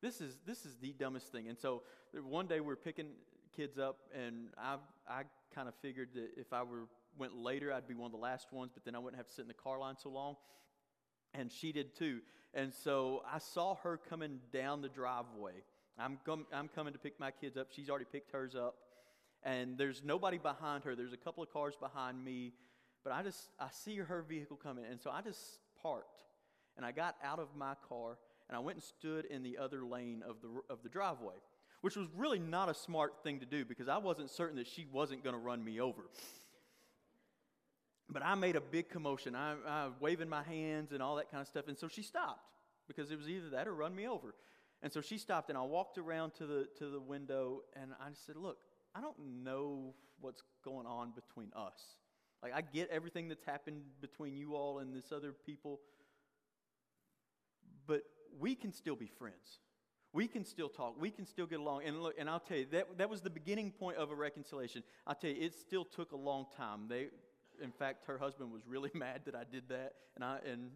This 0.00 0.20
is 0.20 0.38
this 0.46 0.64
is 0.64 0.76
the 0.76 0.92
dumbest 0.92 1.32
thing. 1.32 1.48
And 1.48 1.58
so 1.58 1.82
one 2.22 2.46
day 2.46 2.60
we 2.60 2.72
are 2.72 2.76
picking 2.76 3.08
kids 3.54 3.78
up, 3.78 3.98
and 4.14 4.48
I 4.56 4.76
I 5.08 5.22
kind 5.54 5.68
of 5.68 5.74
figured 5.82 6.10
that 6.14 6.28
if 6.36 6.52
I 6.52 6.62
were 6.62 6.86
went 7.18 7.34
later, 7.34 7.72
I'd 7.72 7.88
be 7.88 7.94
one 7.94 8.06
of 8.06 8.12
the 8.12 8.18
last 8.18 8.52
ones, 8.52 8.70
but 8.72 8.84
then 8.84 8.94
I 8.94 8.98
wouldn't 8.98 9.16
have 9.16 9.26
to 9.26 9.32
sit 9.32 9.42
in 9.42 9.48
the 9.48 9.54
car 9.54 9.78
line 9.78 9.96
so 10.00 10.08
long. 10.08 10.36
And 11.38 11.50
she 11.52 11.72
did 11.72 11.96
too. 11.96 12.20
And 12.52 12.72
so 12.74 13.22
I 13.32 13.38
saw 13.38 13.76
her 13.76 13.98
coming 14.08 14.40
down 14.52 14.82
the 14.82 14.88
driveway 14.88 15.62
I'm, 15.98 16.18
com- 16.24 16.46
I'm 16.52 16.68
coming 16.68 16.92
to 16.92 16.98
pick 16.98 17.18
my 17.18 17.32
kids 17.32 17.56
up. 17.56 17.68
She's 17.70 17.90
already 17.90 18.04
picked 18.10 18.30
hers 18.30 18.54
up. 18.54 18.76
And 19.42 19.76
there's 19.76 20.02
nobody 20.04 20.38
behind 20.38 20.84
her. 20.84 20.94
There's 20.94 21.12
a 21.12 21.18
couple 21.18 21.42
of 21.42 21.52
cars 21.52 21.74
behind 21.78 22.24
me. 22.24 22.52
But 23.02 23.12
I 23.12 23.22
just, 23.22 23.50
I 23.58 23.68
see 23.72 23.96
her 23.96 24.22
vehicle 24.22 24.56
coming. 24.56 24.84
And 24.88 25.00
so 25.00 25.10
I 25.10 25.22
just 25.22 25.40
parked. 25.82 26.22
And 26.76 26.86
I 26.86 26.92
got 26.92 27.16
out 27.24 27.40
of 27.40 27.48
my 27.56 27.74
car 27.88 28.18
and 28.48 28.56
I 28.56 28.60
went 28.60 28.76
and 28.76 28.82
stood 28.82 29.24
in 29.26 29.42
the 29.42 29.58
other 29.58 29.84
lane 29.84 30.22
of 30.26 30.36
the, 30.40 30.48
of 30.72 30.82
the 30.82 30.88
driveway, 30.88 31.34
which 31.80 31.96
was 31.96 32.06
really 32.16 32.38
not 32.38 32.68
a 32.68 32.74
smart 32.74 33.14
thing 33.24 33.40
to 33.40 33.46
do 33.46 33.64
because 33.64 33.88
I 33.88 33.98
wasn't 33.98 34.30
certain 34.30 34.56
that 34.56 34.68
she 34.68 34.86
wasn't 34.90 35.24
going 35.24 35.34
to 35.34 35.40
run 35.40 35.62
me 35.64 35.80
over. 35.80 36.02
But 38.10 38.24
I 38.24 38.34
made 38.34 38.56
a 38.56 38.60
big 38.60 38.88
commotion. 38.88 39.34
I, 39.34 39.54
I 39.66 39.88
waving 40.00 40.28
my 40.28 40.42
hands 40.42 40.92
and 40.92 41.02
all 41.02 41.16
that 41.16 41.30
kind 41.30 41.42
of 41.42 41.46
stuff. 41.46 41.68
And 41.68 41.78
so 41.78 41.88
she 41.88 42.02
stopped 42.02 42.40
because 42.86 43.10
it 43.10 43.18
was 43.18 43.28
either 43.28 43.50
that 43.50 43.68
or 43.68 43.74
run 43.74 43.94
me 43.94 44.08
over. 44.08 44.34
And 44.82 44.92
so 44.92 45.00
she 45.00 45.18
stopped, 45.18 45.48
and 45.48 45.58
I 45.58 45.62
walked 45.62 45.98
around 45.98 46.34
to 46.36 46.46
the, 46.46 46.68
to 46.78 46.88
the 46.88 47.00
window, 47.00 47.62
and 47.80 47.90
I 48.00 48.10
said, 48.26 48.36
Look, 48.36 48.58
I 48.94 49.00
don't 49.00 49.44
know 49.44 49.94
what's 50.20 50.42
going 50.64 50.86
on 50.86 51.12
between 51.12 51.50
us. 51.54 51.96
Like, 52.42 52.52
I 52.54 52.60
get 52.60 52.88
everything 52.90 53.28
that's 53.28 53.44
happened 53.44 53.82
between 54.00 54.36
you 54.36 54.54
all 54.54 54.78
and 54.78 54.94
this 54.94 55.10
other 55.10 55.32
people, 55.32 55.80
but 57.86 58.02
we 58.38 58.54
can 58.54 58.72
still 58.72 58.94
be 58.94 59.08
friends. 59.08 59.58
We 60.12 60.28
can 60.28 60.44
still 60.44 60.68
talk. 60.68 60.94
We 60.98 61.10
can 61.10 61.26
still 61.26 61.46
get 61.46 61.58
along. 61.58 61.82
And 61.84 62.02
look, 62.02 62.14
and 62.18 62.30
I'll 62.30 62.40
tell 62.40 62.56
you, 62.56 62.66
that, 62.72 62.98
that 62.98 63.10
was 63.10 63.20
the 63.20 63.30
beginning 63.30 63.72
point 63.72 63.98
of 63.98 64.10
a 64.10 64.14
reconciliation. 64.14 64.82
I'll 65.06 65.14
tell 65.14 65.30
you, 65.30 65.36
it 65.40 65.54
still 65.54 65.84
took 65.84 66.12
a 66.12 66.16
long 66.16 66.46
time. 66.56 66.86
They, 66.88 67.08
in 67.62 67.72
fact, 67.72 68.04
her 68.06 68.18
husband 68.18 68.52
was 68.52 68.62
really 68.66 68.90
mad 68.94 69.22
that 69.26 69.34
I 69.34 69.44
did 69.50 69.68
that. 69.68 69.94
And, 70.16 70.24
I, 70.24 70.38
and 70.50 70.70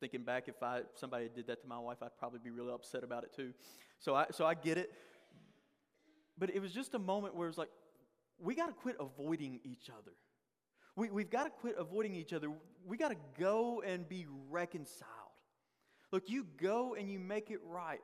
Thinking 0.00 0.22
back, 0.22 0.48
if 0.48 0.62
I, 0.62 0.80
somebody 0.94 1.28
did 1.28 1.46
that 1.48 1.60
to 1.60 1.68
my 1.68 1.78
wife, 1.78 1.98
I'd 2.02 2.16
probably 2.18 2.38
be 2.42 2.50
really 2.50 2.72
upset 2.72 3.04
about 3.04 3.22
it 3.22 3.34
too. 3.36 3.52
So 3.98 4.14
I, 4.14 4.26
so 4.30 4.46
I 4.46 4.54
get 4.54 4.78
it. 4.78 4.94
But 6.38 6.54
it 6.54 6.60
was 6.60 6.72
just 6.72 6.94
a 6.94 6.98
moment 6.98 7.34
where 7.34 7.46
it 7.46 7.50
was 7.50 7.58
like, 7.58 7.68
we 8.38 8.54
got 8.54 8.68
to 8.68 8.72
quit 8.72 8.96
avoiding 8.98 9.60
each 9.62 9.90
other. 9.90 10.12
We, 10.96 11.10
we've 11.10 11.28
got 11.28 11.44
to 11.44 11.50
quit 11.50 11.74
avoiding 11.78 12.14
each 12.14 12.32
other. 12.32 12.50
We 12.86 12.96
got 12.96 13.10
to 13.10 13.16
go 13.38 13.82
and 13.82 14.08
be 14.08 14.26
reconciled. 14.48 15.10
Look, 16.12 16.30
you 16.30 16.46
go 16.56 16.94
and 16.94 17.10
you 17.10 17.18
make 17.18 17.50
it 17.50 17.60
right. 17.62 18.00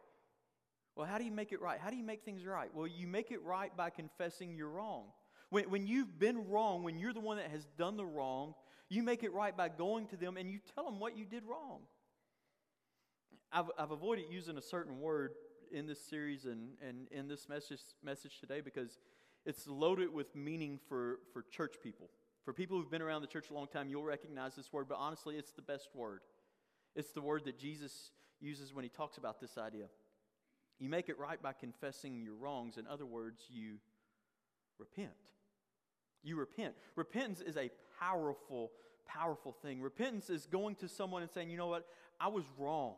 Well, 0.97 1.07
how 1.07 1.17
do 1.17 1.25
you 1.25 1.33
make 1.33 1.51
it 1.51 1.63
right? 1.63 1.81
How 1.81 1.89
do 1.89 1.97
you 1.97 2.05
make 2.05 2.25
things 2.25 2.45
right? 2.45 2.69
Well, 2.75 2.87
you 2.87 3.07
make 3.07 3.31
it 3.31 3.43
right 3.43 3.75
by 3.75 3.89
confessing 3.89 4.55
you're 4.55 4.69
wrong. 4.69 5.05
When, 5.51 5.71
when 5.71 5.87
you've 5.87 6.19
been 6.19 6.49
wrong, 6.49 6.83
when 6.83 6.99
you're 6.99 7.13
the 7.13 7.21
one 7.21 7.37
that 7.37 7.51
has 7.51 7.67
done 7.79 7.97
the 7.97 8.07
wrong, 8.07 8.55
you 8.89 9.03
make 9.03 9.23
it 9.23 9.33
right 9.33 9.57
by 9.57 9.69
going 9.69 10.07
to 10.09 10.17
them 10.17 10.37
and 10.37 10.51
you 10.51 10.59
tell 10.75 10.85
them 10.85 11.01
what 11.01 11.17
you 11.17 11.25
did 11.25 11.45
wrong. 11.45 11.81
I've, 13.53 13.71
I've 13.79 13.91
avoided 13.91 14.27
using 14.31 14.59
a 14.59 14.63
certain 14.63 15.01
word 15.01 15.33
in 15.73 15.87
this 15.87 16.01
series 16.01 16.45
and, 16.45 16.71
and 16.87 17.09
in 17.11 17.29
this 17.29 17.49
message, 17.49 17.81
message 18.03 18.39
today 18.41 18.61
because 18.61 18.99
it's 19.45 19.67
loaded 19.67 20.13
with 20.13 20.35
meaning 20.35 20.79
for, 20.89 21.21
for 21.33 21.43
church 21.43 21.77
people. 21.83 22.11
For 22.45 22.53
people 22.53 22.77
who've 22.77 22.91
been 22.91 23.03
around 23.03 23.23
the 23.23 23.29
church 23.29 23.51
a 23.51 23.55
long 23.55 23.67
time, 23.67 23.89
you'll 23.89 24.05
recognize 24.05 24.55
this 24.55 24.73
word, 24.73 24.87
but 24.89 24.99
honestly, 24.99 25.37
it's 25.37 25.53
the 25.53 25.63
best 25.63 25.89
word. 25.95 26.21
It's 26.95 27.13
the 27.13 27.21
word 27.21 27.45
that 27.45 27.59
Jesus 27.59 28.11
uses 28.41 28.73
when 28.73 28.85
he 28.85 28.89
talks 28.89 29.19
about 29.19 29.41
this 29.41 29.59
idea. 29.59 29.87
You 30.79 30.89
make 30.89 31.09
it 31.09 31.19
right 31.19 31.43
by 31.43 31.53
confessing 31.53 32.23
your 32.23 32.35
wrongs. 32.35 32.77
In 32.77 32.87
other 32.87 33.07
words, 33.07 33.43
you 33.49 33.79
repent. 34.79 35.11
You 36.27 36.37
repent. 36.37 36.75
Repentance 36.97 37.41
is 37.41 37.57
a 37.57 37.71
powerful, 38.01 38.73
powerful 39.07 39.53
thing. 39.63 39.81
Repentance 39.81 40.29
is 40.29 40.47
going 40.47 40.75
to 40.77 40.89
someone 40.89 41.23
and 41.23 41.31
saying, 41.31 41.51
you 41.51 41.57
know 41.57 41.69
what? 41.69 41.87
I 42.21 42.29
was 42.29 42.45
wrong. 42.59 42.97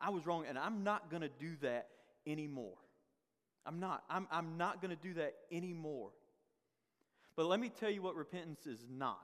I 0.00 0.08
was 0.08 0.26
wrong, 0.26 0.44
and 0.48 0.58
I'm 0.58 0.84
not 0.84 1.10
going 1.10 1.20
to 1.20 1.28
do 1.28 1.52
that 1.60 1.88
anymore. 2.26 2.78
I'm 3.66 3.78
not. 3.78 4.04
I'm, 4.08 4.26
I'm 4.30 4.56
not 4.56 4.80
going 4.80 4.96
to 4.96 5.02
do 5.02 5.14
that 5.14 5.34
anymore. 5.52 6.10
But 7.36 7.46
let 7.46 7.60
me 7.60 7.68
tell 7.68 7.90
you 7.90 8.00
what 8.00 8.14
repentance 8.16 8.66
is 8.66 8.86
not. 8.90 9.18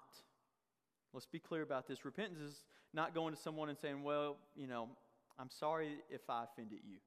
Let's 1.14 1.26
be 1.26 1.38
clear 1.38 1.62
about 1.62 1.88
this. 1.88 2.04
Repentance 2.04 2.38
is 2.38 2.64
not 2.92 3.14
going 3.14 3.34
to 3.34 3.40
someone 3.40 3.70
and 3.70 3.78
saying, 3.78 4.02
well, 4.02 4.36
you 4.54 4.66
know, 4.66 4.88
I'm 5.38 5.48
sorry 5.48 5.96
if 6.10 6.28
I 6.28 6.44
offended 6.44 6.80
you. 6.86 6.98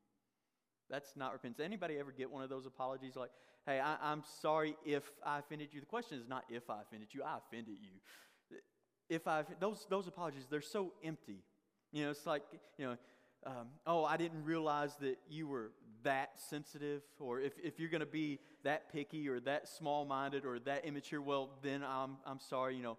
That's 0.89 1.15
not 1.15 1.33
repentance. 1.33 1.63
Anybody 1.63 1.99
ever 1.99 2.11
get 2.11 2.31
one 2.31 2.43
of 2.43 2.49
those 2.49 2.65
apologies 2.65 3.15
like, 3.15 3.31
hey, 3.65 3.79
I, 3.79 4.11
am 4.11 4.23
sorry 4.41 4.75
if 4.85 5.03
I 5.25 5.39
offended 5.39 5.69
you? 5.71 5.79
The 5.79 5.85
question 5.85 6.17
is 6.19 6.27
not 6.27 6.45
if 6.49 6.69
I 6.69 6.81
offended 6.81 7.09
you, 7.11 7.23
I 7.23 7.37
offended 7.37 7.75
you. 7.81 8.57
If 9.09 9.27
I, 9.27 9.43
those, 9.59 9.85
those 9.89 10.07
apologies, 10.07 10.47
they're 10.49 10.61
so 10.61 10.93
empty. 11.03 11.43
You 11.91 12.05
know, 12.05 12.11
it's 12.11 12.25
like, 12.25 12.43
you 12.77 12.85
know, 12.85 12.97
um, 13.45 13.67
oh, 13.85 14.05
I 14.05 14.17
didn't 14.17 14.43
realize 14.45 14.95
that 15.01 15.17
you 15.29 15.47
were 15.47 15.71
that 16.03 16.31
sensitive, 16.49 17.01
or 17.19 17.39
if, 17.39 17.53
if 17.63 17.79
you're 17.79 17.89
going 17.89 18.01
to 18.01 18.05
be 18.05 18.39
that 18.63 18.91
picky 18.91 19.27
or 19.29 19.39
that 19.41 19.67
small 19.67 20.05
minded 20.05 20.45
or 20.45 20.59
that 20.59 20.85
immature, 20.85 21.21
well, 21.21 21.51
then 21.61 21.83
I'm, 21.83 22.17
I'm 22.25 22.39
sorry, 22.39 22.75
you 22.75 22.83
know. 22.83 22.97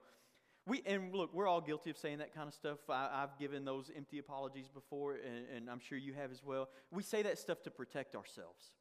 We, 0.66 0.82
and 0.86 1.14
look, 1.14 1.34
we're 1.34 1.46
all 1.46 1.60
guilty 1.60 1.90
of 1.90 1.98
saying 1.98 2.18
that 2.18 2.34
kind 2.34 2.48
of 2.48 2.54
stuff. 2.54 2.78
I, 2.88 3.20
have 3.20 3.38
given 3.38 3.66
those 3.66 3.90
empty 3.94 4.18
apologies 4.18 4.68
before, 4.68 5.12
and, 5.14 5.44
and, 5.54 5.70
I'm 5.70 5.78
sure 5.78 5.98
you 5.98 6.14
have 6.14 6.30
as 6.30 6.42
well. 6.42 6.70
We 6.90 7.02
say 7.02 7.20
that 7.22 7.38
stuff 7.38 7.62
to 7.64 7.70
protect 7.70 8.14
ourselves. 8.14 8.72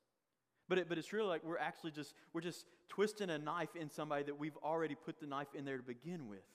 But, 0.69 0.77
it, 0.77 0.89
but 0.89 0.97
it's 0.97 1.11
really 1.11 1.27
like 1.27 1.43
we're 1.43 1.57
actually 1.57 1.91
just, 1.91 2.13
we're 2.33 2.41
just 2.41 2.65
twisting 2.89 3.29
a 3.29 3.37
knife 3.37 3.75
in 3.75 3.89
somebody 3.89 4.23
that 4.23 4.39
we've 4.39 4.57
already 4.63 4.95
put 4.95 5.19
the 5.19 5.27
knife 5.27 5.53
in 5.53 5.65
there 5.65 5.77
to 5.77 5.83
begin 5.83 6.27
with. 6.27 6.45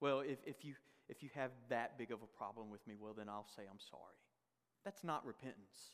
Well, 0.00 0.20
if, 0.20 0.38
if, 0.44 0.64
you, 0.64 0.74
if 1.08 1.22
you 1.22 1.28
have 1.34 1.50
that 1.68 1.98
big 1.98 2.10
of 2.10 2.22
a 2.22 2.26
problem 2.26 2.70
with 2.70 2.86
me, 2.86 2.94
well, 2.98 3.14
then 3.16 3.28
I'll 3.28 3.46
say 3.56 3.62
I'm 3.70 3.78
sorry. 3.90 4.16
That's 4.84 5.04
not 5.04 5.24
repentance. 5.26 5.92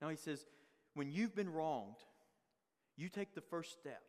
Now 0.00 0.08
he 0.08 0.16
says, 0.16 0.46
when 0.94 1.10
you've 1.10 1.34
been 1.34 1.52
wronged, 1.52 1.96
you 2.96 3.08
take 3.08 3.34
the 3.34 3.40
first 3.40 3.72
step 3.72 4.02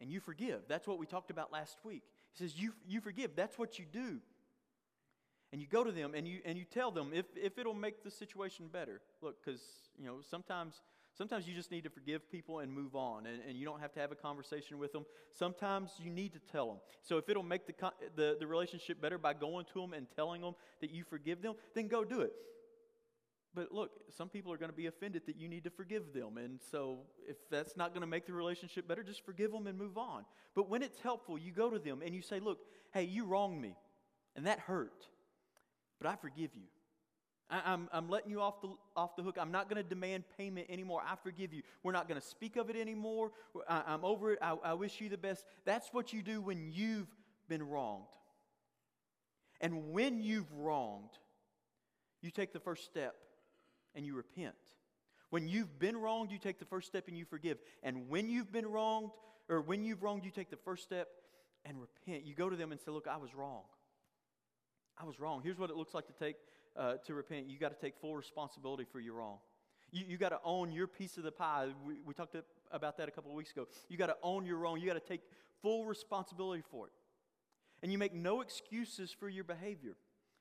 and 0.00 0.10
you 0.10 0.20
forgive. 0.20 0.62
That's 0.68 0.86
what 0.86 0.98
we 0.98 1.06
talked 1.06 1.30
about 1.30 1.52
last 1.52 1.76
week. 1.84 2.02
He 2.32 2.44
says, 2.44 2.58
You, 2.58 2.72
you 2.86 3.00
forgive. 3.00 3.36
That's 3.36 3.58
what 3.58 3.78
you 3.78 3.84
do. 3.90 4.18
And 5.52 5.60
you 5.60 5.66
go 5.66 5.82
to 5.82 5.90
them 5.92 6.14
and 6.14 6.26
you, 6.28 6.40
and 6.44 6.56
you 6.56 6.64
tell 6.64 6.90
them 6.90 7.10
if, 7.12 7.26
if 7.36 7.58
it'll 7.58 7.74
make 7.74 8.04
the 8.04 8.10
situation 8.10 8.68
better. 8.72 9.00
Look, 9.20 9.44
because, 9.44 9.60
you 9.98 10.06
know, 10.06 10.18
sometimes, 10.28 10.80
sometimes 11.20 11.46
you 11.46 11.54
just 11.54 11.70
need 11.70 11.84
to 11.84 11.90
forgive 11.90 12.30
people 12.30 12.60
and 12.60 12.72
move 12.72 12.96
on, 12.96 13.26
and, 13.26 13.42
and 13.46 13.58
you 13.58 13.66
don't 13.66 13.78
have 13.78 13.92
to 13.92 14.00
have 14.00 14.10
a 14.10 14.14
conversation 14.14 14.78
with 14.78 14.90
them. 14.90 15.04
Sometimes 15.34 15.90
you 16.02 16.08
need 16.08 16.32
to 16.32 16.38
tell 16.50 16.66
them. 16.66 16.78
So 17.02 17.18
if 17.18 17.28
it'll 17.28 17.42
make 17.42 17.66
the, 17.66 17.74
the, 18.16 18.38
the 18.40 18.46
relationship 18.46 19.02
better 19.02 19.18
by 19.18 19.34
going 19.34 19.66
to 19.74 19.82
them 19.82 19.92
and 19.92 20.06
telling 20.16 20.40
them 20.40 20.54
that 20.80 20.90
you 20.90 21.04
forgive 21.04 21.42
them, 21.42 21.56
then 21.74 21.88
go 21.88 22.04
do 22.04 22.22
it. 22.22 22.32
But 23.52 23.70
look, 23.70 23.90
some 24.16 24.30
people 24.30 24.50
are 24.50 24.56
going 24.56 24.70
to 24.70 24.76
be 24.76 24.86
offended 24.86 25.26
that 25.26 25.36
you 25.36 25.46
need 25.46 25.64
to 25.64 25.70
forgive 25.70 26.14
them. 26.14 26.38
And 26.38 26.58
so 26.70 27.00
if 27.28 27.36
that's 27.50 27.76
not 27.76 27.92
going 27.92 28.00
to 28.00 28.06
make 28.06 28.24
the 28.24 28.32
relationship 28.32 28.88
better, 28.88 29.02
just 29.02 29.22
forgive 29.22 29.52
them 29.52 29.66
and 29.66 29.76
move 29.76 29.98
on. 29.98 30.24
But 30.56 30.70
when 30.70 30.82
it's 30.82 31.00
helpful, 31.00 31.36
you 31.36 31.52
go 31.52 31.68
to 31.68 31.78
them 31.78 32.00
and 32.02 32.14
you 32.14 32.22
say, 32.22 32.40
Look, 32.40 32.60
hey, 32.94 33.02
you 33.02 33.26
wronged 33.26 33.60
me, 33.60 33.76
and 34.36 34.46
that 34.46 34.60
hurt, 34.60 35.06
but 36.00 36.08
I 36.08 36.16
forgive 36.16 36.54
you. 36.54 36.68
I, 37.50 37.72
am 37.72 37.88
I'm 37.92 38.08
letting 38.08 38.30
you 38.30 38.40
off 38.40 38.60
the, 38.62 38.68
off 38.96 39.16
the 39.16 39.22
hook. 39.22 39.36
I'm 39.40 39.50
not 39.50 39.68
going 39.68 39.82
to 39.82 39.88
demand 39.88 40.24
payment 40.38 40.68
anymore. 40.70 41.02
I 41.04 41.16
forgive 41.16 41.52
you. 41.52 41.62
We're 41.82 41.92
not 41.92 42.08
going 42.08 42.20
to 42.20 42.26
speak 42.26 42.56
of 42.56 42.70
it 42.70 42.76
anymore. 42.76 43.32
I, 43.68 43.94
am 43.94 44.04
over 44.04 44.32
it. 44.32 44.38
I, 44.40 44.56
I 44.64 44.74
wish 44.74 45.00
you 45.00 45.08
the 45.08 45.18
best. 45.18 45.44
That's 45.64 45.88
what 45.92 46.12
you 46.12 46.22
do 46.22 46.40
when 46.40 46.70
you've 46.72 47.08
been 47.48 47.62
wronged. 47.62 48.04
And 49.60 49.92
when 49.92 50.20
you've 50.20 50.50
wronged, 50.54 51.10
you 52.22 52.30
take 52.30 52.52
the 52.52 52.60
first 52.60 52.84
step 52.84 53.16
and 53.94 54.06
you 54.06 54.14
repent. 54.14 54.54
When 55.30 55.48
you've 55.48 55.78
been 55.78 55.96
wronged, 55.96 56.32
you 56.32 56.38
take 56.38 56.58
the 56.58 56.64
first 56.64 56.88
step 56.88 57.08
and 57.08 57.16
you 57.16 57.24
forgive. 57.24 57.58
And 57.82 58.08
when 58.08 58.28
you've 58.28 58.52
been 58.52 58.66
wronged, 58.66 59.10
or 59.48 59.60
when 59.60 59.84
you've 59.84 60.02
wronged, 60.02 60.24
you 60.24 60.30
take 60.30 60.50
the 60.50 60.56
first 60.56 60.84
step 60.84 61.08
and 61.64 61.76
repent. 61.80 62.24
You 62.24 62.34
go 62.34 62.48
to 62.48 62.56
them 62.56 62.72
and 62.72 62.80
say, 62.80 62.90
Look, 62.90 63.06
I 63.08 63.16
was 63.16 63.34
wrong. 63.34 63.62
I 65.00 65.04
was 65.04 65.18
wrong. 65.18 65.40
Here's 65.42 65.58
what 65.58 65.70
it 65.70 65.76
looks 65.76 65.94
like 65.94 66.06
to 66.06 66.12
take 66.12 66.36
uh, 66.76 66.94
to 67.06 67.14
repent. 67.14 67.48
You 67.48 67.58
got 67.58 67.78
to 67.78 67.80
take 67.80 67.94
full 68.00 68.16
responsibility 68.16 68.84
for 68.90 69.00
your 69.00 69.14
wrong. 69.14 69.38
You, 69.92 70.04
you 70.06 70.16
got 70.16 70.30
to 70.30 70.40
own 70.44 70.72
your 70.72 70.86
piece 70.86 71.16
of 71.16 71.24
the 71.24 71.32
pie. 71.32 71.68
We, 71.84 71.94
we 72.04 72.14
talked 72.14 72.36
about 72.70 72.96
that 72.98 73.08
a 73.08 73.10
couple 73.10 73.30
of 73.30 73.36
weeks 73.36 73.50
ago. 73.50 73.66
You 73.88 73.96
got 73.96 74.06
to 74.06 74.16
own 74.22 74.46
your 74.46 74.56
wrong. 74.56 74.80
You 74.80 74.86
got 74.86 74.94
to 74.94 75.00
take 75.00 75.22
full 75.62 75.84
responsibility 75.84 76.62
for 76.70 76.86
it. 76.86 76.92
And 77.82 77.90
you 77.90 77.98
make 77.98 78.14
no 78.14 78.40
excuses 78.40 79.10
for 79.10 79.28
your 79.28 79.44
behavior. 79.44 79.96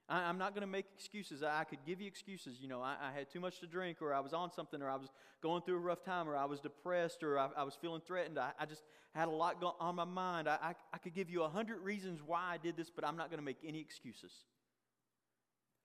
I, 0.09 0.29
am 0.29 0.39
not 0.39 0.53
going 0.53 0.61
to 0.61 0.67
make 0.67 0.85
excuses. 0.95 1.43
I, 1.43 1.61
I, 1.61 1.63
could 1.63 1.79
give 1.85 2.01
you 2.01 2.07
excuses. 2.07 2.59
You 2.59 2.67
know, 2.67 2.81
I, 2.81 2.95
I, 3.01 3.11
had 3.17 3.29
too 3.29 3.39
much 3.39 3.59
to 3.59 3.67
drink, 3.67 4.01
or 4.01 4.13
I 4.13 4.19
was 4.19 4.33
on 4.33 4.51
something, 4.51 4.81
or 4.81 4.89
I 4.89 4.95
was 4.95 5.09
going 5.41 5.61
through 5.61 5.75
a 5.75 5.79
rough 5.79 6.03
time, 6.03 6.27
or 6.27 6.35
I 6.35 6.45
was 6.45 6.59
depressed, 6.59 7.23
or 7.23 7.37
I, 7.37 7.49
I 7.55 7.63
was 7.63 7.77
feeling 7.79 8.01
threatened. 8.05 8.39
I, 8.39 8.65
just 8.65 8.81
had 9.13 9.27
a 9.27 9.31
lot 9.31 9.61
go- 9.61 9.75
on 9.79 9.95
my 9.95 10.05
mind. 10.05 10.49
I, 10.49 10.73
I, 10.91 10.97
could 10.97 11.13
give 11.13 11.29
you 11.29 11.43
a 11.43 11.49
hundred 11.49 11.81
reasons 11.81 12.21
why 12.25 12.41
I 12.41 12.57
did 12.57 12.75
this, 12.75 12.89
but 12.89 13.05
I'm 13.05 13.17
not 13.17 13.29
going 13.29 13.39
to 13.39 13.45
make 13.45 13.59
any 13.63 13.79
excuses. 13.79 14.31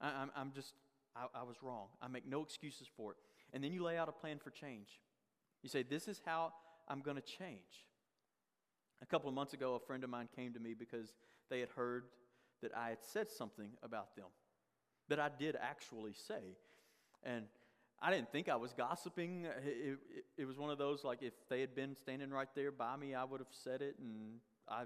I, 0.00 0.22
am 0.22 0.30
I'm, 0.36 0.52
just, 0.52 0.74
I, 1.16 1.26
I 1.40 1.42
was 1.42 1.56
wrong. 1.62 1.86
I 2.02 2.08
make 2.08 2.26
no 2.26 2.42
excuses 2.42 2.88
for 2.96 3.12
it. 3.12 3.16
And 3.52 3.62
then 3.62 3.72
you 3.72 3.82
lay 3.82 3.96
out 3.96 4.08
a 4.08 4.12
plan 4.12 4.38
for 4.38 4.50
change. 4.50 5.00
You 5.62 5.68
say, 5.68 5.82
This 5.82 6.08
is 6.08 6.20
how 6.24 6.52
I'm 6.88 7.00
going 7.00 7.16
to 7.16 7.22
change. 7.22 7.86
A 9.02 9.06
couple 9.06 9.28
of 9.28 9.34
months 9.34 9.54
ago, 9.54 9.74
a 9.74 9.80
friend 9.80 10.04
of 10.04 10.10
mine 10.10 10.28
came 10.34 10.52
to 10.54 10.60
me 10.60 10.74
because 10.74 11.14
they 11.50 11.60
had 11.60 11.68
heard 11.70 12.04
that 12.62 12.72
I 12.76 12.88
had 12.90 12.98
said 13.02 13.30
something 13.30 13.70
about 13.82 14.16
them 14.16 14.26
that 15.08 15.20
I 15.20 15.28
did 15.38 15.56
actually 15.60 16.14
say. 16.14 16.56
And 17.22 17.44
I 18.00 18.10
didn't 18.10 18.32
think 18.32 18.48
I 18.48 18.56
was 18.56 18.72
gossiping. 18.72 19.44
It, 19.44 19.98
it, 20.16 20.24
it, 20.38 20.44
was 20.46 20.58
one 20.58 20.70
of 20.70 20.78
those 20.78 21.04
like 21.04 21.22
if 21.22 21.34
they 21.48 21.60
had 21.60 21.74
been 21.74 21.96
standing 21.96 22.30
right 22.30 22.48
there 22.54 22.72
by 22.72 22.96
me, 22.96 23.14
I 23.14 23.24
would 23.24 23.40
have 23.40 23.48
said 23.50 23.82
it. 23.82 23.96
And 23.98 24.40
I, 24.68 24.84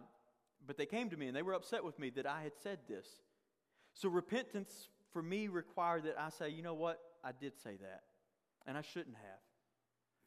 but 0.67 0.77
they 0.77 0.87
came 0.87 1.11
to 1.11 1.17
me 1.17 1.29
and 1.29 1.37
they 1.37 1.43
were 1.43 1.55
upset 1.55 1.85
with 1.85 1.99
me 1.99 2.11
that 2.11 2.27
I 2.27 2.43
had 2.43 2.53
said 2.63 2.81
this. 2.89 3.07
So 3.95 4.09
repentance 4.09 4.89
for 5.19 5.23
me 5.23 5.49
required 5.49 6.05
that 6.05 6.15
I 6.17 6.29
say, 6.29 6.49
you 6.49 6.63
know 6.63 6.75
what, 6.75 7.01
I 7.25 7.33
did 7.33 7.59
say 7.59 7.77
that, 7.81 8.03
and 8.69 8.79
I 8.79 8.83
shouldn't 8.83 9.17
have. 9.17 9.41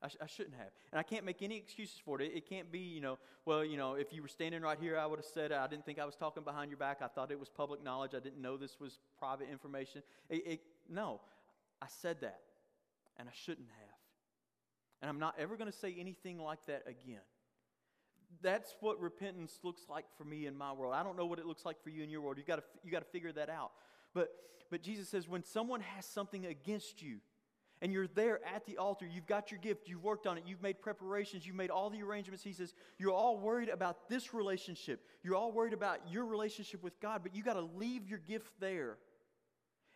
I, 0.03 0.07
sh- 0.09 0.17
I, 0.21 0.25
shouldn't 0.25 0.55
have. 0.57 0.67
And 0.91 0.99
I 0.99 1.03
can't 1.03 1.23
make 1.23 1.41
any 1.41 1.55
excuses 1.55 1.95
for 2.03 2.19
it. 2.19 2.25
it. 2.25 2.35
It 2.35 2.49
can't 2.49 2.69
be, 2.69 2.79
you 2.79 2.99
know, 2.99 3.17
well, 3.45 3.63
you 3.63 3.77
know, 3.77 3.93
if 3.93 4.11
you 4.11 4.21
were 4.21 4.27
standing 4.27 4.63
right 4.63 4.77
here, 4.77 4.99
I 4.99 5.05
would 5.05 5.19
have 5.19 5.25
said, 5.25 5.53
I 5.53 5.65
didn't 5.67 5.85
think 5.85 5.97
I 5.97 6.03
was 6.03 6.17
talking 6.17 6.43
behind 6.43 6.71
your 6.71 6.77
back. 6.77 6.97
I 7.01 7.07
thought 7.07 7.31
it 7.31 7.39
was 7.39 7.47
public 7.47 7.81
knowledge. 7.81 8.11
I 8.13 8.19
didn't 8.19 8.41
know 8.41 8.57
this 8.57 8.81
was 8.81 8.99
private 9.17 9.47
information. 9.49 10.03
It, 10.29 10.43
it, 10.45 10.61
no, 10.89 11.21
I 11.81 11.85
said 12.01 12.19
that, 12.19 12.41
and 13.15 13.29
I 13.29 13.33
shouldn't 13.45 13.69
have. 13.69 13.97
And 15.01 15.09
I'm 15.09 15.19
not 15.19 15.35
ever 15.39 15.55
going 15.55 15.71
to 15.71 15.77
say 15.77 15.95
anything 15.97 16.37
like 16.37 16.59
that 16.67 16.83
again. 16.85 17.21
That's 18.41 18.75
what 18.81 18.99
repentance 18.99 19.57
looks 19.63 19.83
like 19.89 20.03
for 20.17 20.25
me 20.25 20.47
in 20.47 20.57
my 20.57 20.73
world. 20.73 20.95
I 20.95 21.01
don't 21.01 21.15
know 21.15 21.27
what 21.27 21.39
it 21.39 21.45
looks 21.45 21.63
like 21.63 21.81
for 21.81 21.91
you 21.91 22.03
in 22.03 22.09
your 22.09 22.19
world. 22.19 22.37
You 22.37 22.43
got 22.43 22.57
to 22.57 22.63
you 22.83 22.91
got 22.91 22.99
to 22.99 23.09
figure 23.11 23.31
that 23.31 23.49
out. 23.49 23.71
But 24.13 24.29
but 24.69 24.81
Jesus 24.81 25.09
says 25.09 25.27
when 25.27 25.43
someone 25.43 25.81
has 25.81 26.05
something 26.05 26.45
against 26.45 27.01
you, 27.01 27.17
and 27.81 27.91
you're 27.91 28.07
there 28.07 28.39
at 28.45 28.65
the 28.65 28.77
altar. 28.77 29.07
You've 29.11 29.25
got 29.25 29.49
your 29.49 29.59
gift. 29.59 29.89
You've 29.89 30.03
worked 30.03 30.27
on 30.27 30.37
it. 30.37 30.43
You've 30.45 30.61
made 30.61 30.81
preparations. 30.81 31.47
You've 31.47 31.55
made 31.55 31.71
all 31.71 31.89
the 31.89 32.03
arrangements. 32.03 32.43
He 32.43 32.53
says, 32.53 32.75
You're 32.99 33.13
all 33.13 33.39
worried 33.39 33.69
about 33.69 34.07
this 34.07 34.33
relationship. 34.33 35.03
You're 35.23 35.35
all 35.35 35.51
worried 35.51 35.73
about 35.73 35.99
your 36.09 36.25
relationship 36.25 36.83
with 36.83 36.99
God, 37.01 37.21
but 37.23 37.35
you 37.35 37.43
got 37.43 37.53
to 37.53 37.67
leave 37.75 38.07
your 38.07 38.19
gift 38.19 38.51
there. 38.59 38.97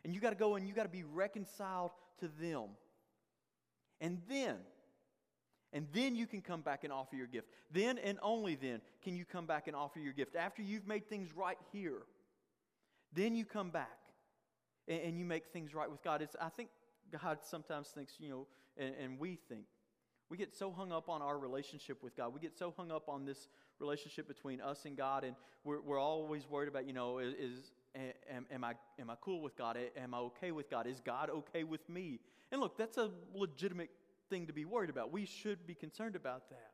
And 0.04 0.13
you 0.13 0.19
got 0.19 0.32
to 0.32 0.36
go 0.36 0.56
and 0.56 0.67
you 0.67 0.73
got 0.73 0.84
to 0.84 0.89
be 0.89 1.04
reconciled 1.04 1.91
to 2.19 2.30
them. 2.39 2.69
And 4.01 4.19
then, 4.28 4.56
and 5.71 5.88
then 5.93 6.15
you 6.15 6.25
can 6.25 6.41
come 6.41 6.62
back 6.62 6.84
and 6.84 6.91
offer 6.91 7.15
your 7.15 7.28
gift. 7.28 7.47
Then 7.71 7.97
and 7.99 8.17
only 8.21 8.56
then 8.56 8.82
can 9.04 9.15
you 9.15 9.25
come 9.25 9.45
back 9.45 9.67
and 9.67 9.75
offer 9.75 9.99
your 9.99 10.13
gift. 10.13 10.36
After 10.36 10.63
you've 10.63 10.88
made 10.88 11.08
things 11.08 11.30
right 11.36 11.58
here, 11.71 12.01
then 13.13 13.36
you 13.36 13.45
come 13.45 13.69
back 13.69 14.05
and, 14.88 15.02
and 15.02 15.17
you 15.17 15.26
make 15.26 15.48
things 15.48 15.74
right 15.74 15.89
with 15.89 16.04
God. 16.04 16.21
It's, 16.21 16.36
I 16.41 16.50
think 16.50 16.69
God 17.21 17.39
sometimes 17.43 17.89
thinks, 17.89 18.13
you 18.19 18.30
know, 18.30 18.48
and, 18.78 18.93
and 19.02 19.19
we 19.19 19.38
think, 19.50 19.65
we 20.30 20.38
get 20.38 20.56
so 20.56 20.71
hung 20.71 20.91
up 20.91 21.08
on 21.08 21.21
our 21.21 21.38
relationship 21.38 22.02
with 22.02 22.17
God. 22.17 22.34
We 22.34 22.39
get 22.39 22.58
so 22.58 22.74
hung 22.76 22.91
up 22.91 23.10
on 23.10 23.26
this 23.26 23.48
relationship 23.80 24.28
between 24.28 24.60
us 24.60 24.86
and 24.86 24.98
God, 24.98 25.24
and 25.24 25.36
we're, 25.63 25.82
we're 25.82 26.00
always 26.00 26.50
worried 26.50 26.67
about, 26.67 26.88
you 26.88 26.93
know, 26.93 27.19
is, 27.19 27.34
is 27.36 27.71
am, 28.32 28.45
am, 28.52 28.63
I, 28.63 28.74
am 29.00 29.10
I 29.10 29.15
cool 29.21 29.41
with 29.41 29.56
God? 29.56 29.78
Am 29.98 30.13
I 30.13 30.17
okay 30.17 30.52
with 30.52 30.69
God? 30.69 30.88
Is 30.88 31.00
God 31.00 31.30
okay 31.30 31.63
with 31.63 31.88
me? 31.89 32.19
And 32.52 32.60
look, 32.60 32.78
that's 32.78 32.98
a 32.98 33.12
legitimate 33.34 33.89
thing 34.30 34.48
to 34.48 34.54
be 34.54 34.65
worried 34.65 34.89
about. 34.89 35.12
We 35.12 35.26
should 35.26 35.67
be 35.67 35.76
concerned 35.76 36.15
about 36.15 36.50
that. 36.50 36.71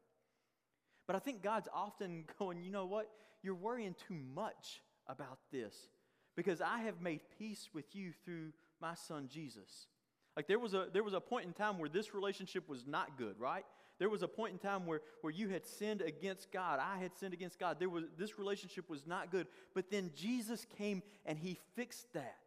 But 1.07 1.15
I 1.15 1.19
think 1.19 1.41
God's 1.41 1.67
often 1.73 2.25
going, 2.39 2.63
you 2.63 2.71
know 2.71 2.85
what? 2.85 3.09
You're 3.43 3.55
worrying 3.55 3.95
too 4.07 4.13
much 4.13 4.81
about 5.07 5.39
this 5.51 5.75
because 6.35 6.61
I 6.61 6.79
have 6.79 7.01
made 7.01 7.21
peace 7.37 7.69
with 7.73 7.95
you 7.95 8.11
through 8.23 8.53
my 8.79 8.95
son 8.95 9.29
Jesus. 9.31 9.87
Like 10.35 10.47
there 10.47 10.59
was 10.59 10.73
a 10.73 10.87
there 10.91 11.03
was 11.03 11.13
a 11.13 11.19
point 11.19 11.45
in 11.45 11.53
time 11.53 11.77
where 11.77 11.89
this 11.89 12.13
relationship 12.13 12.69
was 12.69 12.85
not 12.87 13.17
good, 13.17 13.39
right? 13.39 13.65
There 13.99 14.09
was 14.09 14.23
a 14.23 14.27
point 14.27 14.53
in 14.53 14.57
time 14.57 14.87
where, 14.87 15.01
where 15.21 15.31
you 15.31 15.49
had 15.49 15.63
sinned 15.63 16.01
against 16.01 16.51
God. 16.51 16.79
I 16.81 16.97
had 16.97 17.15
sinned 17.15 17.35
against 17.35 17.59
God. 17.59 17.77
There 17.77 17.87
was 17.87 18.05
this 18.17 18.39
relationship 18.39 18.89
was 18.89 19.05
not 19.05 19.29
good. 19.29 19.45
But 19.75 19.91
then 19.91 20.09
Jesus 20.15 20.65
came 20.75 21.03
and 21.23 21.37
he 21.37 21.59
fixed 21.75 22.11
that. 22.13 22.37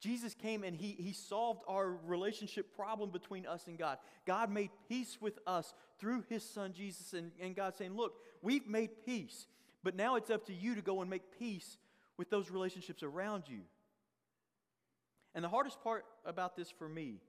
Jesus 0.00 0.34
came 0.34 0.64
and 0.64 0.76
he, 0.76 0.96
he 0.98 1.12
solved 1.12 1.62
our 1.68 1.88
relationship 2.04 2.74
problem 2.74 3.10
between 3.10 3.46
us 3.46 3.68
and 3.68 3.78
God. 3.78 3.98
God 4.26 4.50
made 4.50 4.70
peace 4.88 5.18
with 5.20 5.38
us 5.46 5.72
through 6.00 6.24
his 6.28 6.42
son 6.42 6.72
Jesus. 6.72 7.12
And, 7.12 7.30
and 7.40 7.54
God 7.54 7.76
saying, 7.76 7.96
Look, 7.96 8.14
we've 8.42 8.66
made 8.66 9.04
peace, 9.06 9.46
but 9.84 9.94
now 9.94 10.16
it's 10.16 10.30
up 10.30 10.46
to 10.46 10.52
you 10.52 10.74
to 10.74 10.82
go 10.82 11.00
and 11.00 11.08
make 11.08 11.38
peace 11.38 11.76
with 12.18 12.28
those 12.28 12.50
relationships 12.50 13.02
around 13.02 13.44
you. 13.46 13.60
And 15.34 15.44
the 15.44 15.48
hardest 15.48 15.82
part 15.82 16.04
about 16.26 16.56
this 16.56 16.68
for 16.70 16.88
me 16.88 17.20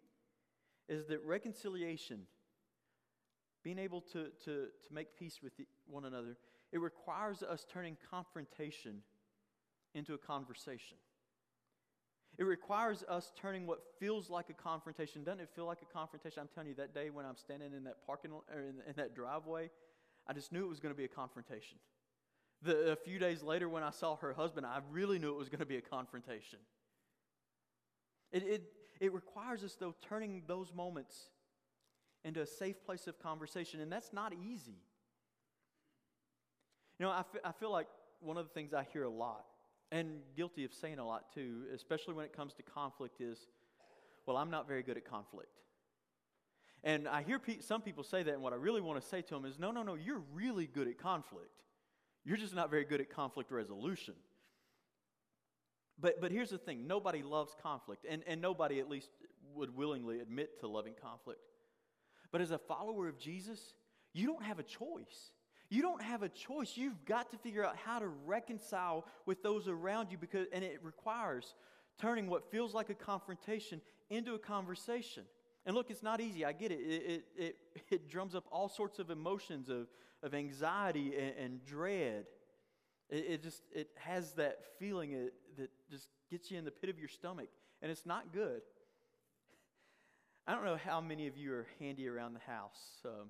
is 0.90 1.06
that 1.08 1.24
reconciliation, 1.24 2.22
being 3.64 3.78
able 3.78 4.02
to, 4.02 4.30
to, 4.46 4.68
to 4.88 4.94
make 4.94 5.16
peace 5.18 5.40
with 5.44 5.54
one 5.88 6.06
another, 6.06 6.36
it 6.72 6.80
requires 6.80 7.44
us 7.44 7.66
turning 7.72 7.96
confrontation 8.10 9.04
into 9.94 10.14
a 10.14 10.18
conversation. 10.18 10.98
It 12.38 12.46
requires 12.46 13.04
us 13.10 13.32
turning 13.40 13.68
what 13.68 13.80
feels 14.00 14.30
like 14.30 14.50
a 14.50 14.54
confrontation. 14.54 15.24
Doesn't 15.24 15.42
it 15.42 15.50
feel 15.56 15.66
like 15.66 15.80
a 15.82 15.94
confrontation? 15.94 16.40
I'm 16.42 16.48
telling 16.54 16.70
you, 16.70 16.76
that 16.76 16.94
day 16.94 17.10
when 17.10 17.26
I'm 17.26 17.36
standing 17.36 17.74
in 17.74 17.84
that 17.84 18.06
parking 18.06 18.32
or 18.32 18.44
in, 18.60 18.76
in 18.88 18.94
that 18.96 19.14
driveway, 19.14 19.70
I 20.26 20.34
just 20.34 20.52
knew 20.52 20.64
it 20.64 20.70
was 20.70 20.80
going 20.80 20.94
to 20.94 20.98
be 20.98 21.06
a 21.06 21.10
confrontation. 21.10 21.78
The, 22.62 22.92
a 22.92 22.96
few 22.96 23.20
days 23.20 23.42
later, 23.42 23.70
when 23.70 23.84
I 23.84 23.92
saw 23.92 24.18
her 24.18 24.34
husband, 24.34 24.66
I 24.66 24.82
really 24.92 25.18
knew 25.18 25.32
it 25.32 25.38
was 25.38 25.48
going 25.48 25.60
to 25.60 25.66
be 25.66 25.78
a 25.78 25.82
confrontation. 25.82 26.60
It, 28.32 28.44
it, 28.44 28.64
it 29.00 29.14
requires 29.14 29.64
us, 29.64 29.76
though, 29.80 29.96
turning 30.10 30.44
those 30.46 30.74
moments 30.74 31.30
into 32.26 32.42
a 32.42 32.46
safe 32.46 32.84
place 32.84 33.08
of 33.08 33.18
conversation, 33.18 33.80
and 33.80 33.90
that's 33.90 34.12
not 34.12 34.34
easy. 34.34 34.76
You 37.00 37.06
know, 37.06 37.12
I, 37.12 37.20
f- 37.20 37.42
I 37.46 37.52
feel 37.54 37.72
like 37.72 37.88
one 38.20 38.38
of 38.38 38.46
the 38.46 38.54
things 38.54 38.74
I 38.74 38.86
hear 38.92 39.04
a 39.04 39.10
lot, 39.10 39.46
and 39.90 40.20
guilty 40.36 40.66
of 40.66 40.74
saying 40.74 41.00
a 41.00 41.08
lot 41.08 41.34
too, 41.34 41.64
especially 41.74 42.14
when 42.14 42.26
it 42.26 42.36
comes 42.36 42.54
to 42.56 42.64
conflict, 42.64 43.22
is, 43.22 43.40
well, 44.26 44.36
I'm 44.36 44.52
not 44.52 44.68
very 44.68 44.84
good 44.84 44.98
at 44.98 45.06
conflict. 45.06 45.62
And 46.84 47.08
I 47.08 47.24
hear 47.24 47.40
pe- 47.40 47.62
some 47.62 47.82
people 47.82 48.04
say 48.04 48.22
that, 48.24 48.34
and 48.34 48.44
what 48.44 48.52
I 48.52 48.58
really 48.58 48.82
want 48.82 49.02
to 49.02 49.08
say 49.08 49.22
to 49.22 49.34
them 49.34 49.46
is, 49.46 49.58
no, 49.58 49.72
no, 49.72 49.82
no, 49.82 49.96
you're 49.96 50.22
really 50.34 50.68
good 50.68 50.90
at 50.90 50.98
conflict. 50.98 51.64
You're 52.30 52.38
just 52.38 52.54
not 52.54 52.70
very 52.70 52.86
good 52.86 53.02
at 53.02 53.10
conflict 53.10 53.50
resolution. 53.50 54.14
But, 56.00 56.22
but 56.22 56.32
here's 56.32 56.52
the 56.52 56.60
thing 56.60 56.86
nobody 56.86 57.24
loves 57.24 57.56
conflict, 57.60 58.06
and, 58.08 58.22
and 58.28 58.40
nobody 58.40 58.80
at 58.80 58.88
least 58.88 59.10
would 59.56 59.76
willingly 59.76 60.20
admit 60.20 60.60
to 60.60 60.68
loving 60.68 60.94
conflict. 61.02 61.40
But 62.32 62.42
as 62.42 62.52
a 62.52 62.60
follower 62.60 63.08
of 63.08 63.18
Jesus, 63.18 63.74
you 64.14 64.28
don't 64.28 64.44
have 64.44 64.60
a 64.60 64.64
choice. 64.64 65.32
You 65.72 65.82
don't 65.82 66.04
have 66.04 66.22
a 66.22 66.30
choice. 66.30 66.74
You've 66.78 67.04
got 67.04 67.32
to 67.32 67.38
figure 67.40 67.66
out 67.66 67.78
how 67.78 67.98
to 67.98 68.08
reconcile 68.08 69.08
with 69.26 69.42
those 69.42 69.68
around 69.68 70.12
you 70.12 70.20
because 70.20 70.46
and 70.54 70.64
it 70.64 70.82
requires 70.84 71.56
turning 72.00 72.30
what 72.30 72.52
feels 72.52 72.76
like 72.76 72.92
a 72.92 72.96
confrontation 72.96 73.82
into 74.12 74.36
a 74.36 74.40
conversation. 74.40 75.24
And 75.66 75.76
look, 75.76 75.90
it's 75.90 76.04
not 76.04 76.22
easy. 76.22 76.46
I 76.46 76.54
get 76.54 76.72
it. 76.72 76.80
It, 76.80 77.04
it, 77.04 77.26
it, 77.38 77.56
it 77.92 78.10
drums 78.10 78.36
up 78.36 78.46
all 78.52 78.70
sorts 78.70 79.00
of 79.00 79.10
emotions 79.10 79.70
of, 79.70 79.88
of 80.24 80.34
anxiety 80.34 81.14
and, 81.18 81.34
and 81.38 81.66
dread. 81.66 82.26
It, 83.10 83.26
it, 83.28 83.44
just 83.44 83.64
it 83.74 83.90
has 83.98 84.34
that 84.34 84.60
feeling 84.78 85.12
it, 85.12 85.34
that 85.58 85.70
just 85.90 86.08
gets 86.30 86.52
you 86.52 86.58
in 86.58 86.66
the 86.66 86.72
pit 86.72 86.90
of 86.90 87.00
your 87.00 87.08
stomach, 87.08 87.50
and 87.82 87.92
it's 87.92 88.06
not 88.06 88.32
good. 88.34 88.62
I 90.48 90.54
don't 90.54 90.66
know 90.66 90.78
how 90.78 91.02
many 91.02 91.28
of 91.28 91.38
you 91.38 91.54
are 91.54 91.68
handy 91.80 92.08
around 92.08 92.34
the 92.34 92.52
house. 92.52 93.02
Um, 93.06 93.30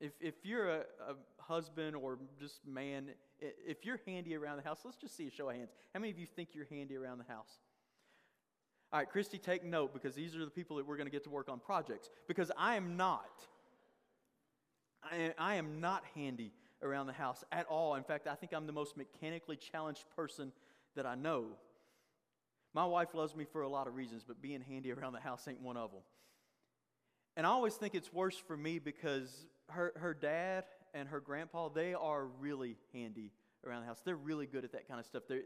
if, 0.00 0.12
if 0.20 0.34
you're 0.44 0.68
a, 0.68 0.80
a, 1.08 1.14
husband 1.38 1.94
or 1.94 2.18
just 2.40 2.66
man, 2.66 3.10
if 3.38 3.84
you're 3.84 4.00
handy 4.06 4.34
around 4.34 4.56
the 4.56 4.62
house, 4.62 4.80
let's 4.84 4.96
just 4.96 5.14
see 5.14 5.26
a 5.26 5.30
show 5.30 5.50
of 5.50 5.56
hands. 5.56 5.70
How 5.92 6.00
many 6.00 6.10
of 6.10 6.18
you 6.18 6.26
think 6.26 6.50
you're 6.54 6.66
handy 6.70 6.96
around 6.96 7.18
the 7.18 7.32
house? 7.32 7.58
All 8.94 9.00
right, 9.00 9.10
Christy, 9.10 9.38
take 9.38 9.64
note 9.64 9.92
because 9.92 10.14
these 10.14 10.36
are 10.36 10.44
the 10.44 10.52
people 10.52 10.76
that 10.76 10.86
we're 10.86 10.96
going 10.96 11.08
to 11.08 11.10
get 11.10 11.24
to 11.24 11.30
work 11.30 11.48
on 11.48 11.58
projects. 11.58 12.10
Because 12.28 12.52
I 12.56 12.76
am 12.76 12.96
not. 12.96 13.44
I, 15.36 15.56
am 15.56 15.80
not 15.80 16.04
handy 16.14 16.52
around 16.80 17.08
the 17.08 17.12
house 17.12 17.42
at 17.50 17.66
all. 17.66 17.96
In 17.96 18.04
fact, 18.04 18.28
I 18.28 18.36
think 18.36 18.52
I'm 18.54 18.68
the 18.68 18.72
most 18.72 18.96
mechanically 18.96 19.56
challenged 19.56 20.04
person 20.14 20.52
that 20.94 21.06
I 21.06 21.16
know. 21.16 21.46
My 22.72 22.84
wife 22.84 23.14
loves 23.14 23.34
me 23.34 23.44
for 23.44 23.62
a 23.62 23.68
lot 23.68 23.88
of 23.88 23.96
reasons, 23.96 24.22
but 24.22 24.40
being 24.40 24.60
handy 24.60 24.92
around 24.92 25.12
the 25.12 25.18
house 25.18 25.48
ain't 25.48 25.60
one 25.60 25.76
of 25.76 25.90
them. 25.90 26.02
And 27.36 27.48
I 27.48 27.50
always 27.50 27.74
think 27.74 27.96
it's 27.96 28.12
worse 28.12 28.36
for 28.46 28.56
me 28.56 28.78
because 28.78 29.48
her, 29.70 29.92
her 29.96 30.14
dad 30.14 30.66
and 30.94 31.08
her 31.08 31.18
grandpa, 31.18 31.68
they 31.68 31.94
are 31.94 32.26
really 32.38 32.76
handy 32.92 33.32
around 33.66 33.80
the 33.80 33.88
house. 33.88 34.02
They're 34.04 34.14
really 34.14 34.46
good 34.46 34.62
at 34.62 34.70
that 34.70 34.86
kind 34.86 35.00
of 35.00 35.06
stuff. 35.06 35.24
They're, 35.28 35.42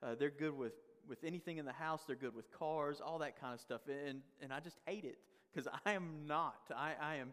uh, 0.00 0.14
they're 0.14 0.30
good 0.30 0.56
with, 0.56 0.74
with 1.08 1.24
anything 1.24 1.58
in 1.58 1.64
the 1.64 1.72
house. 1.72 2.02
They're 2.06 2.16
good 2.16 2.34
with 2.34 2.50
cars, 2.52 3.00
all 3.04 3.18
that 3.18 3.40
kind 3.40 3.54
of 3.54 3.60
stuff. 3.60 3.82
And, 3.88 4.20
and 4.42 4.52
I 4.52 4.60
just 4.60 4.78
hate 4.86 5.04
it 5.04 5.18
because 5.52 5.68
I 5.84 5.92
am 5.92 6.26
not. 6.26 6.70
I, 6.74 6.92
I 7.00 7.14
am 7.16 7.32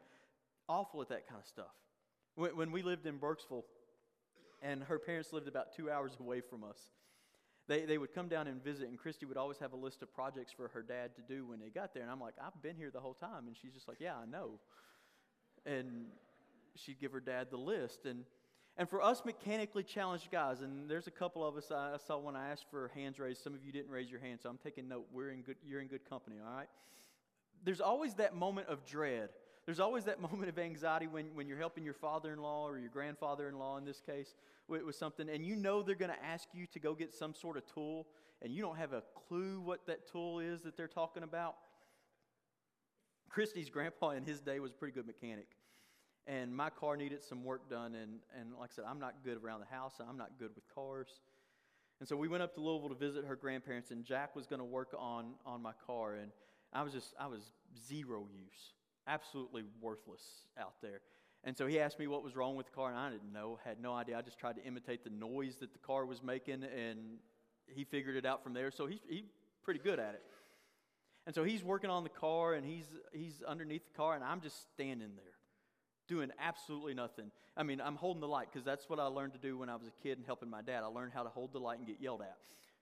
awful 0.68 1.02
at 1.02 1.10
that 1.10 1.28
kind 1.28 1.40
of 1.40 1.48
stuff. 1.48 1.74
When, 2.36 2.56
when 2.56 2.72
we 2.72 2.82
lived 2.82 3.06
in 3.06 3.18
Burkesville, 3.20 3.64
and 4.62 4.84
her 4.84 5.00
parents 5.00 5.34
lived 5.34 5.48
about 5.48 5.76
two 5.76 5.90
hours 5.90 6.12
away 6.20 6.42
from 6.42 6.64
us, 6.64 6.78
they, 7.68 7.86
they 7.86 7.98
would 7.98 8.14
come 8.14 8.28
down 8.28 8.48
and 8.48 8.64
visit, 8.64 8.90
and 8.90 8.98
Christy 8.98 9.26
would 9.26 9.38
always 9.38 9.58
have 9.60 9.74
a 9.74 9.78
list 9.78 10.02
of 10.02 10.14
projects 10.14 10.52
for 10.52 10.68
her 10.70 10.84
dad 10.84 11.16
to 11.16 11.22
do 11.22 11.46
when 11.48 11.60
they 11.60 11.70
got 11.70 11.94
there. 11.94 12.04
And 12.04 12.12
I'm 12.12 12.20
like, 12.20 12.34
I've 12.44 12.62
been 12.62 12.76
here 12.76 12.92
the 12.92 13.00
whole 13.00 13.14
time. 13.14 13.48
And 13.48 13.56
she's 13.60 13.74
just 13.74 13.88
like, 13.88 14.00
Yeah, 14.00 14.16
I 14.16 14.26
know. 14.26 14.60
And 15.66 16.06
she'd 16.76 17.00
give 17.00 17.12
her 17.12 17.20
dad 17.20 17.48
the 17.50 17.58
list. 17.58 18.06
And, 18.06 18.26
and 18.78 18.90
for 18.90 19.02
us 19.02 19.24
mechanically 19.26 19.84
challenged 19.84 20.32
guys, 20.32 20.62
and 20.62 20.90
there's 20.90 21.08
a 21.08 21.12
couple 21.12 21.46
of 21.46 21.58
us 21.58 21.72
I, 21.72 21.98
saw 22.06 22.18
when 22.18 22.36
I 22.36 22.50
asked 22.50 22.66
for 22.72 22.90
hands 22.96 23.20
raised, 23.20 23.44
some 23.44 23.54
of 23.54 23.64
you 23.64 23.72
didn't 23.72 23.92
raise 23.92 24.10
your 24.10 24.20
hand, 24.20 24.40
so 24.42 24.50
I'm 24.50 24.58
taking 24.58 24.88
note. 24.88 25.08
We're 25.12 25.32
in 25.32 25.42
good, 25.42 25.58
you're 25.68 25.82
in 25.82 25.88
good 25.88 26.08
company, 26.10 26.38
all 26.44 26.54
right? 26.54 26.70
There's 27.64 27.82
always 27.82 28.16
that 28.16 28.36
moment 28.36 28.70
of 28.70 28.86
dread. 28.86 29.30
There's 29.66 29.80
always 29.80 30.06
that 30.06 30.22
moment 30.32 30.50
of 30.50 30.58
anxiety 30.58 31.08
when, 31.08 31.36
when 31.36 31.48
you're 31.48 31.58
helping 31.58 31.84
your 31.84 31.94
father 31.94 32.32
in 32.32 32.40
law 32.40 32.68
or 32.68 32.80
your 32.80 32.90
grandfather 32.90 33.50
in 33.50 33.60
law 33.60 33.78
in 33.78 33.86
this 33.86 34.02
case 34.02 34.36
with, 34.68 34.84
with 34.84 34.96
something, 34.96 35.30
and 35.30 35.46
you 35.46 35.56
know 35.56 35.82
they're 35.84 35.96
going 35.96 36.12
to 36.12 36.26
ask 36.26 36.48
you 36.54 36.66
to 36.68 36.80
go 36.80 36.96
get 36.96 37.14
some 37.14 37.36
sort 37.36 37.58
of 37.58 37.66
tool, 37.72 38.08
and 38.42 38.54
you 38.54 38.62
don't 38.62 38.78
have 38.78 38.94
a 38.94 39.04
clue 39.28 39.60
what 39.60 39.86
that 39.88 40.10
tool 40.10 40.40
is 40.40 40.62
that 40.62 40.78
they're 40.78 40.88
talking 40.88 41.24
about. 41.24 41.56
Christy's 43.30 43.70
grandpa 43.70 44.12
in 44.12 44.24
his 44.24 44.42
day 44.42 44.60
was 44.60 44.72
a 44.72 44.76
pretty 44.76 44.94
good 44.94 45.08
mechanic. 45.08 45.48
And 46.28 46.56
my 46.56 46.70
car 46.70 46.96
needed 46.96 47.24
some 47.24 47.44
work 47.44 47.70
done, 47.70 47.96
and, 47.96 48.20
and 48.40 48.54
like 48.60 48.70
I 48.74 48.76
said, 48.76 48.86
I'm 48.88 49.00
not 49.00 49.16
good 49.24 49.44
around 49.44 49.62
the 49.62 49.76
house, 49.76 49.94
I'm 50.00 50.18
not 50.18 50.32
good 50.38 50.52
with 50.54 50.64
cars. 50.74 51.10
And 52.00 52.08
so 52.08 52.16
we 52.16 52.28
went 52.28 52.44
up 52.44 52.54
to 52.56 52.62
Louisville 52.62 52.90
to 52.90 52.96
visit 52.96 53.26
her 53.26 53.36
grandparents, 53.36 53.92
and 53.92 54.06
Jack 54.06 54.36
was 54.36 54.46
going 54.46 54.60
to 54.60 54.66
work 54.66 54.94
on, 54.98 55.34
on 55.46 55.62
my 55.62 55.74
car, 55.86 56.16
and 56.16 56.32
I 56.74 56.84
was 56.84 56.94
just, 56.94 57.14
I 57.20 57.28
was 57.28 57.42
zero 57.88 58.28
use, 58.32 58.74
absolutely 59.08 59.64
worthless 59.82 60.22
out 60.60 60.74
there. 60.82 61.02
And 61.44 61.58
so 61.58 61.66
he 61.66 61.80
asked 61.80 61.98
me 61.98 62.06
what 62.06 62.24
was 62.24 62.36
wrong 62.36 62.56
with 62.56 62.68
the 62.68 62.72
car, 62.72 62.90
and 62.90 63.00
I 63.00 63.10
didn't 63.10 63.34
know, 63.34 63.58
had 63.66 63.82
no 63.82 63.94
idea. 63.94 64.18
I 64.18 64.22
just 64.22 64.38
tried 64.38 64.58
to 64.58 64.64
imitate 64.64 65.04
the 65.04 65.10
noise 65.10 65.58
that 65.58 65.74
the 65.74 65.80
car 65.80 66.06
was 66.06 66.22
making, 66.22 66.64
and 66.64 67.00
he 67.66 67.84
figured 67.84 68.16
it 68.16 68.28
out 68.28 68.44
from 68.44 68.54
there. 68.54 68.70
So 68.70 68.86
he's, 68.86 69.00
he's 69.10 69.26
pretty 69.64 69.80
good 69.80 70.00
at 70.00 70.14
it. 70.14 70.22
And 71.26 71.34
so 71.34 71.44
he's 71.44 71.64
working 71.64 71.90
on 71.90 72.04
the 72.04 72.10
car, 72.10 72.54
and 72.54 72.66
he's, 72.66 72.86
he's 73.12 73.42
underneath 73.48 73.86
the 73.86 73.98
car, 73.98 74.14
and 74.14 74.24
I'm 74.24 74.42
just 74.42 74.72
standing 74.74 75.10
there 75.16 75.31
doing 76.12 76.30
absolutely 76.40 76.94
nothing. 76.94 77.32
I 77.56 77.64
mean, 77.64 77.80
I'm 77.80 77.96
holding 77.96 78.20
the 78.20 78.28
light 78.28 78.50
because 78.52 78.66
that's 78.66 78.90
what 78.90 79.00
I 79.00 79.06
learned 79.06 79.32
to 79.34 79.40
do 79.40 79.58
when 79.58 79.70
I 79.70 79.76
was 79.76 79.88
a 79.88 80.04
kid 80.04 80.18
and 80.18 80.26
helping 80.26 80.50
my 80.50 80.62
dad. 80.62 80.84
I 80.84 80.88
learned 80.88 81.14
how 81.14 81.24
to 81.24 81.30
hold 81.30 81.54
the 81.54 81.60
light 81.60 81.78
and 81.78 81.88
get 81.88 82.02
yelled 82.02 82.22
at 82.22 82.38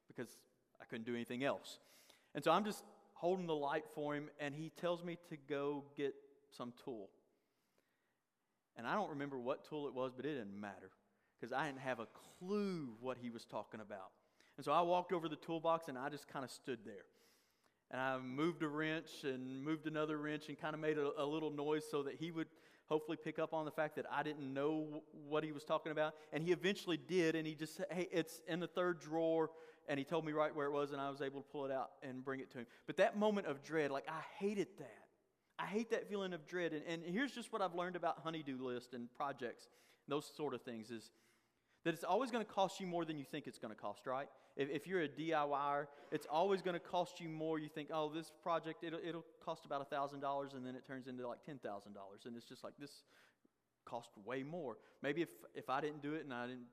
because 0.07 0.27
I 0.81 0.85
couldn't 0.85 1.05
do 1.05 1.13
anything 1.13 1.43
else. 1.43 1.77
And 2.33 2.43
so 2.43 2.51
I'm 2.51 2.65
just 2.65 2.83
holding 3.13 3.45
the 3.45 3.55
light 3.55 3.83
for 3.93 4.15
him, 4.15 4.29
and 4.39 4.55
he 4.55 4.71
tells 4.81 5.03
me 5.03 5.17
to 5.29 5.37
go 5.47 5.83
get 5.95 6.15
some 6.57 6.73
tool. 6.83 7.09
And 8.75 8.87
I 8.87 8.95
don't 8.95 9.09
remember 9.09 9.37
what 9.37 9.67
tool 9.67 9.87
it 9.87 9.93
was, 9.93 10.13
but 10.15 10.25
it 10.25 10.33
didn't 10.33 10.59
matter 10.59 10.89
because 11.39 11.53
I 11.53 11.67
didn't 11.67 11.81
have 11.81 11.99
a 11.99 12.07
clue 12.39 12.89
what 12.99 13.17
he 13.21 13.29
was 13.29 13.45
talking 13.45 13.81
about. 13.81 14.11
And 14.57 14.65
so 14.65 14.71
I 14.71 14.81
walked 14.81 15.13
over 15.13 15.29
the 15.29 15.35
toolbox 15.35 15.87
and 15.87 15.97
I 15.97 16.09
just 16.09 16.27
kind 16.27 16.43
of 16.43 16.51
stood 16.51 16.79
there. 16.85 17.05
And 17.91 17.99
I 17.99 18.17
moved 18.19 18.61
a 18.61 18.67
wrench 18.67 19.09
and 19.23 19.63
moved 19.63 19.87
another 19.87 20.17
wrench 20.17 20.47
and 20.47 20.59
kind 20.59 20.73
of 20.73 20.79
made 20.79 20.97
a, 20.97 21.11
a 21.17 21.25
little 21.25 21.51
noise 21.51 21.83
so 21.89 22.03
that 22.03 22.15
he 22.15 22.31
would 22.31 22.47
hopefully 22.89 23.17
pick 23.23 23.39
up 23.39 23.53
on 23.53 23.65
the 23.65 23.71
fact 23.71 23.95
that 23.95 24.05
I 24.11 24.23
didn't 24.23 24.53
know 24.53 25.03
what 25.27 25.43
he 25.43 25.51
was 25.51 25.63
talking 25.63 25.91
about. 25.91 26.15
And 26.33 26.43
he 26.43 26.51
eventually 26.51 26.97
did, 26.97 27.35
and 27.35 27.47
he 27.47 27.53
just 27.53 27.77
said, 27.77 27.85
Hey, 27.91 28.09
it's 28.11 28.41
in 28.47 28.59
the 28.59 28.67
third 28.67 28.99
drawer. 28.99 29.51
And 29.87 29.97
he 29.97 30.03
told 30.03 30.25
me 30.25 30.33
right 30.33 30.55
where 30.55 30.67
it 30.67 30.71
was, 30.71 30.91
and 30.91 31.01
I 31.01 31.09
was 31.09 31.21
able 31.21 31.41
to 31.41 31.47
pull 31.51 31.65
it 31.65 31.71
out 31.71 31.91
and 32.03 32.23
bring 32.23 32.41
it 32.41 32.51
to 32.51 32.59
him. 32.59 32.67
But 32.85 32.97
that 32.97 33.17
moment 33.17 33.47
of 33.47 33.63
dread, 33.63 33.89
like, 33.89 34.05
I 34.07 34.21
hated 34.37 34.67
that. 34.77 35.05
I 35.57 35.65
hate 35.65 35.89
that 35.91 36.07
feeling 36.07 36.33
of 36.33 36.45
dread. 36.45 36.73
And, 36.73 36.83
and 36.87 37.03
here's 37.03 37.31
just 37.31 37.51
what 37.51 37.61
I've 37.61 37.73
learned 37.73 37.95
about 37.95 38.19
honeydew 38.23 38.61
list 38.61 38.93
and 38.93 39.11
projects, 39.17 39.67
those 40.07 40.31
sort 40.35 40.53
of 40.53 40.61
things 40.61 40.91
is 40.91 41.11
that 41.83 41.93
it's 41.93 42.03
always 42.03 42.31
going 42.31 42.45
to 42.45 42.51
cost 42.51 42.79
you 42.79 42.87
more 42.87 43.05
than 43.05 43.17
you 43.17 43.23
think 43.23 43.47
it's 43.47 43.59
going 43.59 43.73
to 43.73 43.79
cost, 43.79 44.05
right? 44.05 44.27
If, 44.55 44.69
if 44.69 44.87
you're 44.87 45.01
a 45.01 45.07
DIYer, 45.07 45.87
it's 46.11 46.27
always 46.29 46.61
going 46.61 46.73
to 46.73 46.79
cost 46.79 47.19
you 47.19 47.29
more. 47.29 47.57
You 47.59 47.69
think, 47.69 47.89
oh, 47.93 48.11
this 48.13 48.31
project, 48.43 48.83
it'll, 48.83 48.99
it'll 49.03 49.25
cost 49.43 49.65
about 49.65 49.89
$1,000, 49.89 50.55
and 50.55 50.65
then 50.65 50.75
it 50.75 50.85
turns 50.85 51.07
into 51.07 51.27
like 51.27 51.39
$10,000. 51.47 51.59
And 52.25 52.35
it's 52.35 52.45
just 52.45 52.63
like, 52.63 52.73
this 52.79 53.03
cost 53.85 54.09
way 54.25 54.43
more. 54.43 54.77
Maybe 55.01 55.21
if, 55.21 55.29
if 55.55 55.69
I 55.69 55.81
didn't 55.81 56.01
do 56.01 56.13
it 56.13 56.23
and 56.23 56.33
I 56.33 56.47
didn't 56.47 56.67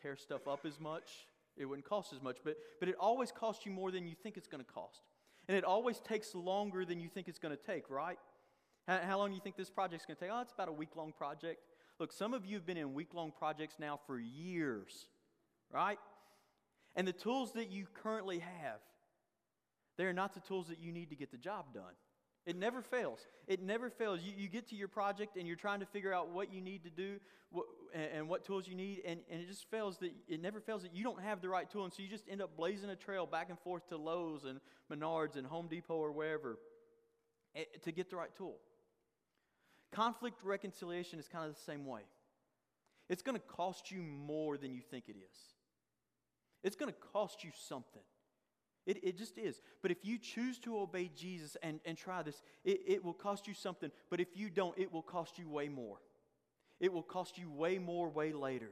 tear 0.00 0.16
stuff 0.16 0.48
up 0.48 0.64
as 0.64 0.80
much, 0.80 1.26
it 1.56 1.66
wouldn't 1.66 1.86
cost 1.88 2.12
as 2.12 2.22
much. 2.22 2.38
But, 2.44 2.56
but 2.80 2.88
it 2.88 2.94
always 2.98 3.30
costs 3.30 3.66
you 3.66 3.72
more 3.72 3.90
than 3.90 4.06
you 4.06 4.14
think 4.22 4.36
it's 4.36 4.48
going 4.48 4.64
to 4.64 4.70
cost. 4.70 5.02
And 5.48 5.56
it 5.56 5.64
always 5.64 5.98
takes 6.00 6.34
longer 6.34 6.84
than 6.84 7.00
you 7.00 7.08
think 7.08 7.28
it's 7.28 7.38
going 7.38 7.54
to 7.56 7.62
take, 7.62 7.90
right? 7.90 8.18
How, 8.86 8.98
how 8.98 9.18
long 9.18 9.30
do 9.30 9.34
you 9.34 9.40
think 9.40 9.56
this 9.56 9.70
project's 9.70 10.06
going 10.06 10.16
to 10.16 10.24
take? 10.24 10.30
Oh, 10.32 10.40
it's 10.40 10.52
about 10.52 10.68
a 10.68 10.72
week 10.72 10.96
long 10.96 11.12
project. 11.12 11.60
Look, 11.98 12.12
some 12.12 12.34
of 12.34 12.44
you 12.44 12.56
have 12.56 12.66
been 12.66 12.76
in 12.76 12.94
week 12.94 13.14
long 13.14 13.32
projects 13.36 13.76
now 13.78 14.00
for 14.06 14.18
years, 14.18 15.06
right? 15.70 15.98
And 16.96 17.06
the 17.06 17.12
tools 17.12 17.52
that 17.52 17.70
you 17.70 17.86
currently 18.02 18.40
have, 18.40 18.80
they 19.96 20.04
are 20.04 20.12
not 20.12 20.34
the 20.34 20.40
tools 20.40 20.68
that 20.68 20.80
you 20.80 20.92
need 20.92 21.10
to 21.10 21.16
get 21.16 21.30
the 21.30 21.38
job 21.38 21.74
done. 21.74 21.94
It 22.44 22.56
never 22.56 22.82
fails. 22.82 23.20
It 23.46 23.62
never 23.62 23.88
fails. 23.88 24.20
You, 24.22 24.32
you 24.36 24.48
get 24.48 24.68
to 24.70 24.74
your 24.74 24.88
project 24.88 25.36
and 25.36 25.46
you're 25.46 25.56
trying 25.56 25.80
to 25.80 25.86
figure 25.86 26.12
out 26.12 26.30
what 26.30 26.52
you 26.52 26.60
need 26.60 26.82
to 26.84 26.90
do 26.90 27.20
what, 27.52 27.66
and, 27.94 28.08
and, 28.14 28.28
what 28.28 28.44
tools 28.44 28.66
you 28.66 28.74
need, 28.74 29.02
and, 29.06 29.20
and 29.30 29.42
it 29.42 29.46
just 29.46 29.70
fails 29.70 29.98
that 29.98 30.10
it 30.26 30.40
never 30.40 30.60
fails 30.60 30.82
that 30.82 30.94
you 30.94 31.04
don't 31.04 31.20
have 31.20 31.40
the 31.40 31.48
right 31.48 31.70
tool, 31.70 31.84
and 31.84 31.92
so 31.92 32.02
you 32.02 32.08
just 32.08 32.24
end 32.28 32.40
up 32.40 32.56
blazing 32.56 32.90
a 32.90 32.96
trail 32.96 33.26
back 33.26 33.50
and 33.50 33.58
forth 33.60 33.86
to 33.88 33.96
Lowe's 33.96 34.44
and 34.44 34.60
Menards 34.90 35.36
and 35.36 35.46
Home 35.46 35.68
Depot 35.68 35.96
or 35.96 36.12
wherever 36.12 36.58
eh, 37.54 37.64
to 37.82 37.92
get 37.92 38.10
the 38.10 38.16
right 38.16 38.34
tool. 38.34 38.56
Conflict 39.92 40.42
reconciliation 40.42 41.18
is 41.18 41.28
kind 41.28 41.48
of 41.48 41.54
the 41.54 41.60
same 41.60 41.86
way. 41.86 42.00
It's 43.08 43.22
going 43.22 43.36
to 43.36 43.42
cost 43.46 43.90
you 43.90 44.02
more 44.02 44.56
than 44.56 44.72
you 44.72 44.80
think 44.80 45.04
it 45.08 45.16
is. 45.16 45.38
It's 46.62 46.76
going 46.76 46.90
to 46.90 46.98
cost 47.12 47.44
you 47.44 47.50
something. 47.68 48.02
It, 48.86 49.04
it 49.04 49.18
just 49.18 49.38
is. 49.38 49.60
But 49.80 49.90
if 49.90 49.98
you 50.02 50.18
choose 50.18 50.58
to 50.60 50.78
obey 50.78 51.10
Jesus 51.14 51.56
and, 51.62 51.80
and 51.84 51.96
try 51.96 52.22
this, 52.22 52.42
it, 52.64 52.80
it 52.86 53.04
will 53.04 53.12
cost 53.12 53.46
you 53.46 53.54
something. 53.54 53.90
But 54.10 54.20
if 54.20 54.28
you 54.34 54.50
don't, 54.50 54.76
it 54.78 54.92
will 54.92 55.02
cost 55.02 55.38
you 55.38 55.48
way 55.48 55.68
more. 55.68 55.98
It 56.80 56.92
will 56.92 57.02
cost 57.02 57.38
you 57.38 57.50
way 57.50 57.78
more 57.78 58.08
way 58.08 58.32
later. 58.32 58.70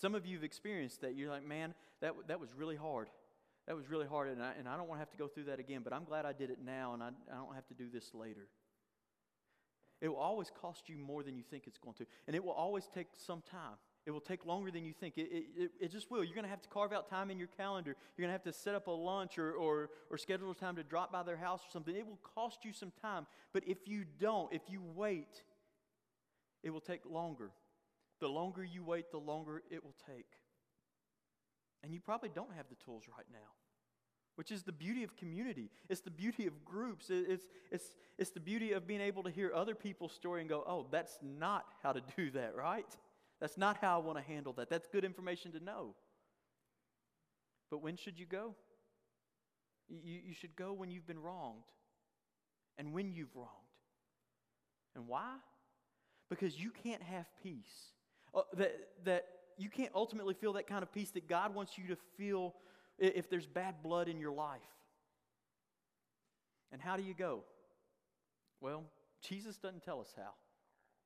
Some 0.00 0.14
of 0.14 0.24
you 0.24 0.36
have 0.36 0.44
experienced 0.44 1.00
that. 1.02 1.14
You're 1.14 1.30
like, 1.30 1.46
man, 1.46 1.74
that, 2.00 2.14
that 2.28 2.40
was 2.40 2.54
really 2.54 2.76
hard. 2.76 3.08
That 3.66 3.74
was 3.74 3.90
really 3.90 4.06
hard, 4.06 4.28
and 4.28 4.40
I, 4.40 4.52
and 4.58 4.68
I 4.68 4.76
don't 4.76 4.88
want 4.88 4.98
to 4.98 5.00
have 5.00 5.10
to 5.10 5.16
go 5.16 5.26
through 5.26 5.44
that 5.44 5.58
again, 5.58 5.80
but 5.82 5.92
I'm 5.92 6.04
glad 6.04 6.24
I 6.24 6.32
did 6.32 6.50
it 6.50 6.58
now, 6.64 6.94
and 6.94 7.02
I, 7.02 7.08
I 7.32 7.34
don't 7.34 7.54
have 7.54 7.66
to 7.66 7.74
do 7.74 7.88
this 7.92 8.14
later. 8.14 8.46
It 10.00 10.08
will 10.08 10.16
always 10.16 10.50
cost 10.60 10.88
you 10.88 10.98
more 10.98 11.22
than 11.22 11.36
you 11.36 11.42
think 11.42 11.66
it's 11.66 11.78
going 11.78 11.94
to. 11.94 12.06
And 12.26 12.36
it 12.36 12.44
will 12.44 12.52
always 12.52 12.86
take 12.92 13.08
some 13.16 13.42
time. 13.50 13.76
It 14.04 14.10
will 14.10 14.20
take 14.20 14.44
longer 14.44 14.70
than 14.70 14.84
you 14.84 14.92
think. 14.92 15.16
It, 15.16 15.28
it, 15.56 15.70
it 15.80 15.90
just 15.90 16.10
will. 16.10 16.22
You're 16.22 16.34
going 16.34 16.44
to 16.44 16.50
have 16.50 16.62
to 16.62 16.68
carve 16.68 16.92
out 16.92 17.08
time 17.08 17.30
in 17.30 17.38
your 17.38 17.48
calendar. 17.48 17.96
You're 18.16 18.22
going 18.22 18.28
to 18.28 18.32
have 18.32 18.44
to 18.44 18.52
set 18.52 18.74
up 18.74 18.86
a 18.86 18.90
lunch 18.90 19.38
or, 19.38 19.52
or, 19.52 19.90
or 20.10 20.18
schedule 20.18 20.54
time 20.54 20.76
to 20.76 20.84
drop 20.84 21.10
by 21.10 21.22
their 21.22 21.36
house 21.36 21.60
or 21.60 21.70
something. 21.72 21.96
It 21.96 22.06
will 22.06 22.20
cost 22.34 22.64
you 22.64 22.72
some 22.72 22.92
time. 23.02 23.26
But 23.52 23.64
if 23.66 23.78
you 23.86 24.04
don't, 24.20 24.52
if 24.52 24.62
you 24.68 24.82
wait, 24.94 25.42
it 26.62 26.70
will 26.70 26.80
take 26.80 27.00
longer. 27.08 27.50
The 28.20 28.28
longer 28.28 28.62
you 28.62 28.84
wait, 28.84 29.10
the 29.10 29.18
longer 29.18 29.62
it 29.70 29.82
will 29.82 29.96
take. 30.06 30.26
And 31.82 31.92
you 31.92 32.00
probably 32.00 32.30
don't 32.34 32.52
have 32.54 32.66
the 32.68 32.76
tools 32.84 33.04
right 33.08 33.26
now 33.32 33.48
which 34.36 34.52
is 34.52 34.62
the 34.62 34.72
beauty 34.72 35.02
of 35.02 35.16
community. 35.16 35.70
It's 35.88 36.02
the 36.02 36.10
beauty 36.10 36.46
of 36.46 36.64
groups. 36.64 37.06
It's, 37.10 37.46
it's, 37.70 37.84
it's 38.18 38.30
the 38.30 38.40
beauty 38.40 38.72
of 38.72 38.86
being 38.86 39.00
able 39.00 39.22
to 39.24 39.30
hear 39.30 39.52
other 39.54 39.74
people's 39.74 40.12
story 40.12 40.40
and 40.40 40.48
go, 40.48 40.62
oh, 40.66 40.86
that's 40.90 41.18
not 41.22 41.64
how 41.82 41.92
to 41.92 42.02
do 42.16 42.30
that, 42.30 42.54
right? 42.54 42.86
That's 43.40 43.58
not 43.58 43.78
how 43.78 43.98
I 44.00 44.02
want 44.04 44.18
to 44.18 44.24
handle 44.24 44.52
that. 44.54 44.70
That's 44.70 44.86
good 44.86 45.04
information 45.04 45.52
to 45.52 45.60
know. 45.64 45.94
But 47.70 47.82
when 47.82 47.96
should 47.96 48.18
you 48.18 48.26
go? 48.26 48.54
You, 49.88 50.20
you 50.26 50.34
should 50.34 50.54
go 50.56 50.72
when 50.72 50.90
you've 50.90 51.06
been 51.06 51.18
wronged 51.18 51.64
and 52.78 52.92
when 52.92 53.12
you've 53.12 53.34
wronged. 53.34 53.50
And 54.94 55.06
why? 55.06 55.34
Because 56.28 56.58
you 56.58 56.70
can't 56.70 57.02
have 57.02 57.26
peace. 57.42 57.92
Uh, 58.34 58.42
that, 58.54 58.74
that 59.04 59.26
you 59.56 59.70
can't 59.70 59.92
ultimately 59.94 60.34
feel 60.34 60.54
that 60.54 60.66
kind 60.66 60.82
of 60.82 60.92
peace 60.92 61.10
that 61.10 61.28
God 61.28 61.54
wants 61.54 61.78
you 61.78 61.88
to 61.88 61.96
feel 62.16 62.54
if 62.98 63.28
there's 63.28 63.46
bad 63.46 63.82
blood 63.82 64.08
in 64.08 64.18
your 64.18 64.32
life. 64.32 64.60
And 66.72 66.80
how 66.80 66.96
do 66.96 67.02
you 67.02 67.14
go? 67.14 67.44
Well, 68.60 68.84
Jesus 69.20 69.56
doesn't 69.56 69.82
tell 69.82 70.00
us 70.00 70.14
how. 70.16 70.32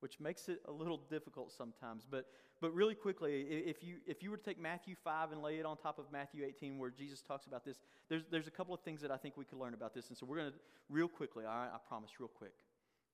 which 0.00 0.18
makes 0.18 0.48
it 0.48 0.60
a 0.66 0.72
little 0.72 0.98
difficult 1.10 1.52
sometimes. 1.52 2.06
But, 2.10 2.26
but 2.60 2.74
really 2.74 2.94
quickly, 2.94 3.42
if 3.42 3.82
you, 3.84 3.96
if 4.06 4.22
you 4.22 4.30
were 4.30 4.36
to 4.38 4.42
take 4.42 4.58
Matthew 4.58 4.94
5 5.04 5.32
and 5.32 5.42
lay 5.42 5.58
it 5.58 5.66
on 5.66 5.76
top 5.76 5.98
of 5.98 6.06
Matthew 6.10 6.44
18, 6.44 6.78
where 6.78 6.90
Jesus 6.90 7.22
talks 7.22 7.46
about 7.46 7.64
this, 7.64 7.78
there's, 8.08 8.22
there's 8.30 8.46
a 8.46 8.50
couple 8.50 8.74
of 8.74 8.80
things 8.80 9.02
that 9.02 9.10
I 9.10 9.16
think 9.18 9.36
we 9.36 9.44
could 9.44 9.58
learn 9.58 9.74
about 9.74 9.94
this. 9.94 10.08
And 10.08 10.16
so 10.16 10.26
we're 10.26 10.38
going 10.38 10.52
to, 10.52 10.58
real 10.88 11.08
quickly, 11.08 11.44
all 11.44 11.54
right, 11.54 11.70
I 11.72 11.78
promise, 11.86 12.10
real 12.18 12.28
quick. 12.28 12.54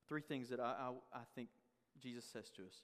Three 0.08 0.22
things 0.22 0.48
that 0.50 0.60
I, 0.60 0.90
I, 1.12 1.18
I 1.18 1.22
think 1.34 1.48
Jesus 2.00 2.24
says 2.24 2.50
to 2.56 2.62
us. 2.62 2.82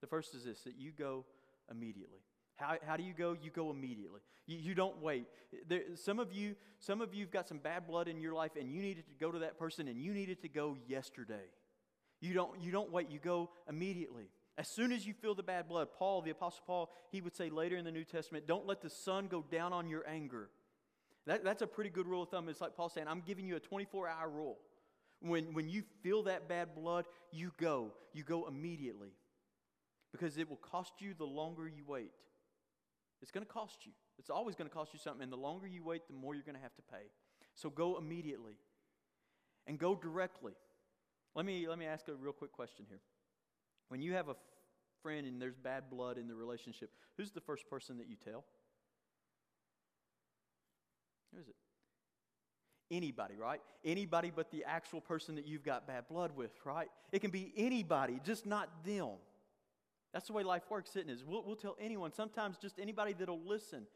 The 0.00 0.06
first 0.06 0.34
is 0.34 0.44
this 0.44 0.60
that 0.62 0.74
you 0.76 0.90
go 0.90 1.24
immediately. 1.70 2.20
How, 2.56 2.76
how 2.86 2.96
do 2.96 3.02
you 3.02 3.12
go? 3.12 3.36
You 3.40 3.50
go 3.50 3.70
immediately. 3.70 4.20
You, 4.46 4.58
you 4.58 4.74
don't 4.74 5.00
wait. 5.02 5.26
There, 5.68 5.82
some 5.94 6.18
of 6.18 6.32
you, 6.32 6.56
some 6.78 7.00
of 7.00 7.14
you've 7.14 7.30
got 7.30 7.48
some 7.48 7.58
bad 7.58 7.86
blood 7.86 8.08
in 8.08 8.20
your 8.20 8.34
life, 8.34 8.52
and 8.58 8.72
you 8.72 8.80
needed 8.82 9.06
to 9.08 9.14
go 9.14 9.30
to 9.30 9.40
that 9.40 9.58
person, 9.58 9.88
and 9.88 10.00
you 10.00 10.12
needed 10.12 10.42
to 10.42 10.48
go 10.48 10.76
yesterday. 10.88 11.44
You 12.20 12.32
don't, 12.32 12.60
you 12.60 12.72
don't 12.72 12.90
wait, 12.90 13.10
you 13.10 13.18
go 13.18 13.50
immediately. 13.68 14.30
As 14.58 14.68
soon 14.68 14.90
as 14.90 15.06
you 15.06 15.12
feel 15.12 15.34
the 15.34 15.42
bad 15.42 15.68
blood, 15.68 15.88
Paul, 15.98 16.22
the 16.22 16.30
Apostle 16.30 16.62
Paul, 16.66 16.90
he 17.10 17.20
would 17.20 17.36
say 17.36 17.50
later 17.50 17.76
in 17.76 17.84
the 17.84 17.92
New 17.92 18.04
Testament, 18.04 18.46
don't 18.46 18.66
let 18.66 18.80
the 18.80 18.88
sun 18.88 19.28
go 19.28 19.44
down 19.50 19.74
on 19.74 19.88
your 19.88 20.08
anger. 20.08 20.48
That, 21.26 21.44
that's 21.44 21.60
a 21.60 21.66
pretty 21.66 21.90
good 21.90 22.06
rule 22.06 22.22
of 22.22 22.30
thumb. 22.30 22.48
It's 22.48 22.60
like 22.60 22.74
Paul 22.74 22.88
saying, 22.88 23.06
I'm 23.08 23.22
giving 23.26 23.46
you 23.46 23.56
a 23.56 23.60
24 23.60 24.08
hour 24.08 24.28
rule. 24.30 24.58
When, 25.20 25.52
when 25.52 25.68
you 25.68 25.82
feel 26.02 26.22
that 26.24 26.48
bad 26.48 26.74
blood, 26.74 27.06
you 27.32 27.52
go. 27.58 27.92
You 28.14 28.22
go 28.22 28.46
immediately. 28.46 29.10
Because 30.12 30.38
it 30.38 30.48
will 30.48 30.56
cost 30.56 30.92
you 31.00 31.14
the 31.14 31.24
longer 31.24 31.68
you 31.68 31.84
wait. 31.86 32.12
It's 33.22 33.30
going 33.30 33.44
to 33.44 33.52
cost 33.52 33.86
you. 33.86 33.92
It's 34.18 34.30
always 34.30 34.54
going 34.54 34.68
to 34.68 34.74
cost 34.74 34.92
you 34.92 34.98
something. 34.98 35.22
And 35.22 35.32
the 35.32 35.36
longer 35.36 35.66
you 35.66 35.82
wait, 35.82 36.06
the 36.06 36.14
more 36.14 36.34
you're 36.34 36.44
going 36.44 36.56
to 36.56 36.62
have 36.62 36.74
to 36.76 36.82
pay. 36.82 37.10
So 37.54 37.70
go 37.70 37.98
immediately. 37.98 38.56
And 39.66 39.78
go 39.78 39.94
directly. 39.94 40.52
Let 41.34 41.44
me, 41.44 41.66
let 41.68 41.78
me 41.78 41.86
ask 41.86 42.08
a 42.08 42.14
real 42.14 42.32
quick 42.32 42.52
question 42.52 42.86
here. 42.88 43.00
When 43.88 44.00
you 44.00 44.12
have 44.14 44.28
a 44.28 44.36
friend 45.02 45.26
and 45.26 45.40
there's 45.40 45.56
bad 45.56 45.90
blood 45.90 46.18
in 46.18 46.28
the 46.28 46.34
relationship, 46.34 46.90
who's 47.16 47.30
the 47.30 47.40
first 47.40 47.68
person 47.68 47.98
that 47.98 48.08
you 48.08 48.16
tell? 48.16 48.44
Who 51.32 51.40
is 51.40 51.48
it? 51.48 51.54
Anybody, 52.90 53.34
right? 53.36 53.60
Anybody 53.84 54.32
but 54.34 54.50
the 54.50 54.64
actual 54.64 55.00
person 55.00 55.34
that 55.34 55.46
you've 55.46 55.64
got 55.64 55.86
bad 55.86 56.08
blood 56.08 56.30
with, 56.36 56.52
right? 56.64 56.88
It 57.10 57.20
can 57.20 57.30
be 57.30 57.52
anybody, 57.56 58.20
just 58.24 58.46
not 58.46 58.68
them. 58.84 59.16
That's 60.16 60.28
the 60.28 60.32
way 60.32 60.44
life 60.44 60.62
works, 60.70 60.96
isn't 60.96 61.10
it? 61.10 61.18
We'll, 61.26 61.44
we'll 61.44 61.56
tell 61.56 61.76
anyone, 61.78 62.10
sometimes 62.10 62.56
just 62.56 62.78
anybody 62.80 63.12
that'll 63.12 63.44
listen. 63.44 63.86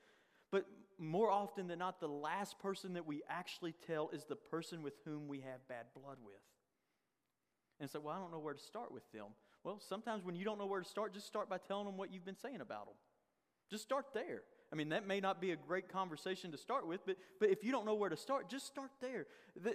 But 0.52 0.66
more 0.98 1.30
often 1.30 1.66
than 1.66 1.78
not, 1.78 1.98
the 1.98 2.08
last 2.08 2.58
person 2.58 2.92
that 2.92 3.06
we 3.06 3.22
actually 3.26 3.74
tell 3.86 4.10
is 4.10 4.26
the 4.26 4.36
person 4.36 4.82
with 4.82 4.92
whom 5.06 5.28
we 5.28 5.40
have 5.40 5.66
bad 5.66 5.86
blood 5.94 6.18
with. 6.22 6.42
And 7.80 7.88
say, 7.88 8.00
well, 8.02 8.14
I 8.14 8.18
don't 8.18 8.30
know 8.30 8.38
where 8.38 8.52
to 8.52 8.60
start 8.60 8.92
with 8.92 9.10
them. 9.12 9.28
Well, 9.64 9.80
sometimes 9.80 10.22
when 10.22 10.36
you 10.36 10.44
don't 10.44 10.58
know 10.58 10.66
where 10.66 10.82
to 10.82 10.86
start, 10.86 11.14
just 11.14 11.26
start 11.26 11.48
by 11.48 11.56
telling 11.56 11.86
them 11.86 11.96
what 11.96 12.12
you've 12.12 12.26
been 12.26 12.36
saying 12.36 12.60
about 12.60 12.84
them. 12.84 12.96
Just 13.70 13.84
start 13.84 14.08
there. 14.12 14.42
I 14.72 14.76
mean, 14.76 14.90
that 14.90 15.06
may 15.06 15.18
not 15.18 15.40
be 15.40 15.50
a 15.50 15.56
great 15.56 15.88
conversation 15.88 16.52
to 16.52 16.56
start 16.56 16.86
with, 16.86 17.04
but, 17.04 17.16
but 17.40 17.50
if 17.50 17.64
you 17.64 17.72
don't 17.72 17.84
know 17.84 17.94
where 17.94 18.08
to 18.08 18.16
start, 18.16 18.48
just 18.48 18.66
start 18.66 18.90
there. 19.00 19.26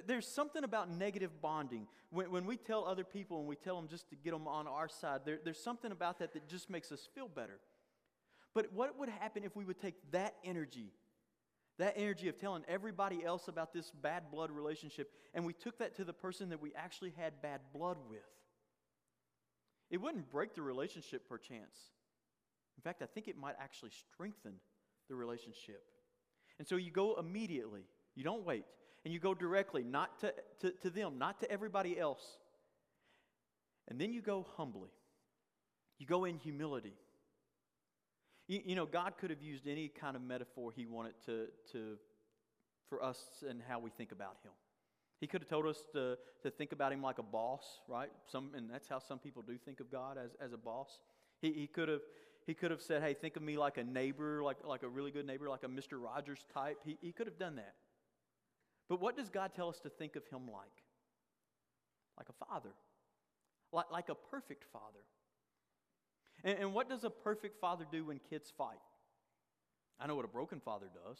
There's 0.07 0.27
something 0.27 0.63
about 0.63 0.89
negative 0.89 1.41
bonding. 1.41 1.87
When, 2.11 2.31
when 2.31 2.45
we 2.45 2.55
tell 2.55 2.85
other 2.85 3.03
people 3.03 3.39
and 3.39 3.47
we 3.47 3.57
tell 3.57 3.75
them 3.75 3.89
just 3.89 4.09
to 4.11 4.15
get 4.15 4.31
them 4.31 4.47
on 4.47 4.67
our 4.67 4.87
side, 4.87 5.21
there, 5.25 5.39
there's 5.43 5.61
something 5.61 5.91
about 5.91 6.19
that 6.19 6.31
that 6.33 6.47
just 6.47 6.69
makes 6.69 6.93
us 6.93 7.09
feel 7.13 7.27
better. 7.27 7.59
But 8.53 8.71
what 8.71 8.97
would 8.97 9.09
happen 9.09 9.43
if 9.43 9.53
we 9.53 9.65
would 9.65 9.81
take 9.81 9.95
that 10.11 10.35
energy 10.45 10.93
that 11.77 11.95
energy 11.97 12.29
of 12.29 12.39
telling 12.39 12.63
everybody 12.67 13.23
else 13.23 13.47
about 13.47 13.73
this 13.73 13.91
bad 14.01 14.31
blood 14.31 14.51
relationship, 14.51 15.11
and 15.33 15.45
we 15.45 15.53
took 15.53 15.77
that 15.79 15.95
to 15.95 16.03
the 16.03 16.13
person 16.13 16.49
that 16.49 16.61
we 16.61 16.71
actually 16.75 17.13
had 17.17 17.41
bad 17.41 17.59
blood 17.73 17.97
with. 18.09 18.19
It 19.89 20.01
wouldn't 20.01 20.31
break 20.31 20.55
the 20.55 20.61
relationship 20.61 21.27
perchance. 21.27 21.77
In 22.77 22.81
fact, 22.81 23.01
I 23.01 23.05
think 23.05 23.27
it 23.27 23.37
might 23.37 23.55
actually 23.59 23.91
strengthen 23.91 24.53
the 25.09 25.15
relationship. 25.15 25.83
And 26.59 26.67
so 26.67 26.75
you 26.75 26.91
go 26.91 27.15
immediately, 27.19 27.83
you 28.15 28.23
don't 28.23 28.45
wait, 28.45 28.65
and 29.03 29.13
you 29.13 29.19
go 29.19 29.33
directly, 29.33 29.83
not 29.83 30.19
to, 30.19 30.33
to, 30.61 30.71
to 30.81 30.89
them, 30.89 31.17
not 31.17 31.39
to 31.41 31.51
everybody 31.51 31.99
else. 31.99 32.37
And 33.87 33.99
then 33.99 34.13
you 34.13 34.21
go 34.21 34.45
humbly, 34.57 34.89
you 35.99 36.07
go 36.07 36.25
in 36.25 36.37
humility. 36.37 36.93
You, 38.47 38.61
you, 38.63 38.75
know, 38.75 38.85
God 38.85 39.13
could 39.19 39.31
have 39.31 39.41
used 39.41 39.67
any 39.67 39.87
kind 39.87 40.15
of 40.15 40.21
metaphor 40.21 40.71
He 40.75 40.85
wanted 40.85 41.13
to, 41.25 41.47
to, 41.71 41.97
for 42.89 43.03
us 43.03 43.19
and 43.47 43.61
how 43.67 43.79
we 43.79 43.89
think 43.89 44.11
about 44.11 44.37
Him. 44.43 44.51
He 45.19 45.27
could 45.27 45.41
have 45.41 45.49
told 45.49 45.65
us 45.65 45.83
to, 45.93 46.17
to 46.43 46.51
think 46.51 46.71
about 46.71 46.91
Him 46.91 47.01
like 47.01 47.17
a 47.17 47.23
boss, 47.23 47.63
right? 47.87 48.09
Some, 48.31 48.51
and 48.55 48.69
that's 48.69 48.87
how 48.87 48.99
some 48.99 49.19
people 49.19 49.41
do 49.41 49.57
think 49.57 49.79
of 49.79 49.91
God 49.91 50.17
as, 50.23 50.31
as 50.43 50.53
a 50.53 50.57
boss. 50.57 50.99
He, 51.41 51.51
he, 51.53 51.67
could 51.67 51.89
have, 51.89 52.01
he 52.45 52.53
could 52.53 52.71
have 52.71 52.81
said, 52.81 53.01
hey, 53.01 53.13
think 53.13 53.35
of 53.35 53.41
me 53.41 53.57
like 53.57 53.77
a 53.77 53.83
neighbor, 53.83 54.43
like, 54.43 54.57
like 54.63 54.83
a 54.83 54.87
really 54.87 55.11
good 55.11 55.25
neighbor, 55.25 55.49
like 55.49 55.63
a 55.63 55.67
Mr. 55.67 56.01
Rogers 56.01 56.45
type. 56.53 56.79
He, 56.85 56.97
he 57.01 57.11
could 57.11 57.25
have 57.27 57.39
done 57.39 57.55
that. 57.55 57.73
But 58.87 59.01
what 59.01 59.17
does 59.17 59.29
God 59.29 59.51
tell 59.55 59.67
us 59.69 59.79
to 59.79 59.89
think 59.89 60.15
of 60.15 60.23
Him 60.27 60.47
like? 60.51 60.83
Like 62.17 62.27
a 62.29 62.45
father, 62.45 62.69
like, 63.73 63.91
like 63.91 64.09
a 64.09 64.15
perfect 64.15 64.63
father. 64.71 65.03
And, 66.43 66.59
and 66.59 66.73
what 66.73 66.87
does 66.87 67.03
a 67.03 67.09
perfect 67.09 67.59
father 67.59 67.85
do 67.91 68.05
when 68.05 68.19
kids 68.29 68.53
fight? 68.55 68.77
I 69.99 70.07
know 70.07 70.15
what 70.15 70.25
a 70.25 70.29
broken 70.29 70.61
father 70.61 70.87
does. 70.93 71.17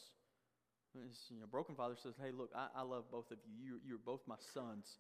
It's, 1.10 1.20
you 1.30 1.40
know, 1.40 1.48
broken 1.52 1.76
father 1.76 1.96
says, 2.02 2.14
Hey, 2.22 2.32
look, 2.32 2.52
I, 2.56 2.68
I 2.78 2.84
love 2.84 3.06
both 3.12 3.32
of 3.32 3.38
you. 3.46 3.74
you. 3.74 3.80
You're 3.86 3.98
both 3.98 4.22
my 4.28 4.36
sons, 4.54 5.00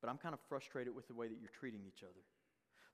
but 0.00 0.08
I'm 0.08 0.16
kind 0.16 0.32
of 0.32 0.40
frustrated 0.48 0.94
with 0.94 1.08
the 1.08 1.14
way 1.14 1.28
that 1.28 1.36
you're 1.40 1.50
treating 1.58 1.80
each 1.86 2.02
other. 2.02 2.22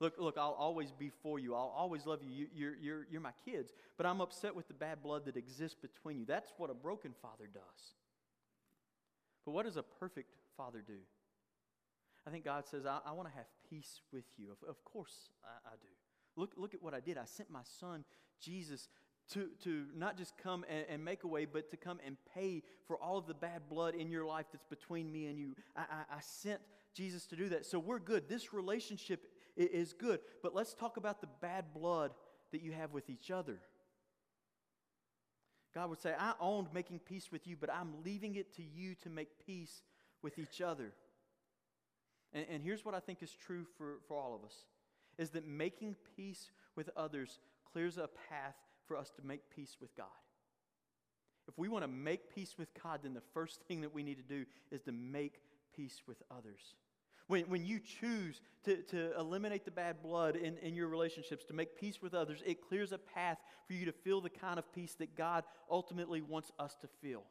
Look, 0.00 0.14
look, 0.18 0.36
I'll 0.38 0.56
always 0.58 0.92
be 0.92 1.10
for 1.22 1.38
you. 1.38 1.54
I'll 1.54 1.74
always 1.76 2.06
love 2.06 2.20
you. 2.22 2.30
you 2.30 2.46
you're, 2.54 2.76
you're, 2.76 3.06
you're 3.10 3.20
my 3.20 3.32
kids, 3.44 3.72
but 3.96 4.06
I'm 4.06 4.20
upset 4.20 4.54
with 4.54 4.68
the 4.68 4.74
bad 4.74 5.02
blood 5.02 5.24
that 5.24 5.36
exists 5.36 5.76
between 5.80 6.18
you. 6.18 6.24
That's 6.24 6.52
what 6.56 6.70
a 6.70 6.74
broken 6.74 7.14
father 7.20 7.48
does. 7.52 7.94
But 9.44 9.52
what 9.52 9.66
does 9.66 9.76
a 9.76 9.82
perfect 9.82 10.34
father 10.56 10.82
do? 10.86 10.98
I 12.26 12.30
think 12.30 12.44
God 12.44 12.66
says, 12.66 12.86
I, 12.86 13.00
I 13.06 13.12
want 13.12 13.28
to 13.28 13.34
have 13.34 13.46
peace 13.68 14.00
with 14.12 14.24
you. 14.36 14.50
Of, 14.50 14.68
of 14.68 14.84
course, 14.84 15.30
I, 15.42 15.70
I 15.70 15.74
do. 15.80 15.88
Look, 16.36 16.52
look 16.56 16.74
at 16.74 16.82
what 16.82 16.94
I 16.94 17.00
did. 17.00 17.18
I 17.18 17.24
sent 17.24 17.50
my 17.50 17.62
son, 17.80 18.04
Jesus, 18.40 18.88
to, 19.32 19.48
to 19.64 19.86
not 19.96 20.16
just 20.16 20.38
come 20.38 20.64
and, 20.68 20.84
and, 20.88 21.04
make 21.04 21.24
a 21.24 21.26
way, 21.26 21.44
but 21.44 21.70
to 21.70 21.76
come 21.76 21.98
and 22.06 22.16
pay 22.34 22.62
for 22.86 22.96
all 22.96 23.18
of 23.18 23.26
the 23.26 23.34
bad 23.34 23.62
blood 23.68 23.94
in 23.94 24.10
your 24.10 24.24
life 24.24 24.46
that's 24.52 24.64
between 24.64 25.10
me 25.10 25.26
and 25.26 25.38
you. 25.38 25.54
I, 25.76 25.80
I, 25.80 26.16
I 26.16 26.20
sent 26.20 26.60
Jesus 26.94 27.26
to 27.26 27.36
do 27.36 27.48
that. 27.50 27.66
So 27.66 27.78
we're 27.78 27.98
good. 27.98 28.28
This 28.28 28.52
relationship 28.52 29.26
is 29.58 29.92
good. 29.92 30.20
But 30.42 30.54
let's 30.54 30.74
talk 30.74 30.96
about 30.96 31.20
the 31.20 31.28
bad 31.40 31.72
blood 31.74 32.12
that 32.52 32.62
you 32.62 32.72
have 32.72 32.92
with 32.92 33.10
each 33.10 33.30
other. 33.30 33.58
God 35.74 35.90
would 35.90 36.00
say, 36.00 36.14
I 36.18 36.32
owned 36.40 36.68
making 36.72 37.00
peace 37.00 37.30
with 37.30 37.46
you, 37.46 37.56
but 37.60 37.70
I'm 37.72 38.02
leaving 38.04 38.36
it 38.36 38.54
to 38.56 38.62
you 38.62 38.94
to 39.02 39.10
make 39.10 39.28
peace 39.44 39.82
with 40.22 40.38
each 40.38 40.60
other. 40.60 40.92
And, 42.32 42.46
and 42.50 42.62
here's 42.62 42.84
what 42.84 42.94
I 42.94 43.00
think 43.00 43.22
is 43.22 43.34
true 43.34 43.66
for, 43.76 43.98
for 44.06 44.16
all 44.16 44.34
of 44.34 44.44
us 44.44 44.54
is 45.18 45.30
that 45.30 45.46
making 45.46 45.96
peace 46.16 46.52
with 46.76 46.88
others 46.96 47.40
clears 47.72 47.98
a 47.98 48.08
path 48.30 48.54
for 48.86 48.96
us 48.96 49.10
to 49.10 49.26
make 49.26 49.50
peace 49.54 49.76
with 49.80 49.94
God. 49.96 50.06
If 51.48 51.58
we 51.58 51.68
want 51.68 51.82
to 51.82 51.88
make 51.88 52.32
peace 52.34 52.56
with 52.58 52.68
God, 52.82 53.00
then 53.02 53.14
the 53.14 53.22
first 53.34 53.60
thing 53.68 53.80
that 53.80 53.94
we 53.94 54.02
need 54.02 54.16
to 54.16 54.22
do 54.22 54.46
is 54.70 54.82
to 54.82 54.92
make 54.92 55.40
peace 55.74 56.02
with 56.06 56.22
others. 56.30 56.74
When, 57.28 57.44
when 57.44 57.64
you 57.64 57.78
choose 57.78 58.40
to, 58.64 58.78
to 58.84 59.18
eliminate 59.18 59.64
the 59.64 59.70
bad 59.70 60.02
blood 60.02 60.34
in, 60.34 60.56
in 60.58 60.74
your 60.74 60.88
relationships, 60.88 61.44
to 61.46 61.54
make 61.54 61.78
peace 61.78 62.02
with 62.02 62.14
others, 62.14 62.42
it 62.44 62.66
clears 62.66 62.90
a 62.92 62.98
path 62.98 63.38
for 63.66 63.74
you 63.74 63.84
to 63.84 63.92
feel 63.92 64.20
the 64.20 64.30
kind 64.30 64.58
of 64.58 64.70
peace 64.72 64.94
that 64.98 65.14
God 65.14 65.44
ultimately 65.70 66.22
wants 66.22 66.50
us 66.58 66.74
to 66.80 66.88
feel. 67.02 67.22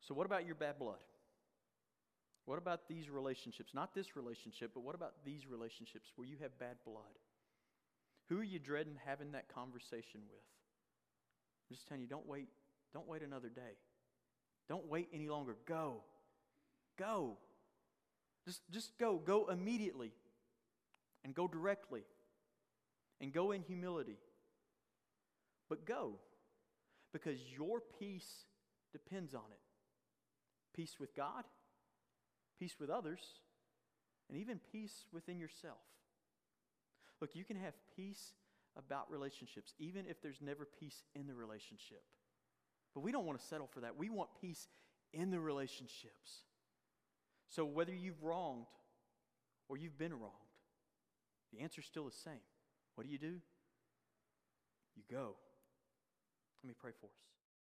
So, 0.00 0.14
what 0.14 0.26
about 0.26 0.44
your 0.44 0.54
bad 0.54 0.78
blood? 0.78 0.98
What 2.44 2.58
about 2.58 2.88
these 2.88 3.08
relationships? 3.08 3.72
Not 3.72 3.94
this 3.94 4.16
relationship, 4.16 4.72
but 4.74 4.82
what 4.82 4.94
about 4.94 5.14
these 5.24 5.46
relationships 5.46 6.12
where 6.16 6.28
you 6.28 6.36
have 6.42 6.58
bad 6.58 6.76
blood? 6.84 7.02
Who 8.28 8.38
are 8.38 8.44
you 8.44 8.58
dreading 8.58 8.96
having 9.04 9.32
that 9.32 9.48
conversation 9.48 10.20
with? 10.30 10.44
I'm 11.70 11.76
just 11.76 11.88
telling 11.88 12.02
you, 12.02 12.08
don't 12.08 12.26
wait. 12.26 12.48
Don't 12.92 13.08
wait 13.08 13.22
another 13.22 13.48
day. 13.48 13.78
Don't 14.68 14.86
wait 14.86 15.08
any 15.12 15.28
longer. 15.28 15.56
Go. 15.66 16.02
Go. 16.98 17.38
Just, 18.44 18.60
just 18.70 18.98
go. 18.98 19.18
Go 19.18 19.48
immediately. 19.48 20.12
And 21.24 21.34
go 21.34 21.48
directly. 21.48 22.02
And 23.20 23.32
go 23.32 23.52
in 23.52 23.62
humility. 23.62 24.18
But 25.68 25.86
go. 25.86 26.18
Because 27.12 27.38
your 27.56 27.80
peace 27.98 28.44
depends 28.92 29.34
on 29.34 29.44
it. 29.50 29.60
Peace 30.74 30.96
with 30.98 31.14
God 31.14 31.44
peace 32.58 32.76
with 32.78 32.90
others, 32.90 33.20
and 34.28 34.38
even 34.38 34.60
peace 34.72 35.04
within 35.12 35.38
yourself. 35.38 35.84
Look, 37.20 37.34
you 37.34 37.44
can 37.44 37.56
have 37.56 37.74
peace 37.96 38.32
about 38.76 39.10
relationships, 39.10 39.72
even 39.78 40.06
if 40.08 40.20
there's 40.22 40.40
never 40.40 40.66
peace 40.80 41.02
in 41.14 41.26
the 41.26 41.34
relationship. 41.34 42.02
But 42.94 43.02
we 43.02 43.12
don't 43.12 43.26
want 43.26 43.38
to 43.38 43.46
settle 43.46 43.66
for 43.66 43.80
that. 43.80 43.96
We 43.96 44.10
want 44.10 44.30
peace 44.40 44.68
in 45.12 45.30
the 45.30 45.40
relationships. 45.40 46.42
So 47.48 47.64
whether 47.64 47.92
you've 47.94 48.22
wronged 48.22 48.66
or 49.68 49.76
you've 49.76 49.98
been 49.98 50.12
wronged, 50.12 50.34
the 51.52 51.60
answer's 51.60 51.86
still 51.86 52.04
the 52.04 52.12
same. 52.12 52.40
What 52.94 53.06
do 53.06 53.12
you 53.12 53.18
do? 53.18 53.40
You 54.96 55.02
go. 55.10 55.34
Let 56.62 56.68
me 56.68 56.74
pray 56.80 56.92
for 57.00 57.06
us. 57.06 57.33